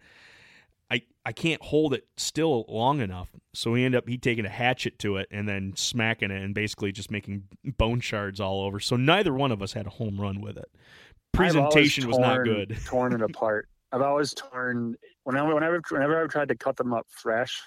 I 1.25 1.31
can't 1.31 1.61
hold 1.61 1.93
it 1.93 2.07
still 2.17 2.65
long 2.67 3.01
enough 3.01 3.31
so 3.53 3.73
he 3.73 3.83
ended 3.83 3.97
up 3.97 4.07
he 4.07 4.17
taking 4.17 4.45
a 4.45 4.49
hatchet 4.49 4.99
to 4.99 5.17
it 5.17 5.27
and 5.31 5.47
then 5.49 5.73
smacking 5.75 6.29
it 6.31 6.41
and 6.41 6.53
basically 6.53 6.91
just 6.91 7.09
making 7.09 7.43
bone 7.77 7.99
shards 7.99 8.39
all 8.39 8.61
over 8.61 8.79
so 8.79 8.95
neither 8.95 9.33
one 9.33 9.51
of 9.51 9.61
us 9.61 9.73
had 9.73 9.87
a 9.87 9.89
home 9.89 10.21
run 10.21 10.39
with 10.41 10.57
it 10.57 10.69
presentation 11.33 12.07
was 12.07 12.19
not 12.19 12.43
good 12.43 12.77
torn 12.85 13.13
it 13.13 13.21
apart. 13.21 13.67
I've 13.91 14.01
always 14.01 14.33
torn 14.33 14.95
whenever 15.23 15.53
whenever 15.53 15.81
whenever 15.89 16.21
I've 16.21 16.29
tried 16.29 16.49
to 16.49 16.55
cut 16.55 16.77
them 16.77 16.93
up 16.93 17.07
fresh. 17.09 17.61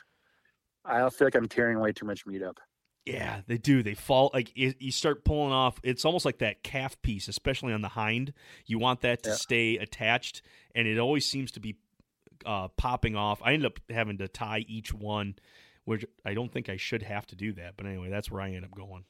I 0.84 1.09
feel 1.11 1.26
like 1.26 1.34
I'm 1.34 1.48
tearing 1.48 1.80
way 1.80 1.92
too 1.92 2.06
much 2.06 2.26
meat 2.26 2.42
up. 2.42 2.59
Yeah, 3.06 3.40
they 3.46 3.56
do. 3.56 3.82
They 3.82 3.94
fall 3.94 4.30
like 4.34 4.54
you 4.54 4.74
you 4.78 4.92
start 4.92 5.24
pulling 5.24 5.52
off. 5.52 5.78
It's 5.82 6.04
almost 6.04 6.24
like 6.24 6.38
that 6.38 6.62
calf 6.62 7.00
piece, 7.02 7.28
especially 7.28 7.72
on 7.72 7.80
the 7.80 7.88
hind. 7.88 8.34
You 8.66 8.78
want 8.78 9.00
that 9.02 9.22
to 9.22 9.30
Yeah. 9.30 9.36
stay 9.36 9.78
attached, 9.78 10.42
and 10.74 10.86
it 10.86 10.98
always 10.98 11.24
seems 11.24 11.50
to 11.52 11.61
be 11.61 11.76
uh, 12.47 12.68
popping 12.76 13.16
off. 13.16 13.41
I 13.45 13.53
end 13.53 13.66
up 13.66 13.78
having 13.91 14.18
to 14.18 14.28
tie 14.28 14.64
each 14.68 14.93
one, 14.93 15.36
which 15.84 16.05
I 16.24 16.34
don't 16.34 16.53
think 16.53 16.68
I 16.68 16.76
should 16.76 17.03
have 17.03 17.26
to 17.28 17.36
do 17.36 17.53
that. 17.55 17.74
But 17.76 17.86
anyway, 17.86 18.11
that's 18.11 18.30
where 18.30 18.41
I 18.41 18.51
end 18.51 18.64
up 18.64 18.74
going. 18.74 19.05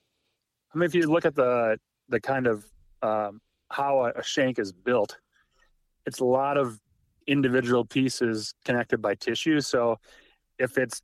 I 0.74 0.78
mean, 0.78 0.86
if 0.86 0.94
you 0.94 1.10
look 1.10 1.24
at 1.24 1.34
the 1.34 1.78
the 2.08 2.20
kind 2.20 2.46
of 2.46 2.64
um, 3.02 3.40
how 3.70 4.04
a, 4.04 4.12
a 4.16 4.22
shank 4.22 4.58
is 4.58 4.72
built, 4.72 5.16
it's 6.06 6.20
a 6.20 6.24
lot 6.24 6.56
of 6.56 6.80
individual 7.26 7.84
pieces 7.84 8.54
connected 8.64 9.02
by 9.02 9.14
tissue. 9.14 9.60
So, 9.60 9.98
if 10.58 10.78
it's, 10.78 11.02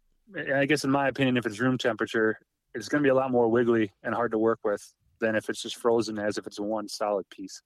I 0.55 0.65
guess 0.65 0.85
in 0.85 0.91
my 0.91 1.09
opinion, 1.09 1.37
if 1.37 1.47
it's 1.47 1.61
room 1.61 1.79
temperature, 1.79 2.39
it's 2.75 2.89
going 2.89 3.03
to 3.03 3.07
be 3.07 3.11
a 3.11 3.15
lot 3.15 3.31
more 3.31 3.49
wiggly 3.49 3.93
and 4.03 4.15
hard 4.15 4.33
to 4.33 4.39
work 4.39 4.61
with 4.65 4.83
than 5.21 5.37
if 5.37 5.49
it's 5.49 5.63
just 5.63 5.77
frozen 5.77 6.19
as 6.19 6.39
if 6.39 6.47
it's 6.47 6.59
one 6.59 6.89
solid 6.89 7.29
piece. 7.31 7.63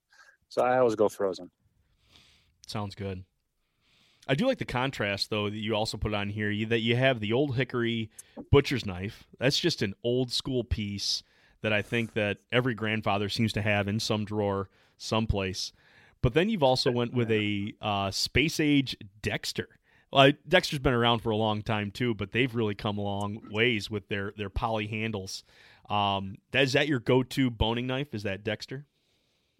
So 0.49 0.63
I 0.63 0.79
always 0.79 0.95
go 0.95 1.09
frozen. 1.09 1.51
Sounds 2.67 2.95
good. 2.95 3.25
I 4.29 4.35
do 4.35 4.47
like 4.47 4.59
the 4.59 4.65
contrast 4.65 5.31
though 5.31 5.49
that 5.49 5.57
you 5.57 5.75
also 5.75 5.97
put 5.97 6.15
on 6.15 6.29
here. 6.29 6.51
You, 6.51 6.67
that 6.67 6.81
you 6.81 6.97
have 6.97 7.21
the 7.21 7.33
old 7.33 7.57
hickory 7.57 8.11
butcher's 8.51 8.85
knife. 8.85 9.27
That's 9.39 9.59
just 9.59 9.83
an 9.83 9.95
old 10.05 10.31
school 10.31 10.65
piece 10.65 11.23
that 11.63 11.73
I 11.73 11.83
think 11.83 12.13
that 12.13 12.39
every 12.53 12.75
grandfather 12.75 13.29
seems 13.29 13.53
to 13.55 13.63
have 13.63 13.89
in 13.89 13.99
some 13.99 14.25
drawer 14.25 14.69
someplace. 14.97 15.73
But 16.23 16.35
then 16.35 16.49
you've 16.49 16.63
also 16.63 16.91
went 16.91 17.15
with 17.15 17.31
a 17.31 17.75
uh, 17.81 18.11
space 18.11 18.61
age 18.61 18.97
Dexter. 19.23 19.69
Well, 20.13 20.33
Dexter's 20.49 20.79
been 20.79 20.95
around 20.95 21.21
for 21.21 21.31
a 21.31 21.37
long 21.37 21.63
time 21.63 21.91
too, 21.91 22.15
but 22.15 22.33
they've 22.33 22.55
really 22.55 22.75
come 22.75 22.99
a 22.99 23.03
long 23.03 23.41
ways 23.51 23.91
with 23.91 24.09
their 24.09 24.33
their 24.37 24.51
poly 24.51 24.87
handles. 24.87 25.45
Um, 25.89 26.37
that, 26.53 26.65
is 26.65 26.73
that 26.75 26.89
your 26.89 27.01
go 27.01 27.23
to 27.23 27.51
boning 27.51 27.87
knife? 27.87 28.15
Is 28.15 28.25
that 28.25 28.45
Dexter? 28.45 28.87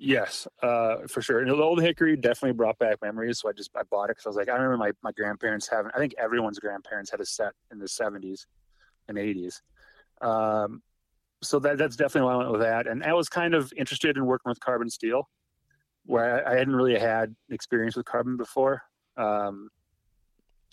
Yes, 0.01 0.47
uh, 0.63 0.99
for 1.09 1.21
sure. 1.21 1.41
And 1.41 1.51
the 1.51 1.57
old 1.57 1.83
hickory 1.83 2.17
definitely 2.17 2.53
brought 2.53 2.79
back 2.79 2.99
memories. 3.03 3.41
So 3.41 3.49
I 3.49 3.53
just 3.53 3.71
I 3.77 3.83
bought 3.91 4.05
it 4.05 4.11
because 4.11 4.27
I 4.27 4.29
was 4.29 4.37
like, 4.37 4.49
I 4.49 4.53
remember 4.53 4.77
my, 4.77 4.93
my 5.03 5.11
grandparents 5.11 5.69
having. 5.69 5.91
I 5.93 5.99
think 5.99 6.15
everyone's 6.19 6.61
grandparents 6.61 7.11
had 7.11 7.21
a 7.21 7.27
set 7.27 7.53
in 7.73 7.81
the 7.81 7.89
seventies 7.89 8.47
and 9.09 9.19
eighties. 9.19 9.61
Um, 10.21 10.83
so 11.43 11.59
that 11.61 11.79
that's 11.79 11.97
definitely 11.97 12.29
why 12.29 12.35
I 12.35 12.37
went 12.37 12.53
with 12.53 12.61
that. 12.61 12.87
And 12.87 13.03
I 13.03 13.13
was 13.13 13.29
kind 13.29 13.55
of 13.55 13.73
interested 13.77 14.17
in 14.17 14.25
working 14.25 14.49
with 14.49 14.61
carbon 14.61 14.89
steel, 14.89 15.29
where 16.07 16.47
I, 16.47 16.53
I 16.53 16.57
hadn't 16.59 16.77
really 16.77 16.99
had 16.99 17.35
experience 17.51 17.97
with 17.97 18.07
carbon 18.07 18.37
before. 18.37 18.83
Um, 19.17 19.69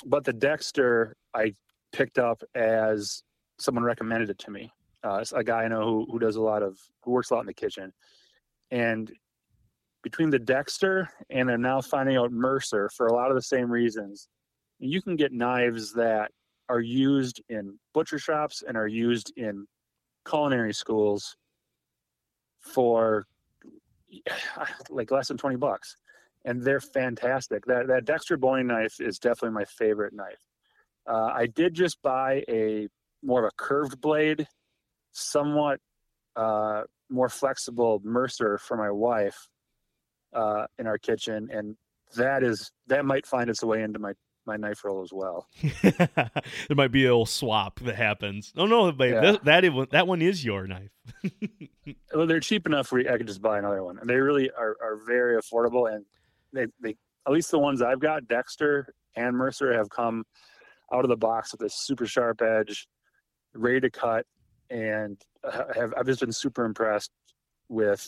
but 0.05 0.23
the 0.23 0.33
Dexter 0.33 1.15
I 1.33 1.55
picked 1.91 2.19
up 2.19 2.43
as 2.53 3.23
someone 3.57 3.83
recommended 3.83 4.29
it 4.29 4.37
to 4.39 4.51
me. 4.51 4.71
Uh, 5.03 5.23
a 5.33 5.43
guy 5.43 5.63
I 5.63 5.67
know 5.67 5.83
who, 5.83 6.07
who 6.11 6.19
does 6.19 6.35
a 6.35 6.41
lot 6.41 6.61
of 6.61 6.77
who 7.01 7.09
works 7.09 7.31
a 7.31 7.33
lot 7.33 7.39
in 7.39 7.47
the 7.47 7.53
kitchen 7.55 7.91
and 8.71 9.11
between 10.03 10.29
the 10.29 10.39
Dexter 10.39 11.09
and 11.29 11.49
I'm 11.49 11.61
now 11.61 11.81
finding 11.81 12.15
out 12.15 12.31
Mercer 12.31 12.89
for 12.95 13.07
a 13.07 13.13
lot 13.13 13.31
of 13.31 13.35
the 13.35 13.41
same 13.41 13.71
reasons, 13.71 14.27
you 14.79 15.01
can 15.01 15.15
get 15.15 15.31
knives 15.31 15.93
that 15.93 16.31
are 16.69 16.79
used 16.79 17.41
in 17.49 17.77
butcher 17.93 18.19
shops 18.19 18.63
and 18.67 18.77
are 18.77 18.87
used 18.87 19.33
in 19.37 19.65
culinary 20.27 20.73
schools 20.73 21.35
for 22.59 23.25
like 24.89 25.11
less 25.11 25.27
than 25.27 25.37
20 25.37 25.55
bucks. 25.55 25.95
And 26.45 26.61
they're 26.61 26.79
fantastic. 26.79 27.65
That, 27.65 27.87
that 27.87 28.05
Dexter 28.05 28.37
boning 28.37 28.67
knife 28.67 28.99
is 28.99 29.17
definitely 29.17 29.55
my 29.55 29.65
favorite 29.65 30.13
knife. 30.13 30.43
Uh, 31.09 31.31
I 31.33 31.47
did 31.47 31.73
just 31.73 32.01
buy 32.03 32.43
a 32.47 32.87
more 33.23 33.43
of 33.43 33.51
a 33.51 33.55
curved 33.57 33.99
blade, 34.01 34.47
somewhat 35.11 35.79
uh, 36.35 36.83
more 37.09 37.29
flexible 37.29 38.01
Mercer 38.03 38.57
for 38.57 38.77
my 38.77 38.91
wife 38.91 39.47
uh, 40.33 40.65
in 40.77 40.87
our 40.87 40.97
kitchen, 40.97 41.49
and 41.51 41.75
that 42.15 42.43
is 42.43 42.71
that 42.87 43.05
might 43.05 43.25
find 43.25 43.49
its 43.49 43.63
way 43.63 43.81
into 43.83 43.99
my 43.99 44.13
my 44.47 44.57
knife 44.57 44.83
roll 44.85 45.01
as 45.01 45.11
well. 45.11 45.47
there 45.81 46.75
might 46.75 46.91
be 46.91 47.05
a 47.05 47.09
little 47.09 47.25
swap 47.25 47.79
that 47.79 47.95
happens. 47.95 48.53
Oh 48.55 48.67
no, 48.67 48.91
babe, 48.91 49.13
Yeah. 49.15 49.21
that, 49.31 49.45
that 49.45 49.65
is- 49.65 49.87
that 49.91 50.07
one 50.07 50.21
is 50.21 50.43
your 50.45 50.67
knife. 50.67 50.91
Well, 52.15 52.25
they're 52.25 52.39
cheap 52.39 52.65
enough 52.65 52.91
where 52.91 53.11
I 53.13 53.17
could 53.17 53.27
just 53.27 53.41
buy 53.43 53.59
another 53.59 53.83
one, 53.83 53.99
and 53.99 54.09
they 54.09 54.15
really 54.15 54.49
are, 54.49 54.75
are 54.81 54.97
very 55.05 55.39
affordable. 55.39 55.93
And 55.93 56.03
they 56.51 56.65
they 56.81 56.95
at 57.27 57.31
least 57.33 57.51
the 57.51 57.59
ones 57.59 57.81
I've 57.81 57.99
got, 57.99 58.27
Dexter 58.27 58.87
and 59.15 59.35
Mercer, 59.37 59.71
have 59.77 59.89
come 59.89 60.23
out 60.91 61.03
of 61.05 61.09
the 61.09 61.15
box 61.17 61.51
with 61.51 61.61
a 61.61 61.69
super 61.69 62.07
sharp 62.07 62.41
edge, 62.41 62.87
ready 63.53 63.81
to 63.81 63.89
cut, 63.91 64.25
and 64.71 65.21
have 65.75 65.93
I've 65.97 66.05
just 66.05 66.19
been 66.19 66.31
super 66.31 66.65
impressed 66.65 67.11
with 67.69 68.05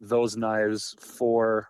those 0.00 0.36
knives 0.36 0.94
for 0.98 1.68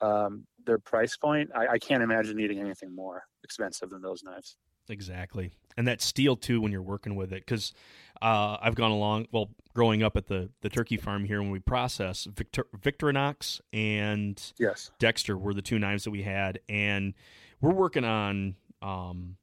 um, 0.00 0.46
their 0.66 0.78
price 0.78 1.16
point, 1.16 1.50
I, 1.54 1.66
I 1.68 1.78
can't 1.78 2.02
imagine 2.02 2.36
needing 2.36 2.58
anything 2.58 2.94
more 2.94 3.24
expensive 3.42 3.90
than 3.90 4.02
those 4.02 4.22
knives. 4.22 4.56
Exactly, 4.88 5.52
and 5.76 5.88
that 5.88 6.02
steel 6.02 6.36
too 6.36 6.60
when 6.60 6.70
you're 6.70 6.82
working 6.82 7.16
with 7.16 7.32
it, 7.32 7.40
because 7.46 7.72
uh, 8.20 8.58
I've 8.60 8.74
gone 8.74 8.90
along. 8.90 9.28
Well, 9.32 9.50
growing 9.74 10.02
up 10.02 10.16
at 10.16 10.26
the 10.26 10.50
the 10.60 10.68
turkey 10.68 10.98
farm 10.98 11.24
here, 11.24 11.40
when 11.40 11.50
we 11.50 11.58
process 11.58 12.24
Victor, 12.24 12.66
Victorinox 12.76 13.62
and 13.72 14.40
yes, 14.58 14.90
Dexter 14.98 15.38
were 15.38 15.54
the 15.54 15.62
two 15.62 15.78
knives 15.78 16.04
that 16.04 16.10
we 16.10 16.22
had, 16.22 16.60
and 16.68 17.14
we're 17.60 17.72
working 17.72 18.04
on. 18.04 18.56
Um, 18.82 19.36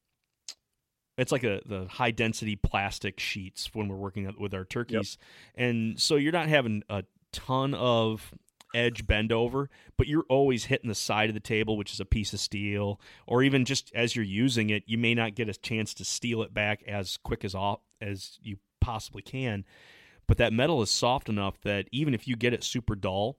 it's 1.22 1.32
like 1.32 1.44
a 1.44 1.62
the 1.66 1.86
high 1.88 2.12
density 2.12 2.56
plastic 2.56 3.20
sheets 3.20 3.70
when 3.74 3.88
we're 3.88 3.96
working 3.96 4.34
with 4.40 4.54
our 4.54 4.66
turkeys, 4.66 5.18
yep. 5.56 5.68
and 5.68 6.00
so 6.00 6.16
you're 6.16 6.32
not 6.32 6.50
having 6.50 6.84
a 6.90 7.04
ton 7.32 7.74
of 7.76 8.34
edge 8.74 9.06
bend 9.06 9.32
over, 9.32 9.70
but 9.98 10.08
you're 10.08 10.26
always 10.30 10.66
hitting 10.66 10.88
the 10.88 10.96
side 10.96 11.30
of 11.30 11.34
the 11.34 11.40
table, 11.40 11.78
which 11.78 11.94
is 11.94 12.00
a 12.00 12.06
piece 12.06 12.34
of 12.34 12.40
steel, 12.40 13.00
or 13.28 13.44
even 13.44 13.66
just 13.66 13.92
as 13.94 14.16
you're 14.16 14.26
using 14.26 14.70
it, 14.70 14.84
you 14.88 14.98
may 14.98 15.14
not 15.14 15.36
get 15.36 15.50
a 15.50 15.54
chance 15.54 15.94
to 15.94 16.06
steal 16.06 16.42
it 16.42 16.54
back 16.54 16.82
as 16.88 17.18
quick 17.18 17.46
as 17.46 17.54
off 17.54 17.82
as 18.02 18.40
you 18.42 18.58
possibly 18.80 19.22
can. 19.22 19.64
But 20.26 20.38
that 20.38 20.54
metal 20.54 20.82
is 20.82 20.90
soft 20.90 21.30
enough 21.30 21.60
that 21.62 21.88
even 21.92 22.14
if 22.14 22.28
you 22.28 22.36
get 22.36 22.54
it 22.54 22.64
super 22.64 22.96
dull, 22.96 23.38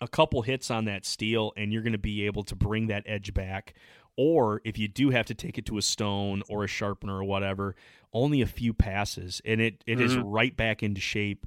a 0.00 0.08
couple 0.08 0.42
hits 0.42 0.70
on 0.70 0.86
that 0.86 1.04
steel 1.04 1.52
and 1.56 1.72
you're 1.72 1.82
going 1.82 1.92
to 1.92 1.98
be 1.98 2.26
able 2.26 2.42
to 2.44 2.56
bring 2.56 2.86
that 2.86 3.04
edge 3.06 3.34
back. 3.34 3.74
Or 4.22 4.60
if 4.66 4.76
you 4.76 4.86
do 4.86 5.08
have 5.08 5.24
to 5.26 5.34
take 5.34 5.56
it 5.56 5.64
to 5.64 5.78
a 5.78 5.82
stone 5.82 6.42
or 6.50 6.62
a 6.62 6.66
sharpener 6.66 7.16
or 7.16 7.24
whatever, 7.24 7.74
only 8.12 8.42
a 8.42 8.46
few 8.46 8.74
passes 8.74 9.40
and 9.46 9.62
it, 9.62 9.82
it 9.86 9.96
mm-hmm. 9.96 10.04
is 10.04 10.16
right 10.18 10.54
back 10.54 10.82
into 10.82 11.00
shape. 11.00 11.46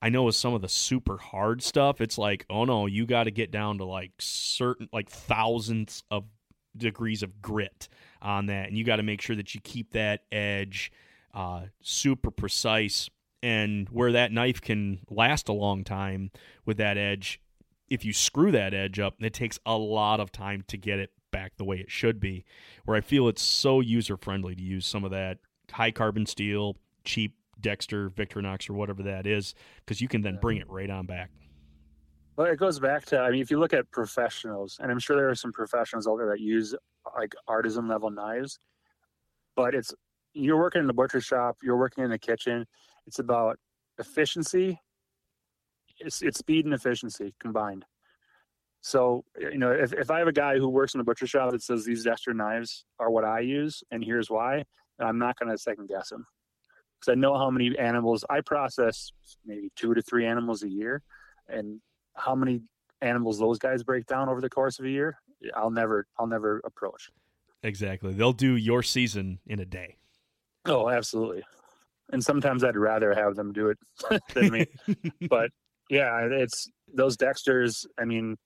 I 0.00 0.08
know 0.08 0.22
with 0.22 0.36
some 0.36 0.54
of 0.54 0.62
the 0.62 0.68
super 0.68 1.18
hard 1.18 1.64
stuff, 1.64 2.00
it's 2.00 2.18
like, 2.18 2.46
oh 2.48 2.64
no, 2.64 2.86
you 2.86 3.06
got 3.06 3.24
to 3.24 3.32
get 3.32 3.50
down 3.50 3.78
to 3.78 3.84
like 3.84 4.12
certain, 4.20 4.88
like 4.92 5.10
thousands 5.10 6.04
of 6.12 6.26
degrees 6.76 7.24
of 7.24 7.42
grit 7.42 7.88
on 8.20 8.46
that. 8.46 8.68
And 8.68 8.78
you 8.78 8.84
got 8.84 8.96
to 8.96 9.02
make 9.02 9.20
sure 9.20 9.34
that 9.34 9.52
you 9.56 9.60
keep 9.60 9.90
that 9.94 10.20
edge 10.30 10.92
uh, 11.34 11.62
super 11.80 12.30
precise. 12.30 13.10
And 13.42 13.88
where 13.88 14.12
that 14.12 14.30
knife 14.30 14.60
can 14.60 15.00
last 15.10 15.48
a 15.48 15.52
long 15.52 15.82
time 15.82 16.30
with 16.64 16.76
that 16.76 16.96
edge, 16.96 17.40
if 17.90 18.04
you 18.04 18.12
screw 18.12 18.52
that 18.52 18.74
edge 18.74 19.00
up, 19.00 19.16
it 19.20 19.34
takes 19.34 19.58
a 19.66 19.76
lot 19.76 20.20
of 20.20 20.30
time 20.30 20.62
to 20.68 20.76
get 20.76 21.00
it 21.00 21.10
back 21.32 21.56
the 21.56 21.64
way 21.64 21.78
it 21.78 21.90
should 21.90 22.20
be. 22.20 22.44
Where 22.84 22.96
I 22.96 23.00
feel 23.00 23.26
it's 23.26 23.42
so 23.42 23.80
user 23.80 24.16
friendly 24.16 24.54
to 24.54 24.62
use 24.62 24.86
some 24.86 25.02
of 25.02 25.10
that 25.10 25.38
high 25.72 25.90
carbon 25.90 26.26
steel, 26.26 26.76
cheap 27.04 27.34
Dexter, 27.60 28.10
Victorinox, 28.10 28.70
or 28.70 28.74
whatever 28.74 29.02
that 29.02 29.26
is, 29.26 29.54
because 29.78 30.00
you 30.00 30.08
can 30.08 30.22
then 30.22 30.38
bring 30.40 30.58
it 30.58 30.70
right 30.70 30.90
on 30.90 31.06
back. 31.06 31.30
Well, 32.36 32.46
it 32.46 32.56
goes 32.56 32.78
back 32.78 33.04
to 33.06 33.18
I 33.18 33.30
mean, 33.30 33.40
if 33.40 33.50
you 33.50 33.58
look 33.58 33.72
at 33.72 33.90
professionals, 33.90 34.78
and 34.80 34.90
I'm 34.90 34.98
sure 34.98 35.16
there 35.16 35.28
are 35.28 35.34
some 35.34 35.52
professionals 35.52 36.06
out 36.06 36.16
there 36.16 36.28
that 36.28 36.40
use 36.40 36.74
like 37.16 37.34
artisan 37.48 37.88
level 37.88 38.10
knives, 38.10 38.58
but 39.56 39.74
it's 39.74 39.92
you're 40.32 40.58
working 40.58 40.80
in 40.80 40.86
the 40.86 40.94
butcher 40.94 41.20
shop, 41.20 41.58
you're 41.62 41.76
working 41.76 42.04
in 42.04 42.10
the 42.10 42.18
kitchen. 42.18 42.66
It's 43.06 43.18
about 43.18 43.58
efficiency. 43.98 44.80
It's 45.98 46.22
it's 46.22 46.38
speed 46.38 46.64
and 46.64 46.74
efficiency 46.74 47.34
combined. 47.38 47.84
So 48.82 49.24
you 49.38 49.58
know, 49.58 49.70
if, 49.70 49.92
if 49.92 50.10
I 50.10 50.18
have 50.18 50.28
a 50.28 50.32
guy 50.32 50.58
who 50.58 50.68
works 50.68 50.94
in 50.94 51.00
a 51.00 51.04
butcher 51.04 51.26
shop 51.26 51.52
that 51.52 51.62
says 51.62 51.84
these 51.84 52.04
Dexter 52.04 52.34
knives 52.34 52.84
are 52.98 53.10
what 53.10 53.24
I 53.24 53.40
use, 53.40 53.82
and 53.90 54.04
here's 54.04 54.28
why, 54.28 54.64
I'm 54.98 55.18
not 55.18 55.38
going 55.38 55.50
to 55.50 55.56
second 55.56 55.88
guess 55.88 56.12
him 56.12 56.26
because 57.00 57.12
I 57.12 57.14
know 57.14 57.36
how 57.36 57.50
many 57.50 57.76
animals 57.78 58.24
I 58.28 58.40
process, 58.40 59.12
maybe 59.44 59.70
two 59.76 59.94
to 59.94 60.02
three 60.02 60.26
animals 60.26 60.62
a 60.62 60.68
year, 60.68 61.02
and 61.48 61.80
how 62.14 62.34
many 62.34 62.62
animals 63.00 63.38
those 63.38 63.58
guys 63.58 63.82
break 63.82 64.06
down 64.06 64.28
over 64.28 64.40
the 64.40 64.50
course 64.50 64.78
of 64.78 64.84
a 64.84 64.90
year. 64.90 65.18
I'll 65.56 65.70
never, 65.70 66.06
I'll 66.18 66.26
never 66.28 66.60
approach. 66.64 67.10
Exactly, 67.62 68.12
they'll 68.12 68.32
do 68.32 68.56
your 68.56 68.82
season 68.82 69.38
in 69.46 69.60
a 69.60 69.64
day. 69.64 69.96
Oh, 70.64 70.88
absolutely. 70.88 71.42
And 72.12 72.22
sometimes 72.22 72.62
I'd 72.62 72.76
rather 72.76 73.14
have 73.14 73.36
them 73.36 73.52
do 73.52 73.68
it 73.68 73.78
than 74.34 74.50
me. 74.50 74.66
but 75.28 75.50
yeah, 75.88 76.28
it's 76.30 76.68
those 76.92 77.16
Dexters. 77.16 77.86
I 77.98 78.04
mean, 78.04 78.36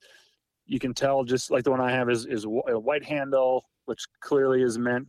you 0.67 0.79
can 0.79 0.93
tell 0.93 1.23
just 1.23 1.49
like 1.49 1.63
the 1.63 1.71
one 1.71 1.81
I 1.81 1.91
have 1.91 2.09
is 2.09 2.25
is 2.25 2.45
a 2.45 2.49
white 2.49 3.05
handle, 3.05 3.65
which 3.85 4.05
clearly 4.19 4.61
is 4.61 4.77
meant. 4.77 5.07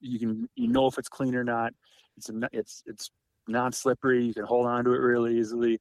You 0.00 0.18
can 0.18 0.48
you 0.54 0.68
know 0.68 0.86
if 0.86 0.98
it's 0.98 1.08
clean 1.08 1.34
or 1.34 1.44
not. 1.44 1.72
It's 2.16 2.28
a, 2.28 2.48
it's 2.52 2.82
it's 2.86 3.10
non-slippery. 3.48 4.24
You 4.24 4.34
can 4.34 4.44
hold 4.44 4.66
on 4.66 4.84
to 4.84 4.92
it 4.92 4.98
really 4.98 5.38
easily, 5.38 5.80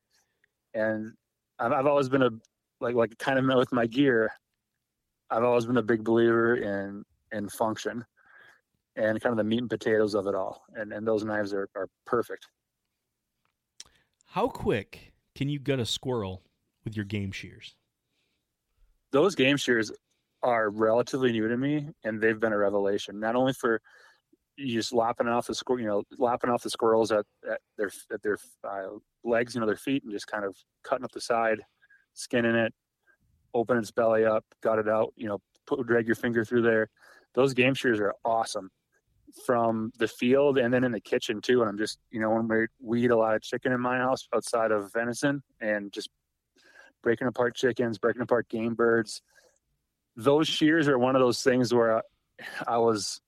and 0.73 1.13
I've, 1.59 1.73
I've 1.73 1.85
always 1.85 2.09
been 2.09 2.23
a 2.23 2.31
like 2.79 2.95
like 2.95 3.17
kind 3.17 3.37
of 3.37 3.57
with 3.57 3.71
my 3.71 3.85
gear. 3.85 4.31
I've 5.29 5.43
always 5.43 5.65
been 5.65 5.77
a 5.77 5.83
big 5.83 6.03
believer 6.03 6.55
in 6.55 7.03
in 7.31 7.49
function 7.49 8.05
and 8.95 9.21
kind 9.21 9.31
of 9.31 9.37
the 9.37 9.43
meat 9.43 9.59
and 9.59 9.69
potatoes 9.69 10.15
of 10.15 10.27
it 10.27 10.35
all. 10.35 10.63
And 10.73 10.93
and 10.93 11.05
those 11.05 11.23
knives 11.23 11.53
are, 11.53 11.69
are 11.75 11.89
perfect. 12.05 12.47
How 14.27 14.47
quick 14.47 15.13
can 15.35 15.49
you 15.49 15.59
gut 15.59 15.79
a 15.79 15.85
squirrel 15.85 16.43
with 16.83 16.95
your 16.95 17.05
game 17.05 17.31
shears? 17.31 17.75
Those 19.11 19.35
game 19.35 19.57
shears 19.57 19.91
are 20.43 20.69
relatively 20.69 21.31
new 21.31 21.47
to 21.47 21.57
me 21.57 21.89
and 22.03 22.21
they've 22.21 22.39
been 22.39 22.53
a 22.53 22.57
revelation. 22.57 23.19
Not 23.19 23.35
only 23.35 23.53
for 23.53 23.81
you 24.57 24.73
just 24.73 24.93
lopping 24.93 25.27
off 25.27 25.47
the 25.47 25.55
squirrel, 25.55 25.81
you 25.81 25.87
know, 25.87 26.03
lopping 26.17 26.49
off 26.49 26.63
the 26.63 26.69
squirrels 26.69 27.11
at, 27.11 27.25
at 27.49 27.59
their 27.77 27.91
at 28.11 28.21
their 28.23 28.37
uh, 28.63 28.97
legs, 29.23 29.53
you 29.53 29.61
know, 29.61 29.67
their 29.67 29.75
feet, 29.75 30.03
and 30.03 30.11
just 30.11 30.27
kind 30.27 30.43
of 30.43 30.55
cutting 30.83 31.05
up 31.05 31.11
the 31.11 31.21
side, 31.21 31.61
skinning 32.13 32.55
it, 32.55 32.73
open 33.53 33.77
its 33.77 33.91
belly 33.91 34.25
up, 34.25 34.43
got 34.63 34.79
it 34.79 34.89
out, 34.89 35.13
you 35.15 35.27
know, 35.27 35.39
put, 35.67 35.85
drag 35.85 36.07
your 36.07 36.15
finger 36.15 36.43
through 36.43 36.63
there. 36.63 36.89
Those 37.35 37.53
game 37.53 37.75
shears 37.75 37.99
are 37.99 38.13
awesome 38.25 38.69
from 39.45 39.91
the 39.99 40.07
field 40.07 40.57
and 40.57 40.73
then 40.73 40.83
in 40.83 40.91
the 40.91 40.99
kitchen 40.99 41.41
too. 41.41 41.61
And 41.61 41.69
I'm 41.69 41.77
just, 41.77 41.99
you 42.11 42.19
know, 42.19 42.31
when 42.31 42.47
we, 42.47 42.67
we 42.81 43.03
eat 43.03 43.11
a 43.11 43.17
lot 43.17 43.35
of 43.35 43.41
chicken 43.41 43.71
in 43.71 43.79
my 43.79 43.97
house 43.97 44.27
outside 44.33 44.71
of 44.71 44.91
venison 44.93 45.43
and 45.61 45.91
just 45.91 46.09
breaking 47.03 47.27
apart 47.27 47.55
chickens, 47.55 47.97
breaking 47.97 48.21
apart 48.21 48.49
game 48.49 48.73
birds. 48.73 49.21
Those 50.15 50.47
shears 50.47 50.87
are 50.87 50.97
one 50.97 51.15
of 51.15 51.21
those 51.21 51.41
things 51.41 51.73
where 51.73 51.97
I, 51.97 52.01
I 52.67 52.77
was 52.77 53.21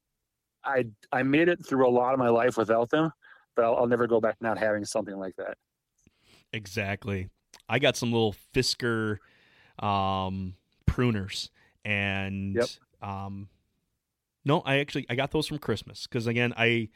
I 0.63 0.85
I 1.11 1.23
made 1.23 1.49
it 1.49 1.65
through 1.65 1.87
a 1.87 1.91
lot 1.91 2.13
of 2.13 2.19
my 2.19 2.29
life 2.29 2.57
without 2.57 2.89
them, 2.89 3.11
but 3.55 3.65
I'll, 3.65 3.75
I'll 3.77 3.87
never 3.87 4.07
go 4.07 4.19
back 4.19 4.37
not 4.41 4.57
having 4.57 4.85
something 4.85 5.17
like 5.17 5.35
that. 5.37 5.57
Exactly. 6.51 7.29
I 7.67 7.79
got 7.79 7.95
some 7.95 8.11
little 8.11 8.35
Fiskars 8.53 9.17
um, 9.77 10.55
pruners, 10.87 11.49
and 11.85 12.55
yep. 12.55 12.67
um, 13.01 13.49
no, 14.43 14.61
I 14.61 14.77
actually 14.79 15.05
I 15.09 15.15
got 15.15 15.31
those 15.31 15.47
from 15.47 15.59
Christmas 15.59 16.07
because 16.07 16.27
again 16.27 16.53
I 16.57 16.89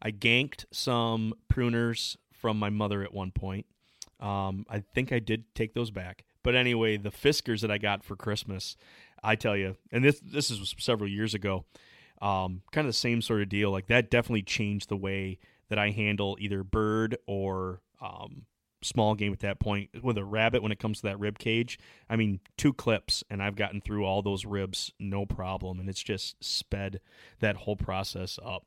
I 0.00 0.12
ganked 0.12 0.64
some 0.72 1.34
pruners 1.52 2.16
from 2.32 2.58
my 2.58 2.70
mother 2.70 3.02
at 3.02 3.12
one 3.12 3.32
point. 3.32 3.66
Um, 4.20 4.66
I 4.68 4.82
think 4.94 5.12
I 5.12 5.18
did 5.18 5.44
take 5.54 5.74
those 5.74 5.90
back, 5.90 6.24
but 6.42 6.54
anyway, 6.54 6.96
the 6.96 7.10
Fiskars 7.10 7.60
that 7.62 7.70
I 7.70 7.78
got 7.78 8.04
for 8.04 8.16
Christmas, 8.16 8.76
I 9.22 9.34
tell 9.34 9.56
you, 9.56 9.76
and 9.90 10.04
this 10.04 10.20
this 10.20 10.50
is 10.50 10.74
several 10.78 11.08
years 11.08 11.34
ago. 11.34 11.64
Um, 12.20 12.62
kind 12.70 12.86
of 12.86 12.90
the 12.90 12.98
same 12.98 13.22
sort 13.22 13.40
of 13.40 13.48
deal. 13.48 13.70
Like 13.70 13.86
that 13.86 14.10
definitely 14.10 14.42
changed 14.42 14.90
the 14.90 14.96
way 14.96 15.38
that 15.70 15.78
I 15.78 15.90
handle 15.90 16.36
either 16.38 16.62
bird 16.62 17.16
or 17.26 17.80
um, 18.02 18.44
small 18.82 19.14
game 19.14 19.32
at 19.32 19.40
that 19.40 19.60
point. 19.60 19.90
With 20.02 20.18
a 20.18 20.24
rabbit, 20.24 20.62
when 20.62 20.72
it 20.72 20.78
comes 20.78 21.00
to 21.00 21.06
that 21.06 21.18
rib 21.18 21.38
cage, 21.38 21.78
I 22.08 22.16
mean, 22.16 22.40
two 22.56 22.72
clips 22.72 23.24
and 23.30 23.42
I've 23.42 23.56
gotten 23.56 23.80
through 23.80 24.04
all 24.04 24.22
those 24.22 24.44
ribs 24.44 24.92
no 24.98 25.26
problem, 25.26 25.80
and 25.80 25.88
it's 25.88 26.02
just 26.02 26.42
sped 26.44 27.00
that 27.40 27.56
whole 27.56 27.76
process 27.76 28.38
up. 28.44 28.64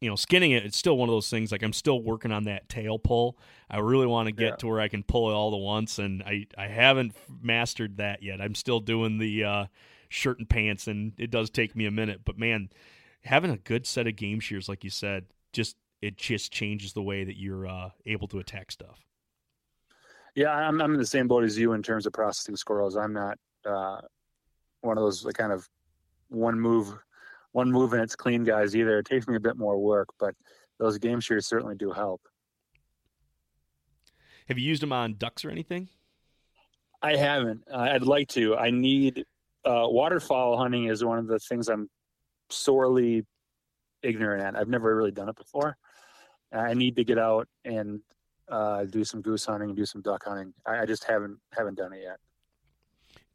You 0.00 0.08
know, 0.08 0.16
skinning 0.16 0.52
it, 0.52 0.64
it's 0.64 0.76
still 0.76 0.96
one 0.96 1.08
of 1.08 1.12
those 1.12 1.28
things. 1.28 1.50
Like 1.50 1.62
I'm 1.62 1.72
still 1.72 2.00
working 2.02 2.30
on 2.30 2.44
that 2.44 2.68
tail 2.68 2.98
pull. 2.98 3.38
I 3.68 3.78
really 3.78 4.06
want 4.06 4.26
to 4.26 4.32
get 4.32 4.50
yeah. 4.50 4.56
to 4.56 4.66
where 4.68 4.80
I 4.80 4.88
can 4.88 5.02
pull 5.02 5.30
it 5.30 5.34
all 5.34 5.54
at 5.54 5.60
once, 5.60 5.98
and 5.98 6.22
I 6.22 6.46
I 6.56 6.68
haven't 6.68 7.14
mastered 7.42 7.96
that 7.96 8.22
yet. 8.22 8.40
I'm 8.40 8.54
still 8.54 8.80
doing 8.80 9.18
the. 9.18 9.44
Uh, 9.44 9.64
shirt 10.08 10.38
and 10.38 10.48
pants, 10.48 10.86
and 10.86 11.12
it 11.18 11.30
does 11.30 11.50
take 11.50 11.76
me 11.76 11.86
a 11.86 11.90
minute. 11.90 12.22
But 12.24 12.38
man, 12.38 12.70
having 13.24 13.50
a 13.50 13.56
good 13.56 13.86
set 13.86 14.06
of 14.06 14.16
game 14.16 14.40
shears, 14.40 14.68
like 14.68 14.84
you 14.84 14.90
said, 14.90 15.26
just 15.52 15.76
it 16.00 16.16
just 16.16 16.52
changes 16.52 16.92
the 16.92 17.02
way 17.02 17.24
that 17.24 17.36
you're 17.38 17.66
uh, 17.66 17.90
able 18.06 18.28
to 18.28 18.38
attack 18.38 18.70
stuff. 18.70 19.04
Yeah, 20.34 20.50
I'm 20.50 20.80
I'm 20.80 20.92
in 20.92 20.98
the 20.98 21.06
same 21.06 21.28
boat 21.28 21.44
as 21.44 21.58
you 21.58 21.72
in 21.72 21.82
terms 21.82 22.06
of 22.06 22.12
processing 22.12 22.56
squirrels. 22.56 22.96
I'm 22.96 23.12
not 23.12 23.38
uh, 23.64 24.00
one 24.80 24.96
of 24.96 25.04
those 25.04 25.26
kind 25.34 25.52
of 25.52 25.68
one 26.28 26.58
move, 26.60 26.96
one 27.52 27.70
move 27.70 27.92
and 27.92 28.02
it's 28.02 28.16
clean 28.16 28.44
guys 28.44 28.76
either. 28.76 28.98
It 28.98 29.06
takes 29.06 29.26
me 29.26 29.36
a 29.36 29.40
bit 29.40 29.56
more 29.56 29.78
work, 29.78 30.08
but 30.18 30.34
those 30.78 30.98
game 30.98 31.20
shears 31.20 31.46
certainly 31.46 31.74
do 31.74 31.90
help. 31.90 32.22
Have 34.48 34.58
you 34.58 34.66
used 34.66 34.82
them 34.82 34.92
on 34.92 35.14
ducks 35.14 35.44
or 35.44 35.50
anything? 35.50 35.88
I 37.02 37.16
haven't. 37.16 37.64
Uh, 37.72 37.78
I'd 37.78 38.02
like 38.02 38.28
to. 38.28 38.56
I 38.56 38.70
need 38.70 39.24
uh, 39.64 39.86
waterfowl 39.86 40.56
hunting 40.56 40.86
is 40.86 41.04
one 41.04 41.18
of 41.18 41.26
the 41.26 41.38
things 41.38 41.68
I'm 41.68 41.88
sorely 42.50 43.24
ignorant 44.02 44.42
at. 44.42 44.56
I've 44.56 44.68
never 44.68 44.94
really 44.96 45.10
done 45.10 45.28
it 45.28 45.36
before. 45.36 45.76
I 46.52 46.74
need 46.74 46.96
to 46.96 47.04
get 47.04 47.18
out 47.18 47.46
and 47.64 48.00
uh, 48.48 48.84
do 48.84 49.04
some 49.04 49.20
goose 49.20 49.44
hunting, 49.44 49.70
and 49.70 49.76
do 49.76 49.84
some 49.84 50.00
duck 50.00 50.24
hunting. 50.24 50.54
I, 50.66 50.80
I 50.80 50.86
just 50.86 51.04
haven't 51.04 51.38
haven't 51.52 51.76
done 51.76 51.92
it 51.92 52.00
yet. 52.02 52.16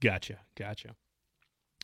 Gotcha, 0.01 0.39
gotcha. 0.57 0.95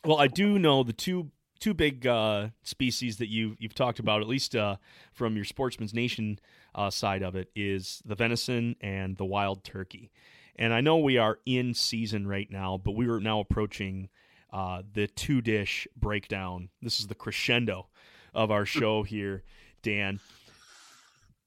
Well, 0.04 0.18
I 0.18 0.26
do 0.26 0.58
know 0.58 0.82
the 0.82 0.92
two 0.92 1.30
two 1.60 1.74
big 1.74 2.06
uh, 2.06 2.48
species 2.62 3.18
that 3.18 3.28
you 3.28 3.56
you've 3.58 3.74
talked 3.74 3.98
about, 3.98 4.22
at 4.22 4.28
least 4.28 4.56
uh, 4.56 4.76
from 5.12 5.36
your 5.36 5.44
Sportsman's 5.44 5.94
Nation 5.94 6.38
uh, 6.74 6.90
side 6.90 7.22
of 7.22 7.36
it, 7.36 7.50
is 7.54 8.02
the 8.04 8.14
venison 8.14 8.76
and 8.80 9.16
the 9.16 9.24
wild 9.24 9.62
turkey. 9.62 10.10
And 10.56 10.74
I 10.74 10.80
know 10.80 10.98
we 10.98 11.18
are 11.18 11.38
in 11.46 11.74
season 11.74 12.26
right 12.26 12.50
now, 12.50 12.80
but 12.82 12.92
we 12.92 13.08
are 13.08 13.20
now 13.20 13.40
approaching 13.40 14.08
uh, 14.52 14.82
the 14.92 15.06
two 15.06 15.40
dish 15.40 15.86
breakdown. 15.96 16.70
This 16.82 16.98
is 17.00 17.06
the 17.06 17.14
crescendo 17.14 17.88
of 18.34 18.50
our 18.50 18.66
show 18.66 19.02
here, 19.02 19.42
Dan. 19.82 20.20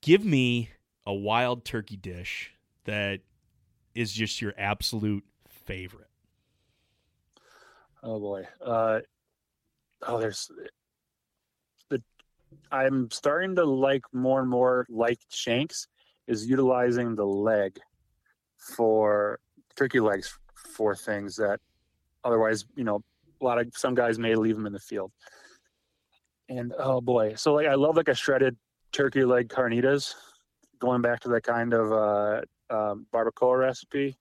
Give 0.02 0.24
me 0.24 0.70
a 1.06 1.14
wild 1.14 1.66
turkey 1.66 1.98
dish 1.98 2.52
that 2.86 3.22
is 3.94 4.12
just 4.12 4.42
your 4.42 4.54
absolute 4.58 5.24
favorite. 5.48 6.10
Oh 8.02 8.20
boy. 8.20 8.48
Uh, 8.62 9.00
oh, 10.08 10.20
there's 10.20 10.50
the. 11.90 12.02
I'm 12.72 13.10
starting 13.12 13.56
to 13.56 13.66
like 13.66 14.04
more 14.14 14.42
and 14.42 14.50
more 14.50 14.86
like 14.90 15.20
Shanks 15.30 15.88
is 16.28 16.48
utilizing 16.48 17.16
the 17.16 17.26
leg 17.26 17.80
for 18.58 19.40
turkey 19.76 20.00
legs 20.00 20.38
for 20.56 20.96
things 20.96 21.36
that 21.36 21.60
otherwise, 22.24 22.66
you 22.76 22.84
know, 22.84 23.04
a 23.42 23.46
lot 23.46 23.60
of 23.60 23.68
some 23.76 23.94
guys 23.94 24.18
may 24.18 24.36
leave 24.36 24.56
them 24.56 24.66
in 24.66 24.74
the 24.74 24.80
field. 24.80 25.12
And 26.50 26.74
oh 26.78 27.02
boy, 27.02 27.36
so 27.36 27.54
like 27.54 27.68
I 27.68 27.76
love 27.76 27.98
like 27.98 28.08
a 28.08 28.16
shredded 28.16 28.56
turkey 28.92 29.26
leg 29.26 29.50
carnitas, 29.50 30.14
going 30.80 31.02
back 31.02 31.20
to 31.22 31.30
that 31.30 31.44
kind 31.44 31.74
of 31.74 31.92
uh, 31.92 32.42
um, 32.70 33.06
barbacoa 33.14 33.60
recipe. 33.60 34.18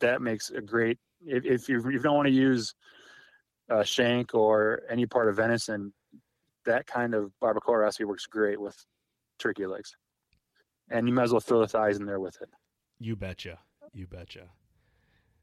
That 0.00 0.22
makes 0.22 0.50
a 0.50 0.60
great 0.60 0.98
if, 1.26 1.44
if 1.44 1.68
you, 1.68 1.78
if 1.78 1.92
you 1.92 1.98
don't 1.98 2.14
want 2.14 2.28
to 2.28 2.32
use 2.34 2.74
uh, 3.70 3.82
shank 3.82 4.34
or 4.34 4.82
any 4.88 5.06
part 5.06 5.28
of 5.28 5.36
venison, 5.36 5.92
that 6.64 6.86
kind 6.86 7.14
of 7.14 7.32
barbacoa 7.42 7.80
recipe 7.80 8.04
works 8.04 8.26
great 8.26 8.60
with 8.60 8.76
turkey 9.38 9.66
legs. 9.66 9.96
And 10.90 11.06
you 11.06 11.14
might 11.14 11.24
as 11.24 11.32
well 11.32 11.40
throw 11.40 11.60
the 11.60 11.68
thighs 11.68 11.98
in 11.98 12.06
there 12.06 12.20
with 12.20 12.40
it. 12.40 12.48
You 12.98 13.16
betcha. 13.16 13.58
You 13.92 14.06
betcha. 14.06 14.48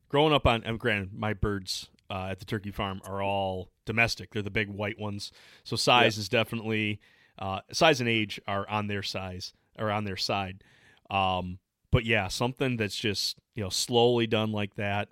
Growing 0.09 0.33
up 0.33 0.45
on, 0.45 0.63
and 0.63 0.79
granted, 0.79 1.13
my 1.13 1.33
birds 1.33 1.89
uh, 2.09 2.27
at 2.29 2.39
the 2.39 2.45
turkey 2.45 2.71
farm 2.71 3.01
are 3.05 3.21
all 3.21 3.69
domestic. 3.85 4.31
They're 4.31 4.41
the 4.41 4.49
big 4.49 4.69
white 4.69 4.99
ones. 4.99 5.31
So 5.63 5.75
size 5.75 6.15
yep. 6.15 6.21
is 6.21 6.29
definitely, 6.29 6.99
uh, 7.39 7.61
size 7.71 7.99
and 7.99 8.09
age 8.09 8.39
are 8.47 8.67
on 8.69 8.87
their 8.87 9.03
size 9.03 9.53
or 9.77 9.91
on 9.91 10.05
their 10.05 10.17
side. 10.17 10.63
Um, 11.09 11.59
but 11.91 12.05
yeah, 12.05 12.27
something 12.27 12.77
that's 12.77 12.95
just, 12.95 13.37
you 13.53 13.63
know, 13.63 13.69
slowly 13.69 14.27
done 14.27 14.51
like 14.51 14.75
that 14.75 15.09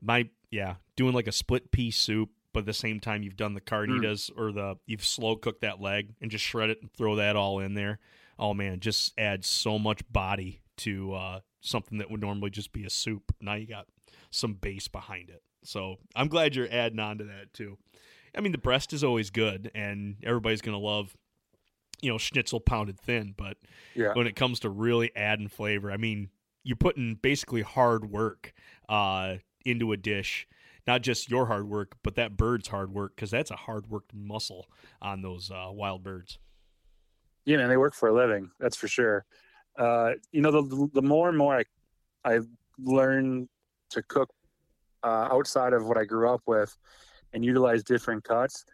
my 0.00 0.28
yeah, 0.50 0.76
doing 0.96 1.14
like 1.14 1.26
a 1.26 1.32
split 1.32 1.70
pea 1.70 1.90
soup, 1.90 2.30
but 2.56 2.60
at 2.60 2.66
the 2.66 2.72
same 2.72 3.00
time 3.00 3.22
you've 3.22 3.36
done 3.36 3.52
the 3.52 3.60
carnitas 3.60 4.32
mm. 4.32 4.40
or 4.40 4.50
the 4.50 4.78
you've 4.86 5.04
slow 5.04 5.36
cooked 5.36 5.60
that 5.60 5.78
leg 5.78 6.14
and 6.22 6.30
just 6.30 6.42
shred 6.42 6.70
it 6.70 6.78
and 6.80 6.90
throw 6.90 7.16
that 7.16 7.36
all 7.36 7.58
in 7.58 7.74
there. 7.74 7.98
Oh 8.38 8.54
man, 8.54 8.80
just 8.80 9.12
adds 9.18 9.46
so 9.46 9.78
much 9.78 10.00
body 10.10 10.62
to 10.78 11.12
uh, 11.12 11.40
something 11.60 11.98
that 11.98 12.10
would 12.10 12.22
normally 12.22 12.48
just 12.48 12.72
be 12.72 12.86
a 12.86 12.88
soup. 12.88 13.30
Now 13.42 13.56
you 13.56 13.66
got 13.66 13.88
some 14.30 14.54
base 14.54 14.88
behind 14.88 15.28
it. 15.28 15.42
So 15.64 15.96
I'm 16.14 16.28
glad 16.28 16.56
you're 16.56 16.66
adding 16.72 16.98
on 16.98 17.18
to 17.18 17.24
that 17.24 17.52
too. 17.52 17.76
I 18.34 18.40
mean, 18.40 18.52
the 18.52 18.58
breast 18.58 18.94
is 18.94 19.04
always 19.04 19.28
good, 19.28 19.70
and 19.74 20.16
everybody's 20.24 20.62
gonna 20.62 20.78
love, 20.78 21.14
you 22.00 22.10
know, 22.10 22.16
schnitzel 22.16 22.60
pounded 22.60 22.98
thin. 22.98 23.34
But 23.36 23.58
yeah. 23.94 24.14
when 24.14 24.26
it 24.26 24.34
comes 24.34 24.60
to 24.60 24.70
really 24.70 25.14
adding 25.14 25.48
flavor, 25.48 25.92
I 25.92 25.98
mean, 25.98 26.30
you're 26.64 26.76
putting 26.76 27.16
basically 27.16 27.60
hard 27.60 28.10
work 28.10 28.54
uh, 28.88 29.34
into 29.66 29.92
a 29.92 29.98
dish 29.98 30.48
not 30.86 31.02
just 31.02 31.30
your 31.30 31.46
hard 31.46 31.68
work 31.68 31.96
but 32.02 32.14
that 32.14 32.36
bird's 32.36 32.68
hard 32.68 32.92
work 32.92 33.14
because 33.16 33.30
that's 33.30 33.50
a 33.50 33.56
hard 33.56 33.88
worked 33.88 34.12
muscle 34.14 34.66
on 35.02 35.22
those 35.22 35.50
uh, 35.50 35.68
wild 35.70 36.02
birds. 36.02 36.38
Yeah 37.44 37.58
man 37.58 37.68
they 37.68 37.76
work 37.76 37.94
for 37.94 38.08
a 38.08 38.14
living 38.14 38.50
that's 38.58 38.76
for 38.76 38.88
sure. 38.88 39.24
Uh, 39.78 40.12
you 40.32 40.40
know 40.40 40.50
the, 40.50 40.88
the 40.94 41.02
more 41.02 41.28
and 41.28 41.36
more 41.36 41.58
i 41.58 41.64
i 42.24 42.40
learn 42.78 43.46
to 43.90 44.02
cook 44.04 44.30
uh, 45.02 45.28
outside 45.30 45.72
of 45.72 45.86
what 45.86 45.98
i 45.98 46.04
grew 46.04 46.30
up 46.30 46.40
with 46.46 46.76
and 47.34 47.44
utilize 47.44 47.82
different 47.82 48.24
cuts 48.24 48.64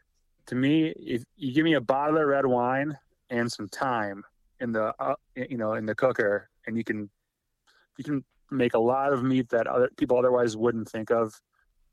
to 0.47 0.55
me 0.55 0.89
if 0.97 1.25
you 1.37 1.53
give 1.53 1.65
me 1.65 1.75
a 1.75 1.81
bottle 1.81 2.19
of 2.19 2.27
red 2.27 2.47
wine 2.47 2.97
and 3.31 3.51
some 3.51 3.69
thyme 3.69 4.23
in 4.61 4.71
the 4.71 4.95
uh, 5.01 5.15
you 5.35 5.57
know 5.57 5.75
in 5.75 5.85
the 5.85 5.95
cooker 5.95 6.49
and 6.67 6.77
you 6.77 6.85
can 6.85 7.11
you 7.99 8.05
can 8.05 8.25
make 8.51 8.75
a 8.75 8.79
lot 8.79 9.13
of 9.13 9.23
meat 9.23 9.49
that 9.49 9.67
other 9.67 9.91
people 9.97 10.17
otherwise 10.19 10.57
wouldn't 10.57 10.89
think 10.89 11.11
of 11.11 11.35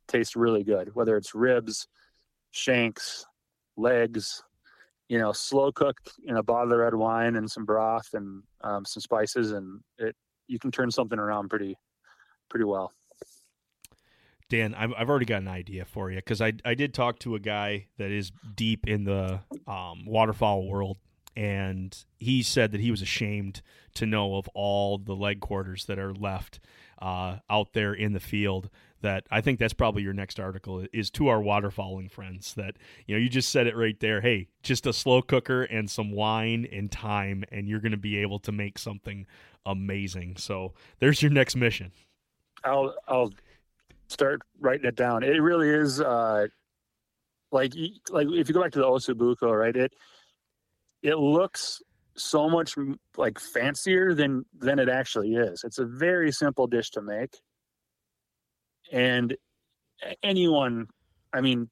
taste 0.10 0.36
really 0.36 0.64
good, 0.64 0.94
whether 0.96 1.16
it's 1.16 1.34
ribs, 1.34 1.88
shanks, 2.52 3.26
legs, 3.78 4.44
you 5.08 5.18
know, 5.18 5.32
slow 5.32 5.72
cooked 5.72 6.12
in 6.28 6.38
a 6.38 6.44
bottle 6.44 6.74
of 6.74 6.80
red 6.80 6.94
wine 6.94 7.36
and 7.36 7.50
some 7.50 7.66
broth 7.66 8.10
and 8.14 8.44
um, 8.62 8.86
some 8.86 9.02
spices, 9.02 9.52
and 9.52 9.80
it 9.98 10.16
you 10.48 10.60
can 10.60 10.72
turn 10.72 10.92
something 10.92 11.20
around 11.20 11.50
pretty 11.50 11.78
pretty 12.50 12.66
well. 12.66 12.92
Dan, 14.50 14.74
I've, 14.74 14.92
I've 14.98 15.10
already 15.10 15.28
got 15.28 15.44
an 15.44 15.48
idea 15.48 15.86
for 15.86 16.10
you 16.10 16.18
because 16.18 16.42
I, 16.42 16.54
I 16.66 16.74
did 16.74 16.94
talk 16.94 17.20
to 17.20 17.36
a 17.36 17.40
guy 17.40 17.86
that 17.98 18.10
is 18.10 18.32
deep 18.56 18.88
in 18.88 19.04
the 19.04 19.42
um, 19.68 20.06
waterfowl 20.08 20.68
world 20.68 20.98
and 21.40 22.04
he 22.18 22.44
said 22.44 22.72
that 22.72 22.82
he 22.82 22.92
was 22.92 23.02
ashamed 23.02 23.62
to 23.94 24.06
know 24.06 24.36
of 24.36 24.50
all 24.50 24.98
the 24.98 25.16
leg 25.16 25.40
quarters 25.40 25.86
that 25.86 25.98
are 25.98 26.14
left 26.14 26.60
uh, 27.02 27.38
out 27.50 27.74
there 27.74 27.94
in 27.94 28.12
the 28.12 28.20
field. 28.20 28.70
That 29.02 29.26
I 29.32 29.42
think 29.42 29.60
that's 29.60 29.74
probably 29.74 30.04
your 30.04 30.14
next 30.14 30.40
article 30.40 30.86
is 30.92 31.10
to 31.12 31.30
our 31.30 31.40
waterfowling 31.40 32.12
friends. 32.12 32.54
That 32.56 32.76
you 33.06 33.16
know 33.16 33.20
you 33.22 33.30
just 33.30 33.50
said 33.50 33.68
it 33.68 33.76
right 33.76 34.00
there. 34.00 34.22
Hey, 34.22 34.50
just 34.62 34.86
a 34.86 34.94
slow 34.94 35.22
cooker 35.22 35.64
and 35.64 35.90
some 35.90 36.12
wine 36.12 36.68
and 36.72 36.92
time 36.92 37.44
and 37.52 37.68
you're 37.68 37.80
going 37.80 37.92
to 37.92 37.98
be 37.98 38.18
able 38.18 38.40
to 38.40 38.52
make 38.52 38.78
something 38.78 39.26
amazing. 39.66 40.36
So 40.38 40.74
there's 41.00 41.22
your 41.22 41.32
next 41.32 41.56
mission. 41.56 41.92
I'll 42.64 42.94
I'll 43.08 43.32
start 44.08 44.42
writing 44.60 44.86
it 44.86 44.96
down. 44.96 45.24
It 45.24 45.42
really 45.42 45.70
is 45.70 46.02
uh, 46.02 46.48
like 47.52 47.74
like 48.10 48.28
if 48.30 48.50
you 48.50 48.54
go 48.54 48.62
back 48.62 48.72
to 48.74 48.80
the 48.80 48.86
osso 48.86 49.14
buco, 49.14 49.58
right? 49.58 49.76
It 49.76 49.94
it 51.02 51.16
looks 51.16 51.82
so 52.18 52.50
much 52.50 52.76
like 53.18 53.40
fancier 53.40 54.14
than 54.14 54.46
than 54.58 54.80
it 54.80 54.90
actually 54.90 55.36
is. 55.36 55.64
It's 55.64 55.80
a 55.80 55.86
very 55.86 56.32
simple 56.32 56.68
dish 56.68 56.90
to 56.92 57.02
make, 57.02 57.36
and 58.92 59.36
anyone, 60.24 60.88
I 61.34 61.42
mean, 61.42 61.70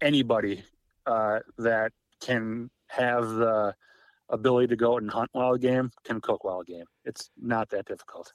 anybody 0.00 0.62
uh, 1.06 1.40
that 1.58 1.92
can 2.20 2.70
have 2.88 3.28
the 3.28 3.74
ability 4.28 4.68
to 4.68 4.76
go 4.76 4.94
out 4.94 5.02
and 5.02 5.10
hunt 5.10 5.30
wild 5.34 5.60
game 5.60 5.90
can 6.04 6.20
cook 6.20 6.44
wild 6.44 6.66
game. 6.66 6.84
It's 7.04 7.30
not 7.40 7.68
that 7.70 7.86
difficult. 7.86 8.32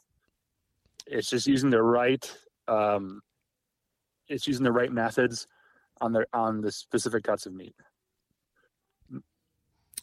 It's 1.06 1.30
just 1.30 1.48
using 1.48 1.70
the 1.70 1.82
right. 1.82 2.32
Um, 2.68 3.22
it's 4.28 4.48
using 4.48 4.64
the 4.64 4.72
right 4.72 4.92
methods 4.92 5.48
on 6.02 6.12
the 6.12 6.26
on 6.34 6.62
the 6.62 6.72
specific 6.72 7.24
cuts 7.24 7.46
of 7.46 7.54
meat. 7.54 7.76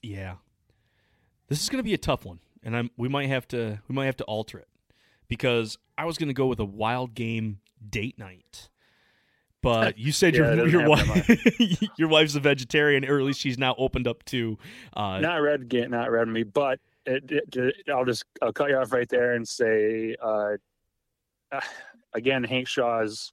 Yeah, 0.03 0.37
this 1.49 1.63
is 1.63 1.69
going 1.69 1.79
to 1.79 1.85
be 1.85 1.95
a 1.95 1.99
tough 1.99 2.25
one, 2.25 2.41
and 2.63 2.77
I'm 2.77 2.91
we 2.97 3.09
might 3.09 3.29
have 3.29 3.47
to 3.49 3.81
we 3.89 3.95
might 3.95 4.07
have 4.07 4.17
to 4.17 4.25
alter 4.25 4.59
it 4.59 4.69
because 5.29 5.79
I 5.97 6.05
was 6.05 6.19
going 6.19 6.29
to 6.29 6.35
go 6.35 6.47
with 6.47 6.61
a 6.61 6.65
wild 6.65 7.15
game 7.15 7.61
date 7.89 8.19
night. 8.19 8.69
But 9.65 9.97
you 9.97 10.13
said 10.13 10.37
yeah, 10.37 10.53
your 10.53 10.69
your 10.69 10.87
wife 10.87 11.89
your 11.99 12.09
wife's 12.09 12.35
a 12.35 12.41
vegetarian, 12.41 13.03
or 13.07 13.19
at 13.19 13.25
least 13.25 13.41
she's 13.41 13.57
now 13.57 13.75
opened 13.79 14.07
up 14.07 14.23
to 14.27 14.59
uh, 14.93 15.21
not 15.21 15.37
red 15.37 15.73
not 15.89 16.11
red 16.11 16.29
meat. 16.29 16.53
But 16.53 16.81
it, 17.07 17.25
it, 17.31 17.57
it, 17.57 17.75
I'll 17.89 18.05
just 18.05 18.27
I'll 18.43 18.53
cut 18.53 18.69
you 18.69 18.77
off 18.77 18.93
right 18.93 19.09
there 19.09 19.33
and 19.33 19.49
say 19.49 20.17
uh, 20.23 20.57
again, 22.13 22.45
Hank 22.45 22.69
Shaw's 22.69 23.33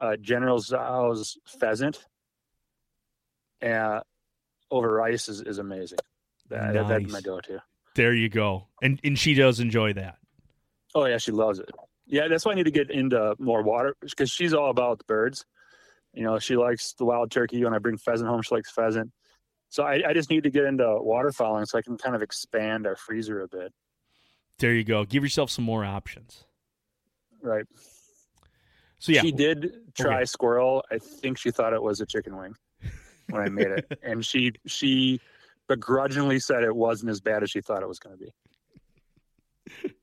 uh, 0.00 0.16
General 0.16 0.60
Tso's 0.60 1.38
pheasant. 1.58 2.04
Uh, 3.64 4.00
over 4.70 4.92
rice 4.92 5.28
is, 5.28 5.40
is 5.40 5.58
amazing. 5.58 5.98
That, 6.50 6.74
nice. 6.74 6.88
That's 6.88 7.12
my 7.12 7.20
go-to. 7.20 7.62
There 7.94 8.12
you 8.12 8.28
go. 8.28 8.68
And 8.82 9.00
and 9.02 9.18
she 9.18 9.34
does 9.34 9.58
enjoy 9.58 9.94
that. 9.94 10.18
Oh 10.96 11.04
yeah, 11.04 11.18
she 11.18 11.30
loves 11.30 11.58
it. 11.58 11.70
Yeah, 12.06 12.26
that's 12.26 12.46
why 12.46 12.52
I 12.52 12.54
need 12.54 12.64
to 12.64 12.70
get 12.70 12.90
into 12.90 13.36
more 13.38 13.62
water 13.62 13.94
because 14.00 14.30
she's 14.30 14.54
all 14.54 14.70
about 14.70 14.96
the 14.96 15.04
birds. 15.04 15.44
You 16.14 16.24
know, 16.24 16.38
she 16.38 16.56
likes 16.56 16.94
the 16.94 17.04
wild 17.04 17.30
turkey. 17.30 17.62
When 17.62 17.74
I 17.74 17.78
bring 17.78 17.98
pheasant 17.98 18.30
home, 18.30 18.40
she 18.40 18.54
likes 18.54 18.70
pheasant. 18.70 19.12
So 19.68 19.82
I, 19.82 20.00
I 20.08 20.14
just 20.14 20.30
need 20.30 20.44
to 20.44 20.50
get 20.50 20.64
into 20.64 20.84
waterfowling 20.84 21.66
so 21.66 21.76
I 21.76 21.82
can 21.82 21.98
kind 21.98 22.16
of 22.16 22.22
expand 22.22 22.86
our 22.86 22.96
freezer 22.96 23.42
a 23.42 23.48
bit. 23.48 23.74
There 24.58 24.72
you 24.72 24.84
go. 24.84 25.04
Give 25.04 25.22
yourself 25.22 25.50
some 25.50 25.66
more 25.66 25.84
options. 25.84 26.44
Right. 27.42 27.66
So 28.98 29.12
yeah, 29.12 29.20
she 29.20 29.32
did 29.32 29.70
try 29.94 30.16
okay. 30.16 30.24
squirrel. 30.24 30.82
I 30.90 30.96
think 30.96 31.36
she 31.36 31.50
thought 31.50 31.74
it 31.74 31.82
was 31.82 32.00
a 32.00 32.06
chicken 32.06 32.38
wing 32.38 32.54
when 33.28 33.42
I 33.42 33.50
made 33.50 33.66
it, 33.66 33.98
and 34.02 34.24
she 34.24 34.52
she 34.66 35.20
begrudgingly 35.68 36.38
said 36.38 36.62
it 36.62 36.74
wasn't 36.74 37.10
as 37.10 37.20
bad 37.20 37.42
as 37.42 37.50
she 37.50 37.60
thought 37.60 37.82
it 37.82 37.88
was 37.88 37.98
going 37.98 38.16
to 38.16 38.24
be. 38.24 39.90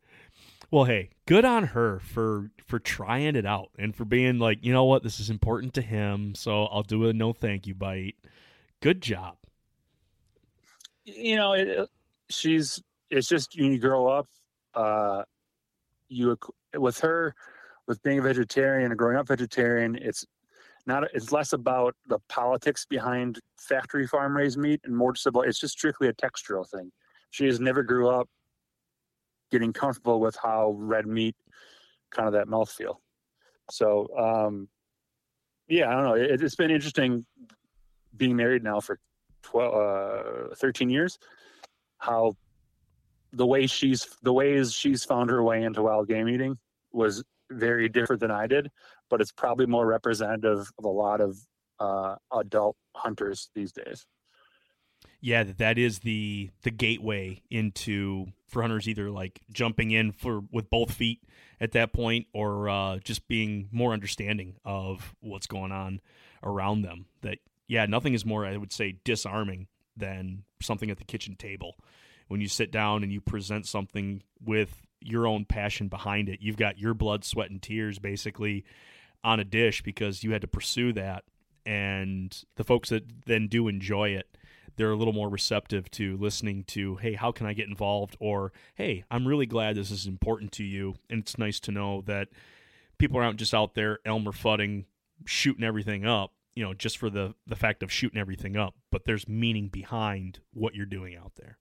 Well, 0.73 0.85
hey, 0.85 1.11
good 1.27 1.45
on 1.45 1.65
her 1.65 1.99
for 1.99 2.49
for 2.65 2.79
trying 2.79 3.35
it 3.35 3.45
out 3.45 3.69
and 3.77 3.95
for 3.95 4.05
being 4.05 4.39
like, 4.39 4.65
you 4.65 4.73
know 4.73 4.85
what, 4.85 5.03
this 5.03 5.19
is 5.19 5.29
important 5.29 5.75
to 5.75 5.83
him, 5.83 6.33
so 6.33 6.63
I'll 6.63 6.81
do 6.81 7.07
a 7.07 7.13
no 7.13 7.31
thank 7.31 7.67
you 7.67 7.75
bite. 7.75 8.15
Good 8.81 8.99
job. 8.99 9.35
You 11.05 11.35
know, 11.35 11.53
it, 11.53 11.87
she's 12.31 12.81
it's 13.11 13.27
just 13.27 13.55
when 13.55 13.71
you 13.71 13.77
grow 13.77 14.07
up, 14.07 14.27
uh, 14.73 15.25
you 16.09 16.35
with 16.75 16.99
her 17.01 17.35
with 17.85 18.01
being 18.01 18.17
a 18.17 18.23
vegetarian 18.23 18.89
and 18.91 18.97
growing 18.97 19.17
up 19.17 19.27
vegetarian, 19.27 19.95
it's 20.01 20.25
not 20.87 21.03
it's 21.13 21.31
less 21.31 21.53
about 21.53 21.95
the 22.07 22.17
politics 22.29 22.83
behind 22.83 23.39
factory 23.59 24.07
farm 24.07 24.35
raised 24.35 24.57
meat 24.57 24.81
and 24.85 24.97
more 24.97 25.13
just 25.13 25.27
about 25.27 25.47
it's 25.47 25.59
just 25.59 25.73
strictly 25.73 26.07
a 26.07 26.13
textural 26.13 26.67
thing. 26.67 26.91
She 27.29 27.45
has 27.45 27.59
never 27.59 27.83
grew 27.83 28.09
up 28.09 28.27
getting 29.53 29.71
comfortable 29.71 30.19
with 30.19 30.35
how 30.43 30.75
red 30.77 31.07
meat 31.07 31.35
kind 32.11 32.27
of 32.27 32.33
that 32.33 32.47
mouthfeel. 32.47 32.95
So 33.71 34.07
um 34.17 34.67
yeah, 35.69 35.89
I 35.89 35.93
don't 35.93 36.03
know. 36.03 36.15
It, 36.15 36.41
has 36.41 36.55
been 36.55 36.71
interesting 36.71 37.25
being 38.17 38.35
married 38.35 38.63
now 38.63 38.81
for 38.81 38.99
12 39.43 40.51
uh 40.51 40.55
13 40.55 40.89
years 40.89 41.17
how 41.99 42.35
the 43.31 43.45
way 43.45 43.65
she's 43.65 44.05
the 44.21 44.33
ways 44.33 44.73
she's 44.73 45.05
found 45.05 45.29
her 45.29 45.41
way 45.41 45.63
into 45.63 45.83
wild 45.83 46.07
game 46.07 46.27
eating 46.27 46.57
was 46.91 47.23
very 47.49 47.89
different 47.89 48.19
than 48.19 48.31
I 48.31 48.47
did, 48.47 48.69
but 49.09 49.21
it's 49.21 49.31
probably 49.31 49.65
more 49.65 49.85
representative 49.85 50.69
of 50.77 50.85
a 50.85 50.89
lot 50.89 51.21
of 51.21 51.37
uh, 51.79 52.15
adult 52.37 52.75
hunters 52.95 53.49
these 53.55 53.71
days. 53.71 54.05
Yeah, 55.25 55.43
that 55.43 55.57
that 55.59 55.77
is 55.77 55.99
the 55.99 56.49
the 56.63 56.69
gateway 56.69 57.41
into 57.49 58.25
for 58.49 58.61
hunters 58.61 58.89
either 58.89 59.09
like 59.09 59.39
jumping 59.53 59.91
in 59.91 60.11
for 60.11 60.41
with 60.51 60.69
both 60.69 60.91
feet 60.91 61.23
at 61.61 61.71
that 61.71 61.93
point 61.93 62.27
or 62.33 62.67
uh, 62.67 62.97
just 62.97 63.25
being 63.29 63.69
more 63.71 63.93
understanding 63.93 64.57
of 64.65 65.15
what's 65.21 65.47
going 65.47 65.71
on 65.71 66.01
around 66.43 66.81
them. 66.81 67.05
That 67.21 67.37
yeah, 67.69 67.85
nothing 67.85 68.13
is 68.13 68.25
more 68.25 68.45
I 68.45 68.57
would 68.57 68.73
say 68.73 68.97
disarming 69.05 69.67
than 69.95 70.43
something 70.61 70.91
at 70.91 70.97
the 70.97 71.05
kitchen 71.05 71.37
table 71.37 71.77
when 72.27 72.41
you 72.41 72.49
sit 72.49 72.69
down 72.69 73.01
and 73.01 73.13
you 73.13 73.21
present 73.21 73.65
something 73.65 74.23
with 74.43 74.85
your 74.99 75.25
own 75.25 75.45
passion 75.45 75.87
behind 75.87 76.27
it. 76.27 76.39
You've 76.41 76.57
got 76.57 76.79
your 76.79 76.93
blood, 76.93 77.23
sweat, 77.23 77.49
and 77.49 77.61
tears 77.61 77.97
basically 77.97 78.65
on 79.23 79.39
a 79.39 79.45
dish 79.45 79.83
because 79.83 80.21
you 80.21 80.33
had 80.33 80.41
to 80.41 80.49
pursue 80.49 80.91
that. 80.93 81.23
And 81.65 82.37
the 82.57 82.65
folks 82.65 82.89
that 82.89 83.25
then 83.25 83.47
do 83.47 83.69
enjoy 83.69 84.09
it, 84.09 84.27
they're 84.75 84.91
a 84.91 84.95
little 84.95 85.13
more 85.13 85.29
receptive 85.29 85.89
to 85.91 86.17
listening 86.17 86.63
to, 86.65 86.95
hey, 86.97 87.13
how 87.13 87.31
can 87.31 87.45
I 87.45 87.53
get 87.53 87.67
involved? 87.67 88.15
Or, 88.19 88.51
hey, 88.75 89.03
I'm 89.11 89.27
really 89.27 89.45
glad 89.45 89.75
this 89.75 89.91
is 89.91 90.07
important 90.07 90.51
to 90.53 90.63
you. 90.63 90.95
And 91.09 91.19
it's 91.19 91.37
nice 91.37 91.59
to 91.61 91.71
know 91.71 92.01
that 92.05 92.29
people 92.97 93.19
aren't 93.19 93.39
just 93.39 93.53
out 93.53 93.75
there 93.75 93.99
Elmer 94.05 94.31
fudding, 94.31 94.85
shooting 95.25 95.63
everything 95.63 96.05
up, 96.05 96.31
you 96.55 96.63
know, 96.63 96.73
just 96.73 96.97
for 96.97 97.09
the, 97.09 97.33
the 97.47 97.55
fact 97.55 97.83
of 97.83 97.91
shooting 97.91 98.19
everything 98.19 98.57
up, 98.57 98.75
but 98.91 99.05
there's 99.05 99.27
meaning 99.27 99.67
behind 99.67 100.39
what 100.53 100.75
you're 100.75 100.85
doing 100.85 101.15
out 101.15 101.33
there. 101.35 101.57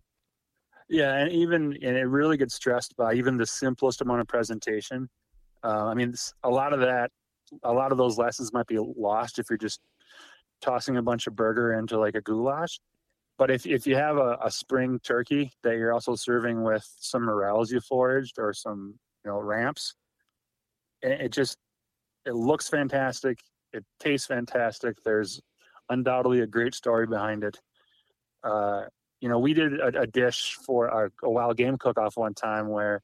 Yeah, 0.88 1.14
and 1.16 1.32
even 1.32 1.72
and 1.82 1.96
it 1.96 2.06
really 2.06 2.36
gets 2.36 2.54
stressed 2.54 2.96
by 2.96 3.14
even 3.14 3.38
the 3.38 3.46
simplest 3.46 4.02
amount 4.02 4.20
of 4.20 4.28
presentation. 4.28 5.08
Uh, 5.64 5.86
I 5.86 5.94
mean, 5.94 6.12
a 6.42 6.50
lot 6.50 6.74
of 6.74 6.80
that, 6.80 7.10
a 7.62 7.72
lot 7.72 7.92
of 7.92 7.98
those 7.98 8.18
lessons 8.18 8.52
might 8.52 8.66
be 8.66 8.78
lost 8.78 9.38
if 9.38 9.46
you're 9.48 9.56
just 9.56 9.80
tossing 10.60 10.98
a 10.98 11.02
bunch 11.02 11.26
of 11.26 11.34
burger 11.34 11.72
into 11.78 11.98
like 11.98 12.14
a 12.14 12.20
goulash. 12.20 12.78
But 13.39 13.51
if 13.51 13.66
if 13.66 13.87
you 13.87 13.97
have 13.97 14.16
a, 14.18 14.39
a 14.43 14.51
spring 14.51 15.01
turkey 15.03 15.53
that 15.62 15.76
you're 15.76 15.93
also 15.93 16.14
serving 16.14 16.62
with 16.62 16.87
some 16.99 17.24
morels 17.24 17.70
you 17.70 17.80
foraged 17.80 18.39
or 18.39 18.53
some 18.53 18.95
you 19.24 19.30
know 19.30 19.39
ramps, 19.41 19.95
it, 21.03 21.22
it 21.22 21.33
just 21.33 21.57
it 22.26 22.35
looks 22.35 22.68
fantastic. 22.68 23.39
It 23.72 23.85
tastes 23.99 24.26
fantastic. 24.26 24.97
There's 25.05 25.41
undoubtedly 25.89 26.41
a 26.41 26.47
great 26.47 26.74
story 26.74 27.07
behind 27.07 27.43
it. 27.43 27.59
Uh, 28.45 28.83
you 29.20 29.28
know, 29.28 29.39
we 29.39 29.55
did 29.55 29.80
a, 29.80 30.03
a 30.03 30.07
dish 30.07 30.57
for 30.66 30.87
a, 30.87 31.11
a 31.24 31.30
wild 31.30 31.57
game 31.57 31.78
cook-off 31.78 32.16
one 32.16 32.35
time 32.35 32.68
where 32.68 33.03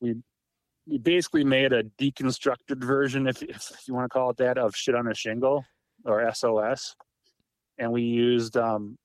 we 0.00 0.16
we 0.88 0.98
basically 0.98 1.44
made 1.44 1.72
a 1.72 1.82
deconstructed 2.00 2.82
version, 2.82 3.26
if, 3.26 3.42
if 3.42 3.82
you 3.86 3.94
want 3.94 4.06
to 4.06 4.08
call 4.08 4.30
it 4.30 4.38
that, 4.38 4.56
of 4.56 4.74
shit 4.74 4.94
on 4.94 5.06
a 5.06 5.14
shingle 5.14 5.64
or 6.04 6.32
SOS, 6.32 6.96
and 7.78 7.92
we 7.92 8.02
used 8.02 8.56
um, 8.56 8.96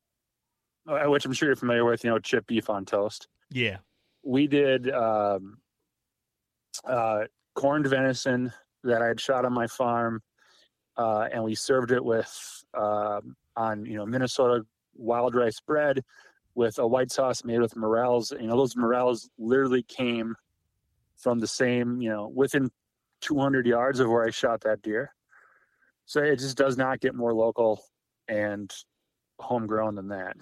which 0.85 1.25
I'm 1.25 1.33
sure 1.33 1.49
you're 1.49 1.55
familiar 1.55 1.85
with, 1.85 2.03
you 2.03 2.09
know, 2.09 2.19
chip 2.19 2.47
beef 2.47 2.69
on 2.69 2.85
toast. 2.85 3.27
Yeah, 3.51 3.77
we 4.23 4.47
did 4.47 4.91
um, 4.91 5.57
uh, 6.85 7.25
corned 7.55 7.87
venison 7.87 8.51
that 8.83 9.01
I 9.01 9.07
had 9.07 9.19
shot 9.19 9.45
on 9.45 9.53
my 9.53 9.67
farm, 9.67 10.21
uh, 10.97 11.27
and 11.31 11.43
we 11.43 11.55
served 11.55 11.91
it 11.91 12.03
with 12.03 12.63
uh, 12.73 13.21
on 13.55 13.85
you 13.85 13.97
know 13.97 14.05
Minnesota 14.05 14.65
wild 14.95 15.35
rice 15.35 15.59
bread 15.59 16.03
with 16.55 16.77
a 16.79 16.87
white 16.87 17.11
sauce 17.11 17.43
made 17.43 17.59
with 17.59 17.75
morels. 17.75 18.31
You 18.31 18.47
know, 18.47 18.57
those 18.57 18.75
morels 18.75 19.29
literally 19.37 19.83
came 19.83 20.35
from 21.17 21.39
the 21.39 21.47
same, 21.47 22.01
you 22.01 22.09
know, 22.09 22.27
within 22.27 22.69
200 23.21 23.65
yards 23.65 23.99
of 23.99 24.09
where 24.09 24.25
I 24.25 24.29
shot 24.29 24.61
that 24.61 24.81
deer. 24.81 25.13
So 26.05 26.21
it 26.21 26.39
just 26.39 26.57
does 26.57 26.77
not 26.77 26.99
get 26.99 27.15
more 27.15 27.33
local 27.33 27.81
and 28.27 28.71
homegrown 29.39 29.95
than 29.95 30.09
that. 30.09 30.35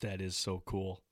That 0.00 0.20
is 0.20 0.36
so 0.36 0.62
cool. 0.66 1.02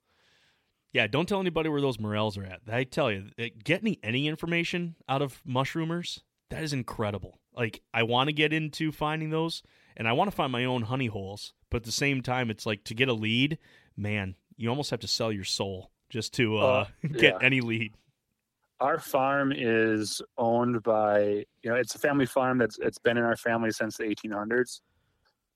Yeah, 0.93 1.07
don't 1.07 1.27
tell 1.27 1.41
anybody 1.41 1.69
where 1.69 1.81
those 1.81 1.99
morels 1.99 2.37
are 2.37 2.45
at. 2.45 2.61
I 2.71 2.85
tell 2.85 3.11
you, 3.11 3.25
getting 3.63 3.97
any 4.01 4.27
information 4.27 4.95
out 5.09 5.21
of 5.21 5.41
mushroomers, 5.45 6.21
that 6.49 6.63
is 6.63 6.71
incredible. 6.71 7.39
Like, 7.53 7.81
I 7.93 8.03
want 8.03 8.29
to 8.29 8.33
get 8.33 8.53
into 8.53 8.91
finding 8.91 9.29
those, 9.29 9.61
and 9.97 10.07
I 10.07 10.13
want 10.13 10.29
to 10.29 10.35
find 10.35 10.51
my 10.51 10.63
own 10.63 10.83
honey 10.83 11.07
holes 11.07 11.53
but 11.75 11.81
at 11.81 11.83
the 11.83 11.91
same 11.91 12.21
time, 12.21 12.49
it's 12.49 12.65
like 12.65 12.85
to 12.85 12.93
get 12.93 13.09
a 13.09 13.13
lead, 13.13 13.57
man, 13.97 14.35
you 14.55 14.69
almost 14.69 14.91
have 14.91 15.01
to 15.01 15.09
sell 15.09 15.29
your 15.29 15.43
soul 15.43 15.91
just 16.09 16.33
to 16.35 16.57
uh, 16.57 16.61
uh 16.61 16.85
get 17.11 17.35
yeah. 17.41 17.45
any 17.45 17.59
lead. 17.59 17.93
Our 18.79 18.97
farm 18.97 19.51
is 19.53 20.21
owned 20.37 20.83
by 20.83 21.45
you 21.63 21.69
know 21.69 21.75
it's 21.75 21.93
a 21.93 21.99
family 21.99 22.27
farm 22.27 22.59
that's 22.59 22.79
it's 22.79 22.97
been 22.97 23.17
in 23.17 23.25
our 23.25 23.35
family 23.35 23.71
since 23.71 23.97
the 23.97 24.05
1800s, 24.05 24.79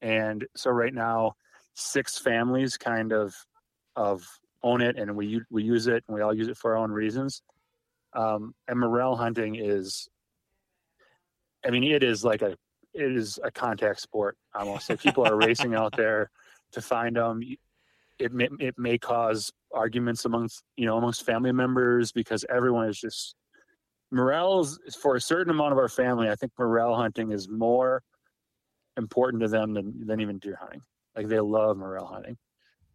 and 0.01 0.45
so 0.57 0.71
right 0.71 0.93
now 0.93 1.38
six 1.80 2.17
families 2.17 2.77
kind 2.77 3.11
of 3.13 3.36
of 3.95 4.25
own 4.63 4.82
it 4.82 4.97
and 4.97 5.15
we 5.15 5.41
we 5.49 5.63
use 5.63 5.88
it 5.88 6.03
and 6.07 6.15
we 6.15 6.21
all 6.21 6.34
use 6.34 6.47
it 6.47 6.57
for 6.57 6.71
our 6.71 6.77
own 6.77 6.91
reasons. 6.91 7.41
Um, 8.13 8.53
and 8.67 8.80
morel 8.80 9.15
hunting 9.15 9.55
is, 9.55 10.07
I 11.65 11.69
mean, 11.69 11.84
it 11.84 12.03
is 12.03 12.23
like 12.23 12.41
a 12.41 12.55
it 12.93 13.15
is 13.15 13.39
a 13.43 13.51
contact 13.51 14.01
sport 14.01 14.38
almost. 14.55 14.88
So 14.88 14.97
people 14.97 15.25
are 15.25 15.36
racing 15.47 15.75
out 15.75 15.95
there 15.95 16.32
to 16.71 16.82
find 16.82 17.15
them. 17.15 17.41
It 18.17 18.34
may, 18.34 18.49
it 18.59 18.77
may 18.77 18.97
cause 18.97 19.51
arguments 19.73 20.25
amongst 20.25 20.63
you 20.75 20.86
know 20.86 20.97
amongst 20.97 21.25
family 21.25 21.51
members 21.51 22.11
because 22.11 22.43
everyone 22.49 22.89
is 22.89 22.99
just 22.99 23.36
morels 24.11 24.80
for 25.01 25.15
a 25.15 25.21
certain 25.21 25.51
amount 25.51 25.71
of 25.71 25.77
our 25.77 25.89
family. 25.89 26.30
I 26.30 26.36
think 26.36 26.51
morel 26.57 26.95
hunting 26.95 27.32
is 27.32 27.47
more 27.47 28.01
important 28.97 29.41
to 29.43 29.47
them 29.47 29.73
than 29.73 30.05
than 30.05 30.19
even 30.19 30.39
deer 30.39 30.57
hunting. 30.59 30.82
Like 31.16 31.28
they 31.28 31.39
love 31.39 31.78
morel 31.78 32.05
hunting. 32.05 32.38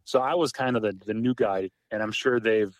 So 0.05 0.21
I 0.21 0.35
was 0.35 0.53
kind 0.53 0.77
of 0.77 0.83
the 0.83 0.93
the 1.05 1.15
new 1.15 1.35
guy, 1.35 1.71
and 1.91 2.03
I'm 2.03 2.13
sure 2.13 2.41
they've 2.41 2.75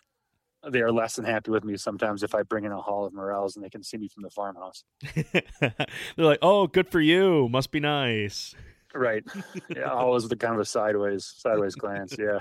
they 0.69 0.81
are 0.81 0.91
less 0.91 1.15
than 1.15 1.25
happy 1.25 1.51
with 1.51 1.63
me 1.63 1.77
sometimes 1.77 2.23
if 2.23 2.33
I 2.33 2.41
bring 2.43 2.63
in 2.65 2.71
a 2.71 2.81
haul 2.81 3.05
of 3.05 3.13
morels 3.13 3.55
and 3.55 3.63
they 3.63 3.69
can 3.69 3.83
see 3.83 3.97
me 3.97 4.07
from 4.07 4.23
the 4.23 4.29
farmhouse. 4.29 4.83
They're 5.13 5.75
like, 6.17 6.39
"Oh, 6.41 6.67
good 6.67 6.89
for 6.89 6.99
you. 6.99 7.47
Must 7.49 7.71
be 7.71 7.79
nice." 7.79 8.55
Right. 8.93 9.23
Yeah, 9.75 9.91
always 9.91 10.27
the 10.27 10.37
kind 10.37 10.55
of 10.55 10.61
a 10.61 10.65
sideways 10.65 11.33
sideways 11.37 11.75
glance. 11.75 12.15
Yeah. 12.19 12.39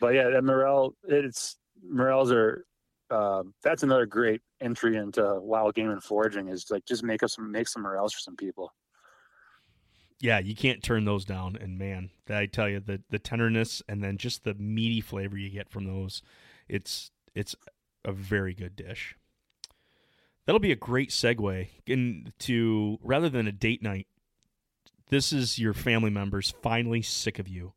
But 0.00 0.14
yeah, 0.14 0.30
that 0.30 0.44
morel. 0.44 0.94
It's 1.04 1.56
morels 1.82 2.32
are. 2.32 2.64
Um, 3.10 3.54
that's 3.62 3.82
another 3.82 4.04
great 4.04 4.42
entry 4.60 4.96
into 4.96 5.40
wild 5.40 5.74
game 5.74 5.90
and 5.90 6.02
foraging. 6.02 6.48
Is 6.48 6.66
like 6.70 6.84
just 6.84 7.02
make 7.02 7.22
up 7.22 7.30
some 7.30 7.50
make 7.50 7.68
some 7.68 7.82
morels 7.82 8.12
for 8.12 8.20
some 8.20 8.36
people. 8.36 8.72
Yeah, 10.20 10.40
you 10.40 10.54
can't 10.54 10.82
turn 10.82 11.04
those 11.04 11.24
down. 11.24 11.56
And 11.60 11.78
man, 11.78 12.10
I 12.28 12.46
tell 12.46 12.68
you, 12.68 12.80
the 12.80 13.02
the 13.10 13.18
tenderness 13.18 13.82
and 13.88 14.02
then 14.02 14.16
just 14.16 14.44
the 14.44 14.54
meaty 14.54 15.00
flavor 15.00 15.38
you 15.38 15.50
get 15.50 15.70
from 15.70 15.84
those 15.84 16.22
it's 16.68 17.10
it's 17.34 17.54
a 18.04 18.12
very 18.12 18.54
good 18.54 18.76
dish. 18.76 19.16
That'll 20.44 20.60
be 20.60 20.72
a 20.72 20.76
great 20.76 21.10
segue 21.10 21.68
into 21.86 22.98
rather 23.02 23.28
than 23.28 23.46
a 23.46 23.52
date 23.52 23.82
night. 23.82 24.06
This 25.08 25.32
is 25.32 25.58
your 25.58 25.74
family 25.74 26.10
members 26.10 26.54
finally 26.62 27.02
sick 27.02 27.38
of 27.38 27.48
you. 27.48 27.72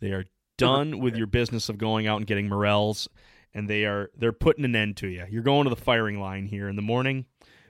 They 0.00 0.12
are 0.12 0.24
done 0.56 0.98
with 1.00 1.16
your 1.16 1.26
business 1.26 1.68
of 1.68 1.78
going 1.78 2.06
out 2.06 2.18
and 2.18 2.26
getting 2.26 2.48
morels 2.48 3.08
and 3.52 3.68
they 3.68 3.84
are 3.84 4.10
they're 4.16 4.32
putting 4.32 4.64
an 4.64 4.76
end 4.76 4.96
to 4.98 5.08
you. 5.08 5.24
You're 5.28 5.42
going 5.42 5.64
to 5.64 5.70
the 5.70 5.76
firing 5.76 6.20
line 6.20 6.46
here 6.46 6.68
in 6.68 6.76
the 6.76 6.82
morning, 6.82 7.26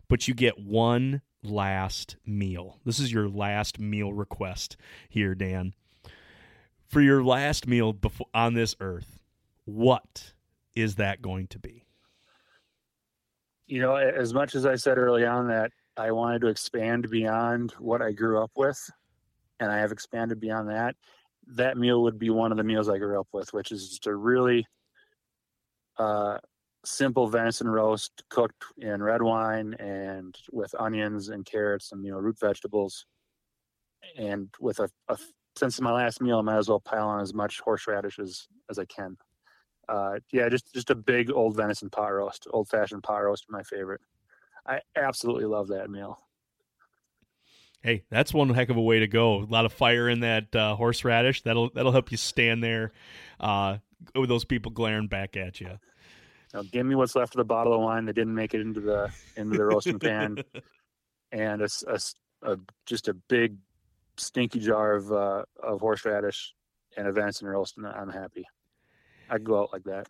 but 0.09 0.29
you 0.29 0.35
get 0.35 0.59
one 0.59 1.23
last 1.43 2.17
meal. 2.27 2.81
This 2.85 2.99
is 2.99 3.13
your 3.13 3.29
last 3.29 3.79
meal 3.79 4.13
request 4.13 4.77
here, 5.09 5.35
Dan. 5.35 5.75
For 6.87 7.01
your 7.01 7.23
last 7.23 7.67
meal 7.67 7.93
before, 7.93 8.27
on 8.35 8.55
this 8.55 8.75
earth, 8.81 9.19
what 9.65 10.33
is 10.75 10.97
that 10.97 11.23
going 11.23 11.47
to 11.49 11.59
be? 11.59 11.87
you 13.71 13.81
know, 13.81 13.95
as 13.95 14.35
much 14.35 14.57
as 14.57 14.67
I 14.67 14.75
said 14.75 14.99
early 14.99 15.25
on 15.25 15.47
that 15.47 15.71
I 15.97 16.11
wanted 16.11 16.41
to 16.41 16.49
expand 16.49 17.09
beyond 17.09 17.71
what 17.79 18.03
I 18.03 18.11
grew 18.11 18.43
up 18.43 18.51
with, 18.57 18.91
and 19.61 19.71
I 19.71 19.79
have 19.79 19.93
expanded 19.93 20.41
beyond 20.41 20.69
that, 20.71 20.97
that 21.55 21.77
meal 21.77 22.03
would 22.03 22.19
be 22.19 22.31
one 22.31 22.51
of 22.51 22.59
the 22.59 22.65
meals 22.65 22.89
I 22.89 22.99
grew 22.99 23.21
up 23.21 23.29
with, 23.33 23.53
which 23.53 23.71
is 23.71 23.91
just 23.91 24.09
a 24.09 24.15
really 24.15 24.67
uh, 25.99 26.39
simple 26.85 27.29
venison 27.29 27.69
roast 27.69 28.23
cooked 28.31 28.65
in 28.79 29.03
red 29.03 29.23
wine 29.23 29.75
and 29.75 30.37
with 30.53 30.75
onions 30.79 31.29
and 31.29 31.45
carrots 31.45 31.93
and 31.93 32.05
you 32.05 32.11
know 32.11 32.19
root 32.19 32.39
vegetables, 32.39 33.07
and 34.17 34.49
with 34.61 34.79
a, 34.79 34.89
a 35.09 35.19
since 35.57 35.81
my 35.81 35.93
last 35.93 36.23
meal, 36.23 36.39
I 36.39 36.43
might 36.43 36.59
as 36.59 36.69
well 36.69 36.81
pile 36.81 37.09
on 37.09 37.21
as 37.21 37.35
much 37.35 37.61
horseradish 37.61 38.19
as, 38.19 38.47
as 38.71 38.79
I 38.79 38.85
can. 38.87 39.17
Uh, 39.89 40.19
yeah, 40.33 40.49
just 40.49 40.73
just 40.73 40.91
a 40.91 40.95
big 40.95 41.31
old 41.33 41.57
venison 41.57 41.91
pot 41.91 42.09
roast, 42.09 42.47
old 42.51 42.69
fashioned 42.69 43.03
pot 43.03 43.19
roast, 43.19 43.47
my 43.49 43.63
favorite. 43.63 44.01
I 44.67 44.81
absolutely 44.97 45.47
love 45.47 45.69
that 45.69 45.91
meal. 45.91 46.19
Hey, 47.83 48.05
that's 48.11 48.35
one 48.35 48.51
heck 48.51 48.69
of 48.69 48.77
a 48.77 48.83
way 48.83 49.01
to 49.01 49.09
go. 49.09 49.39
A 49.39 49.45
lot 49.45 49.65
of 49.65 49.73
fire 49.73 50.09
in 50.09 50.21
that 50.21 50.55
uh, 50.55 50.77
horseradish. 50.77 51.43
That'll 51.43 51.71
that'll 51.71 51.93
help 51.93 52.11
you 52.11 52.19
stand 52.19 52.63
there 52.63 52.93
uh, 53.41 53.79
with 54.15 54.29
those 54.29 54.45
people 54.45 54.71
glaring 54.71 55.09
back 55.09 55.37
at 55.37 55.61
you. 55.61 55.79
Now, 56.53 56.63
give 56.63 56.85
me 56.85 56.95
what's 56.95 57.15
left 57.15 57.35
of 57.35 57.39
the 57.39 57.45
bottle 57.45 57.75
of 57.75 57.81
wine 57.81 58.07
that 58.07 58.15
didn't 58.15 58.35
make 58.35 58.55
it 58.55 58.61
into 58.61 58.81
the 58.81 59.13
into 59.37 59.57
the 59.57 59.65
roasting 59.65 59.99
pan, 59.99 60.39
and 61.33 61.63
a, 61.63 61.69
a, 61.87 62.01
a, 62.43 62.57
just 62.87 63.09
a 63.09 63.15
big 63.15 63.57
stinky 64.17 64.59
jar 64.59 64.95
of 64.95 65.13
uh, 65.13 65.45
of 65.63 65.81
horseradish 65.81 66.55
and 66.97 67.07
roast, 67.49 67.77
and 67.77 67.87
I'm 67.87 68.11
happy. 68.11 68.47
I 69.29 69.39
go 69.39 69.63
out 69.63 69.73
like 69.73 69.85
that. 69.85 70.09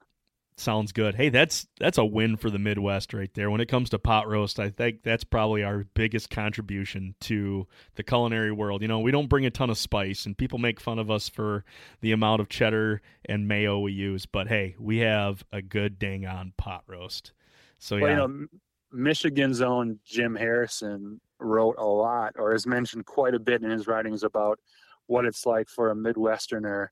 Sounds 0.60 0.92
good. 0.92 1.14
Hey, 1.14 1.30
that's 1.30 1.66
that's 1.78 1.96
a 1.96 2.04
win 2.04 2.36
for 2.36 2.50
the 2.50 2.58
Midwest 2.58 3.14
right 3.14 3.32
there. 3.32 3.50
When 3.50 3.62
it 3.62 3.68
comes 3.68 3.88
to 3.90 3.98
pot 3.98 4.28
roast, 4.28 4.60
I 4.60 4.68
think 4.68 5.02
that's 5.02 5.24
probably 5.24 5.64
our 5.64 5.86
biggest 5.94 6.28
contribution 6.28 7.14
to 7.22 7.66
the 7.94 8.02
culinary 8.02 8.52
world. 8.52 8.82
You 8.82 8.88
know, 8.88 9.00
we 9.00 9.10
don't 9.10 9.30
bring 9.30 9.46
a 9.46 9.50
ton 9.50 9.70
of 9.70 9.78
spice, 9.78 10.26
and 10.26 10.36
people 10.36 10.58
make 10.58 10.78
fun 10.78 10.98
of 10.98 11.10
us 11.10 11.30
for 11.30 11.64
the 12.02 12.12
amount 12.12 12.42
of 12.42 12.50
cheddar 12.50 13.00
and 13.24 13.48
mayo 13.48 13.78
we 13.78 13.92
use. 13.92 14.26
But 14.26 14.48
hey, 14.48 14.76
we 14.78 14.98
have 14.98 15.42
a 15.50 15.62
good 15.62 15.98
dang 15.98 16.26
on 16.26 16.52
pot 16.58 16.84
roast. 16.86 17.32
So 17.78 17.96
well, 17.96 18.10
yeah, 18.10 18.10
you 18.10 18.28
know, 18.28 18.46
Michigan's 18.92 19.62
own 19.62 19.98
Jim 20.04 20.36
Harrison 20.36 21.22
wrote 21.38 21.76
a 21.78 21.86
lot, 21.86 22.34
or 22.36 22.52
has 22.52 22.66
mentioned 22.66 23.06
quite 23.06 23.34
a 23.34 23.40
bit 23.40 23.62
in 23.62 23.70
his 23.70 23.86
writings 23.86 24.24
about 24.24 24.60
what 25.06 25.24
it's 25.24 25.46
like 25.46 25.70
for 25.70 25.90
a 25.90 25.94
Midwesterner 25.94 26.88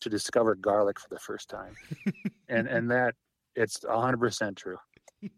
to 0.00 0.10
discover 0.10 0.54
garlic 0.54 1.00
for 1.00 1.08
the 1.10 1.18
first 1.18 1.48
time, 1.48 1.74
and 2.48 2.66
and 2.68 2.90
that 2.90 3.14
it's 3.54 3.84
hundred 3.88 4.20
percent 4.20 4.56
true. 4.56 4.78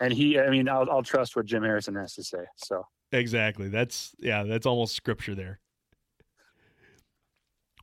and 0.00 0.12
he, 0.12 0.38
I 0.38 0.50
mean, 0.50 0.68
I'll 0.68 0.90
I'll 0.90 1.02
trust 1.02 1.36
what 1.36 1.46
Jim 1.46 1.62
Harrison 1.62 1.94
has 1.96 2.14
to 2.14 2.22
say. 2.22 2.44
So 2.56 2.86
exactly, 3.12 3.68
that's 3.68 4.14
yeah, 4.18 4.42
that's 4.44 4.66
almost 4.66 4.94
scripture 4.94 5.34
there. 5.34 5.60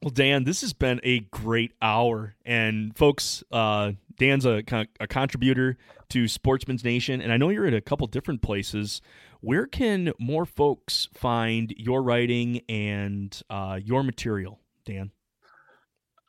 Well, 0.04 0.12
Dan, 0.12 0.44
this 0.44 0.62
has 0.62 0.74
been 0.74 1.00
a 1.04 1.22
great 1.22 1.72
hour, 1.82 2.36
and 2.46 2.96
folks, 2.96 3.44
uh, 3.52 3.94
Dan's 4.18 4.46
a, 4.46 4.62
a 5.00 5.08
contributor 5.08 5.76
to 6.10 6.28
Sportsman's 6.28 6.84
Nation, 6.84 7.20
and 7.20 7.32
I 7.32 7.38
know 7.38 7.50
you're 7.50 7.66
at 7.66 7.74
a 7.74 7.82
couple 7.82 8.06
different 8.06 8.44
places. 8.44 9.02
Where 9.42 9.66
can 9.66 10.14
more 10.20 10.46
folks 10.46 11.10
find 11.14 11.74
your 11.78 12.04
writing 12.04 12.62
and 12.70 13.40
uh, 13.50 13.80
your 13.84 14.04
material? 14.04 14.60
Dan? 14.88 15.12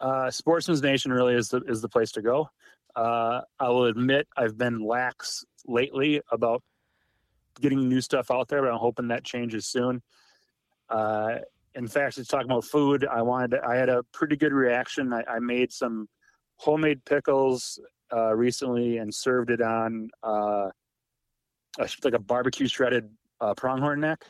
Uh, 0.01 0.31
Sportsman's 0.31 0.83
Nation 0.83 1.13
really 1.13 1.35
is 1.35 1.49
the 1.49 1.63
is 1.63 1.81
the 1.81 1.89
place 1.89 2.13
to 2.13 2.23
go. 2.23 2.51
Uh, 2.95 3.41
I 3.59 3.69
will 3.69 3.87
admit 3.87 4.29
I've 4.37 4.59
been 4.59 4.85
lax 4.85 5.45
lately 5.67 6.21
about 6.31 6.63
getting 7.61 7.89
new 7.89 8.01
stuff 8.01 8.31
out 8.31 8.49
there, 8.49 8.63
but 8.63 8.71
I'm 8.71 8.79
hoping 8.79 9.09
that 9.09 9.25
changes 9.25 9.67
soon. 9.67 10.03
Uh, 10.89 11.37
in 11.75 11.87
fact, 11.87 12.19
it's 12.19 12.29
talking 12.29 12.51
about 12.51 12.65
food. 12.65 13.07
I 13.07 13.23
wanted 13.23 13.53
to, 13.53 13.65
I 13.65 13.77
had 13.77 13.89
a 13.89 14.03
pretty 14.13 14.37
good 14.37 14.53
reaction. 14.53 15.13
I, 15.13 15.23
I 15.29 15.39
made 15.39 15.73
some 15.73 16.09
homemade 16.57 17.05
pickles 17.05 17.79
uh, 18.13 18.35
recently 18.35 18.99
and 18.99 19.15
served 19.15 19.51
it 19.51 19.61
on 19.61 20.11
uh, 20.25 20.71
a, 21.79 21.89
like 22.03 22.15
a 22.15 22.19
barbecue 22.19 22.67
shredded 22.67 23.09
uh, 23.41 23.55
pronghorn 23.55 24.01
neck 24.01 24.25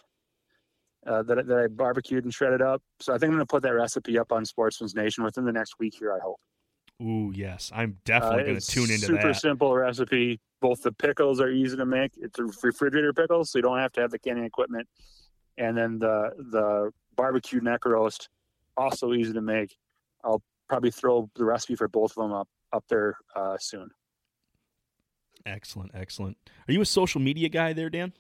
uh, 1.07 1.23
that, 1.23 1.47
that 1.47 1.59
I 1.59 1.67
barbecued 1.69 2.25
and 2.25 2.33
shredded 2.33 2.63
up. 2.63 2.83
So 3.01 3.13
I 3.13 3.19
think 3.19 3.31
I'm 3.31 3.37
going 3.37 3.41
to 3.41 3.47
put 3.47 3.63
that 3.63 3.75
recipe 3.75 4.19
up 4.19 4.33
on 4.33 4.45
Sportsman's 4.45 4.95
Nation 4.95 5.25
within 5.25 5.45
the 5.45 5.53
next 5.53 5.79
week 5.79 5.95
here. 5.99 6.13
I 6.13 6.19
hope. 6.23 6.41
Ooh, 7.01 7.33
yes, 7.35 7.71
I'm 7.73 7.99
definitely 8.05 8.43
uh, 8.43 8.47
going 8.47 8.61
to 8.61 8.67
tune 8.67 8.91
into 8.91 8.99
super 8.99 9.13
that. 9.15 9.23
Super 9.23 9.35
simple 9.35 9.75
recipe. 9.75 10.41
Both 10.61 10.83
the 10.83 10.91
pickles 10.93 11.41
are 11.41 11.51
easy 11.51 11.77
to 11.77 11.87
make. 11.87 12.13
It's 12.17 12.39
a 12.41 12.45
refrigerator 12.45 13.13
pickles, 13.13 13.51
so 13.51 13.59
you 13.59 13.63
don't 13.63 13.79
have 13.79 13.93
to 13.93 14.01
have 14.01 14.11
the 14.11 14.19
canning 14.19 14.45
equipment. 14.45 14.89
And 15.57 15.77
then 15.77 15.99
the 15.99 16.31
the 16.51 16.91
barbecue 17.17 17.61
neck 17.61 17.85
roast, 17.85 18.29
also 18.77 19.13
easy 19.13 19.33
to 19.33 19.41
make. 19.41 19.77
I'll 20.25 20.43
probably 20.69 20.91
throw 20.91 21.31
the 21.37 21.45
recipe 21.45 21.77
for 21.77 21.87
both 21.87 22.17
of 22.17 22.23
them 22.25 22.33
up 22.33 22.49
up 22.73 22.85
there 22.89 23.17
uh, 23.37 23.57
soon. 23.59 23.91
Excellent, 25.47 25.93
excellent. 25.95 26.37
Are 26.69 26.73
you 26.73 26.81
a 26.81 26.87
social 26.87 27.21
media 27.21 27.49
guy 27.49 27.73
there, 27.73 27.89
Dan? 27.89 28.13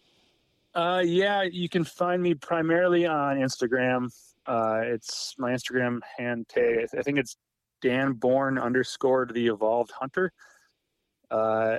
Uh, 0.75 1.03
yeah, 1.05 1.43
you 1.43 1.69
can 1.69 1.85
find 1.85 2.23
me 2.23 2.35
primarily 2.35 3.07
on 3.07 3.39
Instagram. 3.39 4.12
Uh, 4.47 4.81
it's 4.85 5.35
my 5.39 5.53
Instagram 5.53 6.01
hand 6.16 6.49
tag. 6.49 6.87
I 6.97 7.03
think 7.03 7.19
it's 7.19 7.37
Dan 7.83 8.12
Born 8.12 8.59
underscored 8.59 9.35
the 9.35 9.49
Evolved 9.49 9.91
Hunter. 9.91 10.33
Uh, 11.31 11.79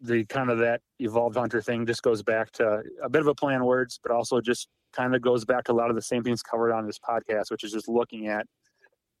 the 0.00 0.24
kind 0.26 0.50
of 0.50 0.58
that 0.58 0.80
Evolved 0.98 1.36
Hunter 1.36 1.62
thing 1.62 1.86
just 1.86 2.02
goes 2.02 2.22
back 2.22 2.50
to 2.52 2.82
a 3.02 3.08
bit 3.08 3.22
of 3.22 3.28
a 3.28 3.34
play 3.34 3.54
on 3.54 3.64
words, 3.64 3.98
but 4.02 4.12
also 4.12 4.40
just 4.40 4.68
kind 4.92 5.14
of 5.14 5.22
goes 5.22 5.44
back 5.44 5.64
to 5.64 5.72
a 5.72 5.74
lot 5.74 5.90
of 5.90 5.96
the 5.96 6.02
same 6.02 6.22
things 6.22 6.42
covered 6.42 6.72
on 6.72 6.86
this 6.86 6.98
podcast, 6.98 7.50
which 7.50 7.64
is 7.64 7.72
just 7.72 7.88
looking 7.88 8.28
at 8.28 8.46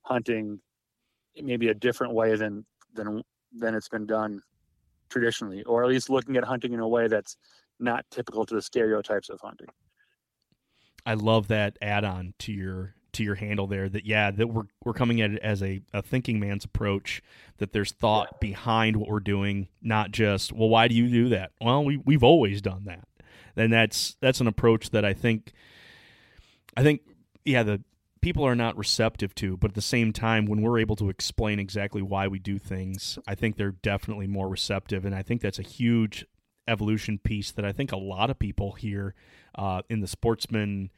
hunting 0.02 0.60
maybe 1.42 1.68
a 1.68 1.74
different 1.74 2.14
way 2.14 2.36
than 2.36 2.64
than 2.92 3.22
than 3.52 3.74
it's 3.74 3.88
been 3.88 4.06
done 4.06 4.40
traditionally, 5.08 5.62
or 5.64 5.82
at 5.82 5.88
least 5.88 6.10
looking 6.10 6.36
at 6.36 6.44
hunting 6.44 6.72
in 6.72 6.80
a 6.80 6.88
way 6.88 7.08
that's 7.08 7.36
not 7.78 8.04
typical 8.10 8.46
to 8.46 8.54
the 8.54 8.62
stereotypes 8.62 9.28
of 9.28 9.40
hunting. 9.40 9.68
I 11.06 11.14
love 11.14 11.48
that 11.48 11.76
add-on 11.82 12.34
to 12.40 12.52
your 12.52 12.94
to 13.12 13.22
your 13.22 13.36
handle 13.36 13.66
there. 13.66 13.88
That 13.88 14.04
yeah, 14.04 14.30
that 14.30 14.48
we're 14.48 14.64
we're 14.84 14.92
coming 14.92 15.20
at 15.20 15.32
it 15.32 15.42
as 15.42 15.62
a, 15.62 15.80
a 15.92 16.02
thinking 16.02 16.40
man's 16.40 16.64
approach. 16.64 17.22
That 17.58 17.72
there's 17.72 17.92
thought 17.92 18.28
yeah. 18.32 18.38
behind 18.40 18.96
what 18.96 19.08
we're 19.08 19.20
doing, 19.20 19.68
not 19.82 20.10
just 20.10 20.52
well, 20.52 20.68
why 20.68 20.88
do 20.88 20.94
you 20.94 21.08
do 21.08 21.28
that? 21.30 21.52
Well, 21.60 21.84
we 21.84 21.96
we've 21.98 22.24
always 22.24 22.60
done 22.60 22.84
that. 22.84 23.06
And 23.56 23.72
that's 23.72 24.16
that's 24.20 24.40
an 24.40 24.46
approach 24.46 24.90
that 24.90 25.04
I 25.04 25.14
think 25.14 25.52
I 26.76 26.82
think 26.82 27.02
yeah 27.44 27.62
the 27.62 27.82
people 28.20 28.44
are 28.44 28.56
not 28.56 28.76
receptive 28.78 29.34
to, 29.34 29.54
but 29.58 29.72
at 29.72 29.74
the 29.74 29.82
same 29.82 30.10
time, 30.10 30.46
when 30.46 30.62
we're 30.62 30.78
able 30.78 30.96
to 30.96 31.10
explain 31.10 31.60
exactly 31.60 32.00
why 32.00 32.26
we 32.26 32.38
do 32.38 32.58
things, 32.58 33.18
I 33.28 33.34
think 33.34 33.56
they're 33.56 33.72
definitely 33.72 34.26
more 34.26 34.48
receptive. 34.48 35.04
And 35.04 35.14
I 35.14 35.22
think 35.22 35.42
that's 35.42 35.58
a 35.58 35.62
huge 35.62 36.24
evolution 36.66 37.18
piece 37.18 37.52
that 37.52 37.64
I 37.64 37.72
think 37.72 37.92
a 37.92 37.96
lot 37.96 38.30
of 38.30 38.38
people 38.38 38.72
here 38.72 39.14
uh, 39.54 39.82
in 39.88 40.00
the 40.00 40.06
sportsman 40.06 40.90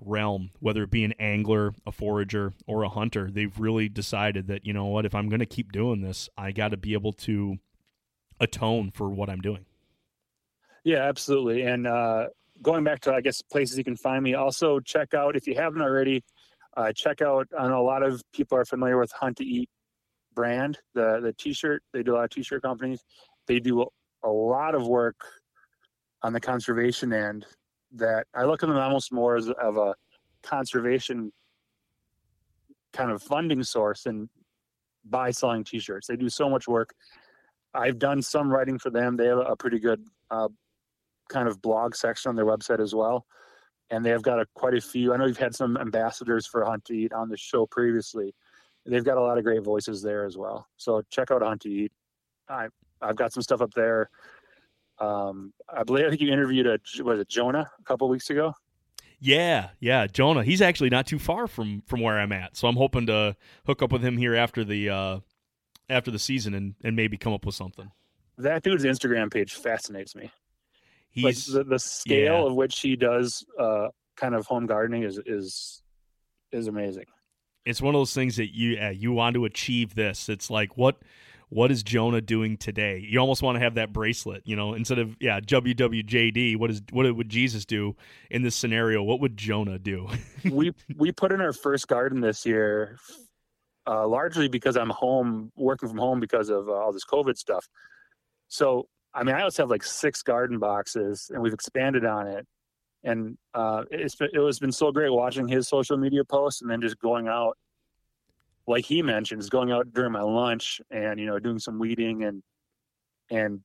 realm, 0.00 0.50
whether 0.60 0.82
it 0.82 0.90
be 0.90 1.04
an 1.04 1.14
angler, 1.18 1.74
a 1.86 1.92
forager, 1.92 2.52
or 2.66 2.82
a 2.82 2.88
hunter, 2.88 3.30
they've 3.30 3.58
really 3.58 3.88
decided 3.88 4.48
that, 4.48 4.66
you 4.66 4.72
know 4.72 4.86
what, 4.86 5.06
if 5.06 5.14
I'm 5.14 5.28
going 5.28 5.40
to 5.40 5.46
keep 5.46 5.72
doing 5.72 6.00
this, 6.00 6.28
I 6.36 6.52
got 6.52 6.68
to 6.68 6.76
be 6.76 6.92
able 6.94 7.12
to 7.14 7.58
atone 8.40 8.90
for 8.90 9.08
what 9.08 9.30
I'm 9.30 9.40
doing. 9.40 9.64
Yeah, 10.84 11.08
absolutely. 11.08 11.62
And 11.62 11.86
uh, 11.86 12.26
going 12.60 12.82
back 12.82 13.00
to, 13.02 13.14
I 13.14 13.20
guess, 13.20 13.40
places 13.42 13.78
you 13.78 13.84
can 13.84 13.96
find 13.96 14.22
me, 14.24 14.34
also 14.34 14.80
check 14.80 15.14
out, 15.14 15.36
if 15.36 15.46
you 15.46 15.54
haven't 15.54 15.82
already, 15.82 16.24
uh, 16.76 16.92
check 16.92 17.22
out, 17.22 17.46
I 17.56 17.68
know 17.68 17.80
a 17.80 17.86
lot 17.86 18.02
of 18.02 18.20
people 18.32 18.58
are 18.58 18.64
familiar 18.64 18.98
with 18.98 19.12
Hunt 19.12 19.36
to 19.36 19.44
Eat 19.44 19.70
brand, 20.34 20.78
the, 20.94 21.20
the 21.22 21.32
t-shirt, 21.32 21.82
they 21.92 22.02
do 22.02 22.14
a 22.14 22.16
lot 22.16 22.24
of 22.24 22.30
t-shirt 22.30 22.62
companies. 22.62 23.04
They 23.46 23.60
do 23.60 23.86
a 24.24 24.28
lot 24.28 24.74
of 24.74 24.86
work 24.86 25.16
on 26.22 26.32
the 26.32 26.40
conservation 26.40 27.12
end 27.12 27.46
that 27.94 28.26
I 28.34 28.44
look 28.44 28.62
at 28.62 28.68
them 28.68 28.78
almost 28.78 29.12
more 29.12 29.36
as 29.36 29.48
of 29.48 29.76
a 29.76 29.94
conservation 30.42 31.32
kind 32.92 33.10
of 33.10 33.22
funding 33.22 33.62
source 33.62 34.06
and 34.06 34.28
by 35.04 35.30
selling 35.30 35.64
t-shirts. 35.64 36.06
They 36.06 36.16
do 36.16 36.28
so 36.28 36.48
much 36.48 36.68
work. 36.68 36.94
I've 37.74 37.98
done 37.98 38.22
some 38.22 38.50
writing 38.50 38.78
for 38.78 38.90
them. 38.90 39.16
They 39.16 39.26
have 39.26 39.38
a 39.38 39.56
pretty 39.56 39.78
good 39.78 40.04
uh, 40.30 40.48
kind 41.28 41.48
of 41.48 41.60
blog 41.62 41.94
section 41.94 42.28
on 42.28 42.36
their 42.36 42.44
website 42.44 42.80
as 42.80 42.94
well. 42.94 43.26
And 43.90 44.04
they've 44.04 44.22
got 44.22 44.38
a, 44.38 44.46
quite 44.54 44.74
a 44.74 44.80
few. 44.80 45.12
I 45.12 45.16
know 45.16 45.26
you've 45.26 45.36
had 45.36 45.54
some 45.54 45.76
ambassadors 45.76 46.46
for 46.46 46.64
Hunt 46.64 46.84
to 46.86 46.94
Eat 46.94 47.12
on 47.12 47.28
the 47.28 47.36
show 47.36 47.66
previously. 47.66 48.34
They've 48.86 49.04
got 49.04 49.16
a 49.16 49.20
lot 49.20 49.38
of 49.38 49.44
great 49.44 49.62
voices 49.62 50.02
there 50.02 50.24
as 50.24 50.36
well. 50.36 50.66
So 50.76 51.02
check 51.10 51.30
out 51.30 51.42
Hunt 51.42 51.62
to 51.62 51.70
Eat. 51.70 51.92
I 52.48 52.68
I've 53.02 53.16
got 53.16 53.32
some 53.32 53.42
stuff 53.42 53.60
up 53.60 53.74
there. 53.74 54.08
Um, 54.98 55.52
I 55.68 55.82
believe 55.82 56.06
I 56.06 56.10
think 56.10 56.20
you 56.20 56.32
interviewed 56.32 56.66
a 56.66 56.78
was 57.02 57.18
it 57.18 57.28
Jonah 57.28 57.68
a 57.78 57.84
couple 57.84 58.08
weeks 58.08 58.30
ago. 58.30 58.54
Yeah, 59.18 59.70
yeah, 59.80 60.06
Jonah. 60.06 60.42
He's 60.42 60.60
actually 60.60 60.90
not 60.90 61.06
too 61.06 61.18
far 61.18 61.46
from 61.46 61.82
from 61.86 62.00
where 62.00 62.18
I'm 62.18 62.32
at, 62.32 62.56
so 62.56 62.68
I'm 62.68 62.76
hoping 62.76 63.06
to 63.06 63.36
hook 63.66 63.82
up 63.82 63.92
with 63.92 64.02
him 64.04 64.16
here 64.16 64.34
after 64.34 64.64
the 64.64 64.90
uh, 64.90 65.18
after 65.88 66.10
the 66.10 66.18
season 66.18 66.54
and 66.54 66.74
and 66.84 66.96
maybe 66.96 67.16
come 67.16 67.32
up 67.32 67.46
with 67.46 67.54
something. 67.54 67.90
that 68.38 68.62
dude's 68.62 68.84
Instagram 68.84 69.32
page 69.32 69.54
fascinates 69.54 70.14
me. 70.14 70.30
He's 71.10 71.48
like 71.48 71.64
the, 71.64 71.64
the 71.70 71.78
scale 71.78 72.40
yeah. 72.40 72.46
of 72.46 72.54
which 72.54 72.80
he 72.80 72.96
does 72.96 73.44
uh, 73.58 73.88
kind 74.16 74.34
of 74.34 74.46
home 74.46 74.66
gardening 74.66 75.02
is 75.02 75.20
is 75.26 75.82
is 76.50 76.66
amazing. 76.68 77.06
it's 77.64 77.80
one 77.80 77.94
of 77.94 78.00
those 78.00 78.14
things 78.14 78.36
that 78.36 78.54
you 78.54 78.78
uh, 78.78 78.88
you 78.88 79.12
want 79.12 79.34
to 79.34 79.44
achieve 79.44 79.94
this. 79.94 80.28
It's 80.28 80.50
like 80.50 80.76
what 80.76 80.96
what 81.52 81.70
is 81.70 81.82
Jonah 81.82 82.22
doing 82.22 82.56
today? 82.56 83.04
You 83.06 83.18
almost 83.18 83.42
want 83.42 83.56
to 83.56 83.60
have 83.60 83.74
that 83.74 83.92
bracelet, 83.92 84.40
you 84.46 84.56
know, 84.56 84.72
instead 84.72 84.98
of 84.98 85.14
yeah 85.20 85.38
WWJD. 85.38 86.56
What 86.56 86.70
is 86.70 86.80
what 86.90 87.14
would 87.14 87.28
Jesus 87.28 87.66
do 87.66 87.94
in 88.30 88.42
this 88.42 88.56
scenario? 88.56 89.02
What 89.02 89.20
would 89.20 89.36
Jonah 89.36 89.78
do? 89.78 90.08
we 90.50 90.72
we 90.96 91.12
put 91.12 91.30
in 91.30 91.42
our 91.42 91.52
first 91.52 91.88
garden 91.88 92.22
this 92.22 92.46
year, 92.46 92.96
uh, 93.86 94.08
largely 94.08 94.48
because 94.48 94.78
I'm 94.78 94.88
home 94.88 95.52
working 95.54 95.90
from 95.90 95.98
home 95.98 96.20
because 96.20 96.48
of 96.48 96.70
uh, 96.70 96.72
all 96.72 96.90
this 96.90 97.04
COVID 97.04 97.36
stuff. 97.36 97.68
So 98.48 98.88
I 99.12 99.22
mean, 99.22 99.34
I 99.34 99.42
also 99.42 99.64
have 99.64 99.70
like 99.70 99.84
six 99.84 100.22
garden 100.22 100.58
boxes, 100.58 101.30
and 101.34 101.42
we've 101.42 101.52
expanded 101.52 102.06
on 102.06 102.28
it. 102.28 102.46
And 103.04 103.36
uh, 103.52 103.82
it's 103.90 104.14
been, 104.14 104.28
it 104.32 104.38
was 104.38 104.58
been 104.58 104.72
so 104.72 104.90
great 104.90 105.12
watching 105.12 105.48
his 105.48 105.68
social 105.68 105.98
media 105.98 106.24
posts, 106.24 106.62
and 106.62 106.70
then 106.70 106.80
just 106.80 106.98
going 106.98 107.28
out, 107.28 107.58
like 108.66 108.84
he 108.84 109.02
mentioned, 109.02 109.40
is 109.40 109.50
going 109.50 109.72
out 109.72 109.92
during 109.92 110.12
my 110.12 110.22
lunch 110.22 110.80
and 110.90 111.18
you 111.18 111.26
know 111.26 111.38
doing 111.38 111.58
some 111.58 111.78
weeding 111.78 112.24
and 112.24 112.42
and 113.30 113.60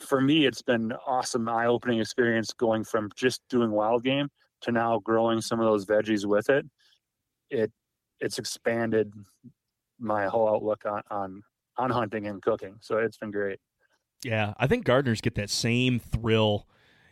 for 0.00 0.20
me, 0.20 0.46
it's 0.46 0.62
been 0.62 0.92
awesome 1.06 1.48
eye 1.48 1.66
opening 1.66 2.00
experience 2.00 2.52
going 2.52 2.84
from 2.84 3.10
just 3.16 3.40
doing 3.48 3.70
wild 3.70 4.04
game 4.04 4.28
to 4.62 4.72
now 4.72 4.98
growing 4.98 5.40
some 5.40 5.60
of 5.60 5.66
those 5.66 5.86
veggies 5.86 6.24
with 6.24 6.50
it. 6.50 6.66
It 7.50 7.72
it's 8.20 8.38
expanded 8.38 9.12
my 9.98 10.26
whole 10.26 10.48
outlook 10.48 10.84
on 10.86 11.02
on 11.10 11.42
on 11.78 11.90
hunting 11.90 12.26
and 12.26 12.42
cooking. 12.42 12.76
So 12.80 12.98
it's 12.98 13.18
been 13.18 13.30
great. 13.30 13.58
Yeah, 14.24 14.54
I 14.58 14.66
think 14.66 14.84
gardeners 14.84 15.20
get 15.20 15.34
that 15.36 15.50
same 15.50 15.98
thrill. 15.98 16.66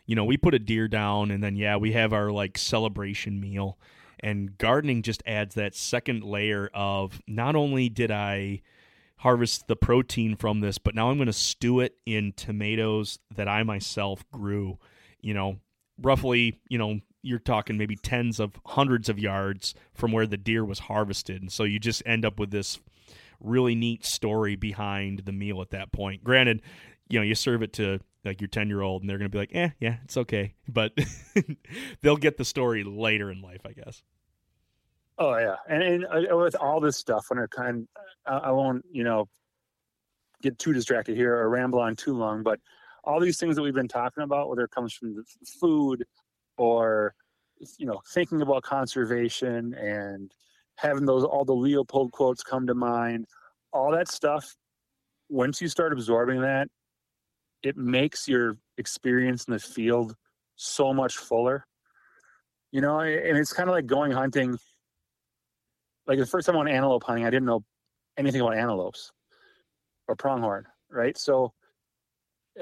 You 0.05 0.15
know, 0.15 0.25
we 0.25 0.37
put 0.37 0.53
a 0.53 0.59
deer 0.59 0.87
down 0.87 1.31
and 1.31 1.43
then 1.43 1.55
yeah, 1.55 1.77
we 1.77 1.93
have 1.93 2.13
our 2.13 2.31
like 2.31 2.57
celebration 2.57 3.39
meal. 3.39 3.77
And 4.25 4.57
gardening 4.57 5.03
just 5.03 5.21
adds 5.27 5.53
that 5.53 5.75
second 5.75 6.23
layer 6.23 6.71
of 6.73 7.21
not 7.27 7.55
only 7.55 7.89
did 7.89 8.09
I 8.09 8.63
harvest 9.17 9.67
the 9.67 9.75
protein 9.75 10.35
from 10.35 10.61
this, 10.61 10.79
but 10.79 10.95
now 10.95 11.11
I'm 11.11 11.17
going 11.17 11.27
to 11.27 11.33
stew 11.33 11.79
it 11.79 11.97
in 12.07 12.33
tomatoes 12.35 13.19
that 13.35 13.47
I 13.47 13.61
myself 13.61 14.25
grew, 14.31 14.79
you 15.21 15.35
know, 15.35 15.57
roughly, 16.01 16.59
you 16.69 16.79
know, 16.79 17.01
you're 17.21 17.37
talking 17.37 17.77
maybe 17.77 17.95
tens 17.95 18.39
of 18.39 18.59
hundreds 18.65 19.09
of 19.09 19.19
yards 19.19 19.75
from 19.93 20.11
where 20.11 20.25
the 20.25 20.37
deer 20.37 20.65
was 20.65 20.79
harvested. 20.79 21.43
And 21.43 21.51
so 21.51 21.63
you 21.63 21.77
just 21.77 22.01
end 22.03 22.25
up 22.25 22.39
with 22.39 22.49
this 22.49 22.79
really 23.39 23.75
neat 23.75 24.03
story 24.03 24.55
behind 24.55 25.19
the 25.25 25.33
meal 25.33 25.61
at 25.61 25.69
that 25.69 25.91
point. 25.91 26.23
Granted, 26.23 26.63
you 27.09 27.19
know, 27.19 27.23
you 27.23 27.35
serve 27.35 27.61
it 27.61 27.73
to 27.73 27.99
like 28.23 28.41
your 28.41 28.47
10 28.47 28.69
year 28.69 28.81
old 28.81 29.03
and 29.03 29.09
they're 29.09 29.19
going 29.19 29.29
to 29.29 29.35
be 29.35 29.37
like, 29.37 29.53
eh, 29.53 29.69
yeah, 29.79 29.97
it's 30.03 30.17
okay. 30.17 30.55
But 30.67 30.97
they'll 32.01 32.17
get 32.17 32.37
the 32.37 32.45
story 32.45 32.83
later 32.83 33.29
in 33.29 33.43
life, 33.43 33.61
I 33.67 33.73
guess. 33.73 34.01
Oh 35.17 35.37
yeah, 35.37 35.55
and, 35.69 35.81
and 35.81 36.05
uh, 36.05 36.35
with 36.35 36.55
all 36.55 36.81
this 36.81 36.97
stuff, 36.97 37.27
when 37.29 37.39
it 37.39 37.49
kind, 37.49 37.87
I, 38.25 38.37
I 38.37 38.51
won't, 38.51 38.83
you 38.91 39.03
know, 39.03 39.29
get 40.41 40.59
too 40.59 40.73
distracted 40.73 41.15
here 41.15 41.33
or 41.35 41.49
ramble 41.49 41.79
on 41.79 41.95
too 41.95 42.13
long. 42.13 42.43
But 42.43 42.59
all 43.05 43.19
these 43.19 43.37
things 43.37 43.55
that 43.55 43.61
we've 43.61 43.73
been 43.73 43.87
talking 43.87 44.23
about, 44.23 44.49
whether 44.49 44.63
it 44.63 44.71
comes 44.71 44.93
from 44.93 45.15
the 45.15 45.23
food 45.59 46.03
or 46.57 47.13
you 47.77 47.85
know 47.85 48.01
thinking 48.13 48.41
about 48.41 48.63
conservation 48.63 49.73
and 49.75 50.31
having 50.75 51.05
those 51.05 51.23
all 51.23 51.45
the 51.45 51.53
Leopold 51.53 52.11
quotes 52.11 52.43
come 52.43 52.67
to 52.67 52.75
mind, 52.75 53.25
all 53.71 53.91
that 53.91 54.09
stuff. 54.09 54.55
Once 55.29 55.61
you 55.61 55.67
start 55.67 55.93
absorbing 55.93 56.41
that, 56.41 56.67
it 57.63 57.77
makes 57.77 58.27
your 58.27 58.57
experience 58.77 59.45
in 59.45 59.53
the 59.53 59.59
field 59.59 60.13
so 60.55 60.93
much 60.93 61.17
fuller. 61.17 61.65
You 62.71 62.81
know, 62.81 62.99
and 62.99 63.37
it's 63.37 63.53
kind 63.53 63.69
of 63.69 63.73
like 63.73 63.85
going 63.85 64.11
hunting 64.11 64.57
like 66.07 66.19
the 66.19 66.25
first 66.25 66.45
time 66.45 66.55
I 66.55 66.59
went 66.59 66.69
antelope 66.69 67.03
hunting, 67.03 67.25
I 67.25 67.29
didn't 67.29 67.45
know 67.45 67.63
anything 68.17 68.41
about 68.41 68.57
antelopes 68.57 69.11
or 70.07 70.15
pronghorn, 70.15 70.65
right? 70.89 71.17
So 71.17 71.53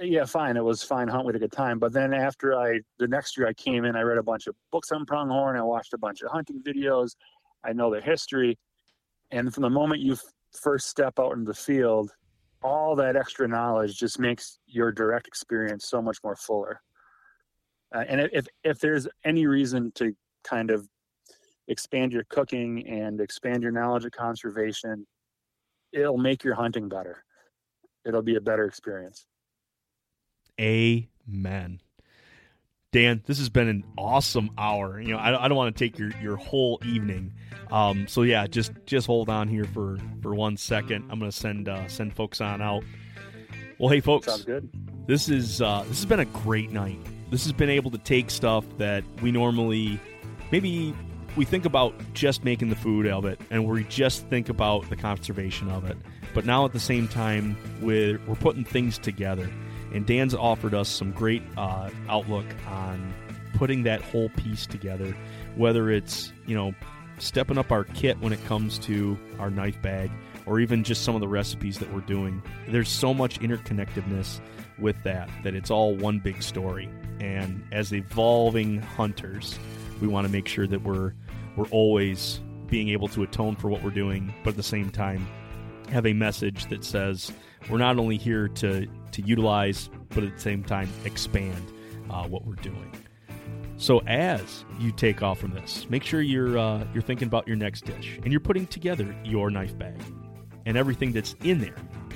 yeah, 0.02 0.26
fine, 0.26 0.58
it 0.58 0.64
was 0.64 0.82
fine 0.82 1.08
hunt 1.08 1.26
with 1.26 1.36
a 1.36 1.40
good 1.40 1.52
time. 1.52 1.78
But 1.78 1.94
then 1.94 2.14
after 2.14 2.58
I 2.58 2.80
the 3.00 3.08
next 3.08 3.38
year 3.38 3.48
I 3.48 3.54
came 3.54 3.86
in, 3.86 3.96
I 3.96 4.02
read 4.02 4.18
a 4.18 4.24
bunch 4.24 4.48
of 4.48 4.56
books 4.72 4.92
on 4.92 5.06
pronghorn, 5.06 5.58
I 5.58 5.64
watched 5.64 5.94
a 5.94 5.98
bunch 5.98 6.22
of 6.22 6.32
hunting 6.32 6.62
videos, 6.64 7.12
I 7.64 7.74
know 7.74 7.92
their 7.92 8.02
history. 8.02 8.58
And 9.32 9.54
from 9.54 9.64
the 9.64 9.70
moment 9.70 10.02
you 10.02 10.18
first 10.60 10.88
step 10.88 11.20
out 11.20 11.34
in 11.34 11.44
the 11.44 11.54
field, 11.54 12.12
all 12.64 12.96
that 12.96 13.16
extra 13.16 13.48
knowledge 13.48 13.98
just 13.98 14.20
makes 14.20 14.60
your 14.68 14.92
direct 14.92 15.28
experience 15.28 15.86
so 15.88 16.02
much 16.02 16.18
more 16.24 16.36
fuller. 16.36 16.82
Uh, 17.94 18.04
and 18.08 18.22
if 18.22 18.48
if 18.64 18.80
there's 18.80 19.08
any 19.26 19.46
reason 19.46 19.92
to 19.96 20.16
kind 20.44 20.72
of 20.72 20.88
expand 21.68 22.12
your 22.12 22.24
cooking 22.30 22.88
and 22.88 23.22
expand 23.22 23.64
your 23.64 23.72
knowledge 23.72 24.06
of 24.06 24.12
conservation, 24.12 25.06
it'll 25.92 26.18
make 26.18 26.44
your 26.44 26.56
hunting 26.56 26.90
better. 26.90 27.24
It'll 28.06 28.22
be 28.22 28.36
a 28.36 28.42
better 28.42 28.66
experience. 28.66 29.26
Amen. 30.60 31.80
Dan, 32.92 33.24
this 33.26 33.40
has 33.40 33.50
been 33.50 33.68
an 33.68 33.84
awesome 33.98 34.52
hour. 34.56 35.02
You 35.02 35.14
know, 35.14 35.18
I, 35.18 35.46
I 35.46 35.48
don't 35.48 35.58
want 35.58 35.76
to 35.76 35.84
take 35.84 35.98
your, 35.98 36.12
your 36.22 36.36
whole 36.36 36.80
evening. 36.86 37.34
Um, 37.72 38.08
so 38.08 38.22
yeah, 38.22 38.46
just 38.46 38.72
just 38.86 39.08
hold 39.08 39.30
on 39.30 39.48
here 39.48 39.66
for, 39.66 39.98
for 40.22 40.36
one 40.36 40.58
second. 40.58 41.06
I'm 41.10 41.18
gonna 41.18 41.32
send 41.32 41.68
uh, 41.68 41.88
send 41.88 42.16
folks 42.16 42.40
on 42.40 42.62
out. 42.62 42.84
Well, 43.80 43.90
hey 43.90 44.00
folks, 44.00 44.28
Sounds 44.28 44.46
good. 44.46 44.70
this 45.08 45.28
is 45.28 45.60
uh, 45.60 45.84
this 45.88 45.98
has 45.98 46.06
been 46.06 46.20
a 46.20 46.26
great 46.26 46.72
night. 46.72 47.00
This 47.32 47.44
has 47.46 47.52
been 47.52 47.72
able 47.72 47.90
to 47.90 47.98
take 47.98 48.30
stuff 48.30 48.64
that 48.78 49.04
we 49.24 49.32
normally 49.32 50.00
maybe 50.52 50.94
we 51.36 51.46
think 51.46 51.66
about 51.66 51.94
just 52.14 52.44
making 52.44 52.70
the 52.70 52.76
food 52.76 53.08
of 53.08 53.26
it, 53.26 53.40
and 53.50 53.66
we 53.66 53.84
just 53.86 54.28
think 54.28 54.50
about 54.50 54.90
the 54.90 54.96
conservation 54.96 55.70
of 55.70 55.86
it. 55.86 55.98
But 56.34 56.46
now 56.46 56.66
at 56.66 56.74
the 56.74 56.80
same 56.80 57.08
time, 57.08 57.58
we're 57.82 58.20
we're 58.28 58.36
putting 58.36 58.64
things 58.64 58.98
together, 58.98 59.50
and 59.94 60.06
Dan's 60.06 60.34
offered 60.34 60.74
us 60.74 60.90
some 60.90 61.12
great 61.12 61.44
uh, 61.58 61.90
outlook 62.10 62.46
on 62.68 63.14
putting 63.56 63.84
that 63.84 64.02
whole 64.02 64.30
piece 64.30 64.66
together. 64.66 65.16
Whether 65.56 65.90
it's 65.90 66.32
you 66.46 66.56
know 66.56 66.74
stepping 67.20 67.58
up 67.58 67.72
our 67.72 67.84
kit 67.84 68.20
when 68.20 68.34
it 68.34 68.44
comes 68.46 68.78
to 68.80 69.18
our 69.40 69.50
knife 69.50 69.82
bag, 69.82 70.12
or 70.46 70.60
even 70.60 70.84
just 70.84 71.04
some 71.04 71.16
of 71.16 71.22
the 71.22 71.28
recipes 71.28 71.80
that 71.80 71.92
we're 71.94 72.02
doing. 72.02 72.42
There's 72.68 72.90
so 72.90 73.14
much 73.14 73.40
interconnectedness 73.40 74.40
with 74.80 75.02
that 75.04 75.30
that 75.44 75.56
it's 75.56 75.72
all 75.72 75.96
one 75.96 76.20
big 76.20 76.42
story. 76.42 76.90
And 77.20 77.64
as 77.72 77.94
evolving 77.94 78.82
hunters, 78.82 79.58
we 80.02 80.08
want 80.08 80.28
to 80.28 80.34
make 80.34 80.48
sure 80.48 80.68
that 80.68 80.82
we're 80.84 81.14
we're 81.56 81.68
always 81.68 82.42
being 82.68 82.90
able 82.90 83.08
to 83.10 83.24
atone 83.24 83.56
for 83.56 83.70
what 83.70 83.84
we're 83.84 83.92
doing, 83.92 84.34
but 84.44 84.52
at 84.52 84.56
the 84.58 84.64
same 84.64 84.90
time 84.90 85.28
have 85.90 86.06
a 86.08 86.14
message 86.14 86.66
that 86.68 86.84
says 86.84 87.32
we're 87.70 87.78
not 87.78 87.98
only 87.98 88.18
here 88.18 88.48
to 88.48 88.88
to 89.12 89.22
utilize, 89.22 89.90
but 90.10 90.24
at 90.24 90.36
the 90.36 90.42
same 90.42 90.64
time 90.64 90.90
expand 91.06 91.72
uh, 92.10 92.28
what 92.28 92.46
we're 92.46 92.56
doing. 92.56 92.92
So 93.78 94.00
as 94.08 94.66
you 94.80 94.92
take 94.92 95.22
off 95.22 95.40
from 95.40 95.52
this, 95.52 95.88
make 95.90 96.04
sure 96.04 96.22
you're 96.22 96.58
uh, 96.58 96.86
you're 96.94 97.04
thinking 97.04 97.28
about 97.28 97.48
your 97.48 97.58
next 97.58 97.86
dish 97.86 98.20
and 98.24 98.32
you're 98.32 98.40
putting 98.40 98.68
together 98.68 99.16
your 99.24 99.50
knife 99.50 99.78
bag, 99.78 100.02
and 100.66 100.78
everything 100.78 101.12
that's 101.12 101.36
in 101.44 101.60
there 101.60 101.76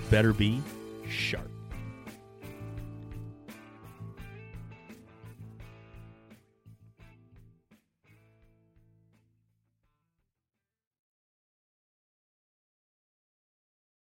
better 0.10 0.34
be 0.34 0.62
sharp. 1.10 1.57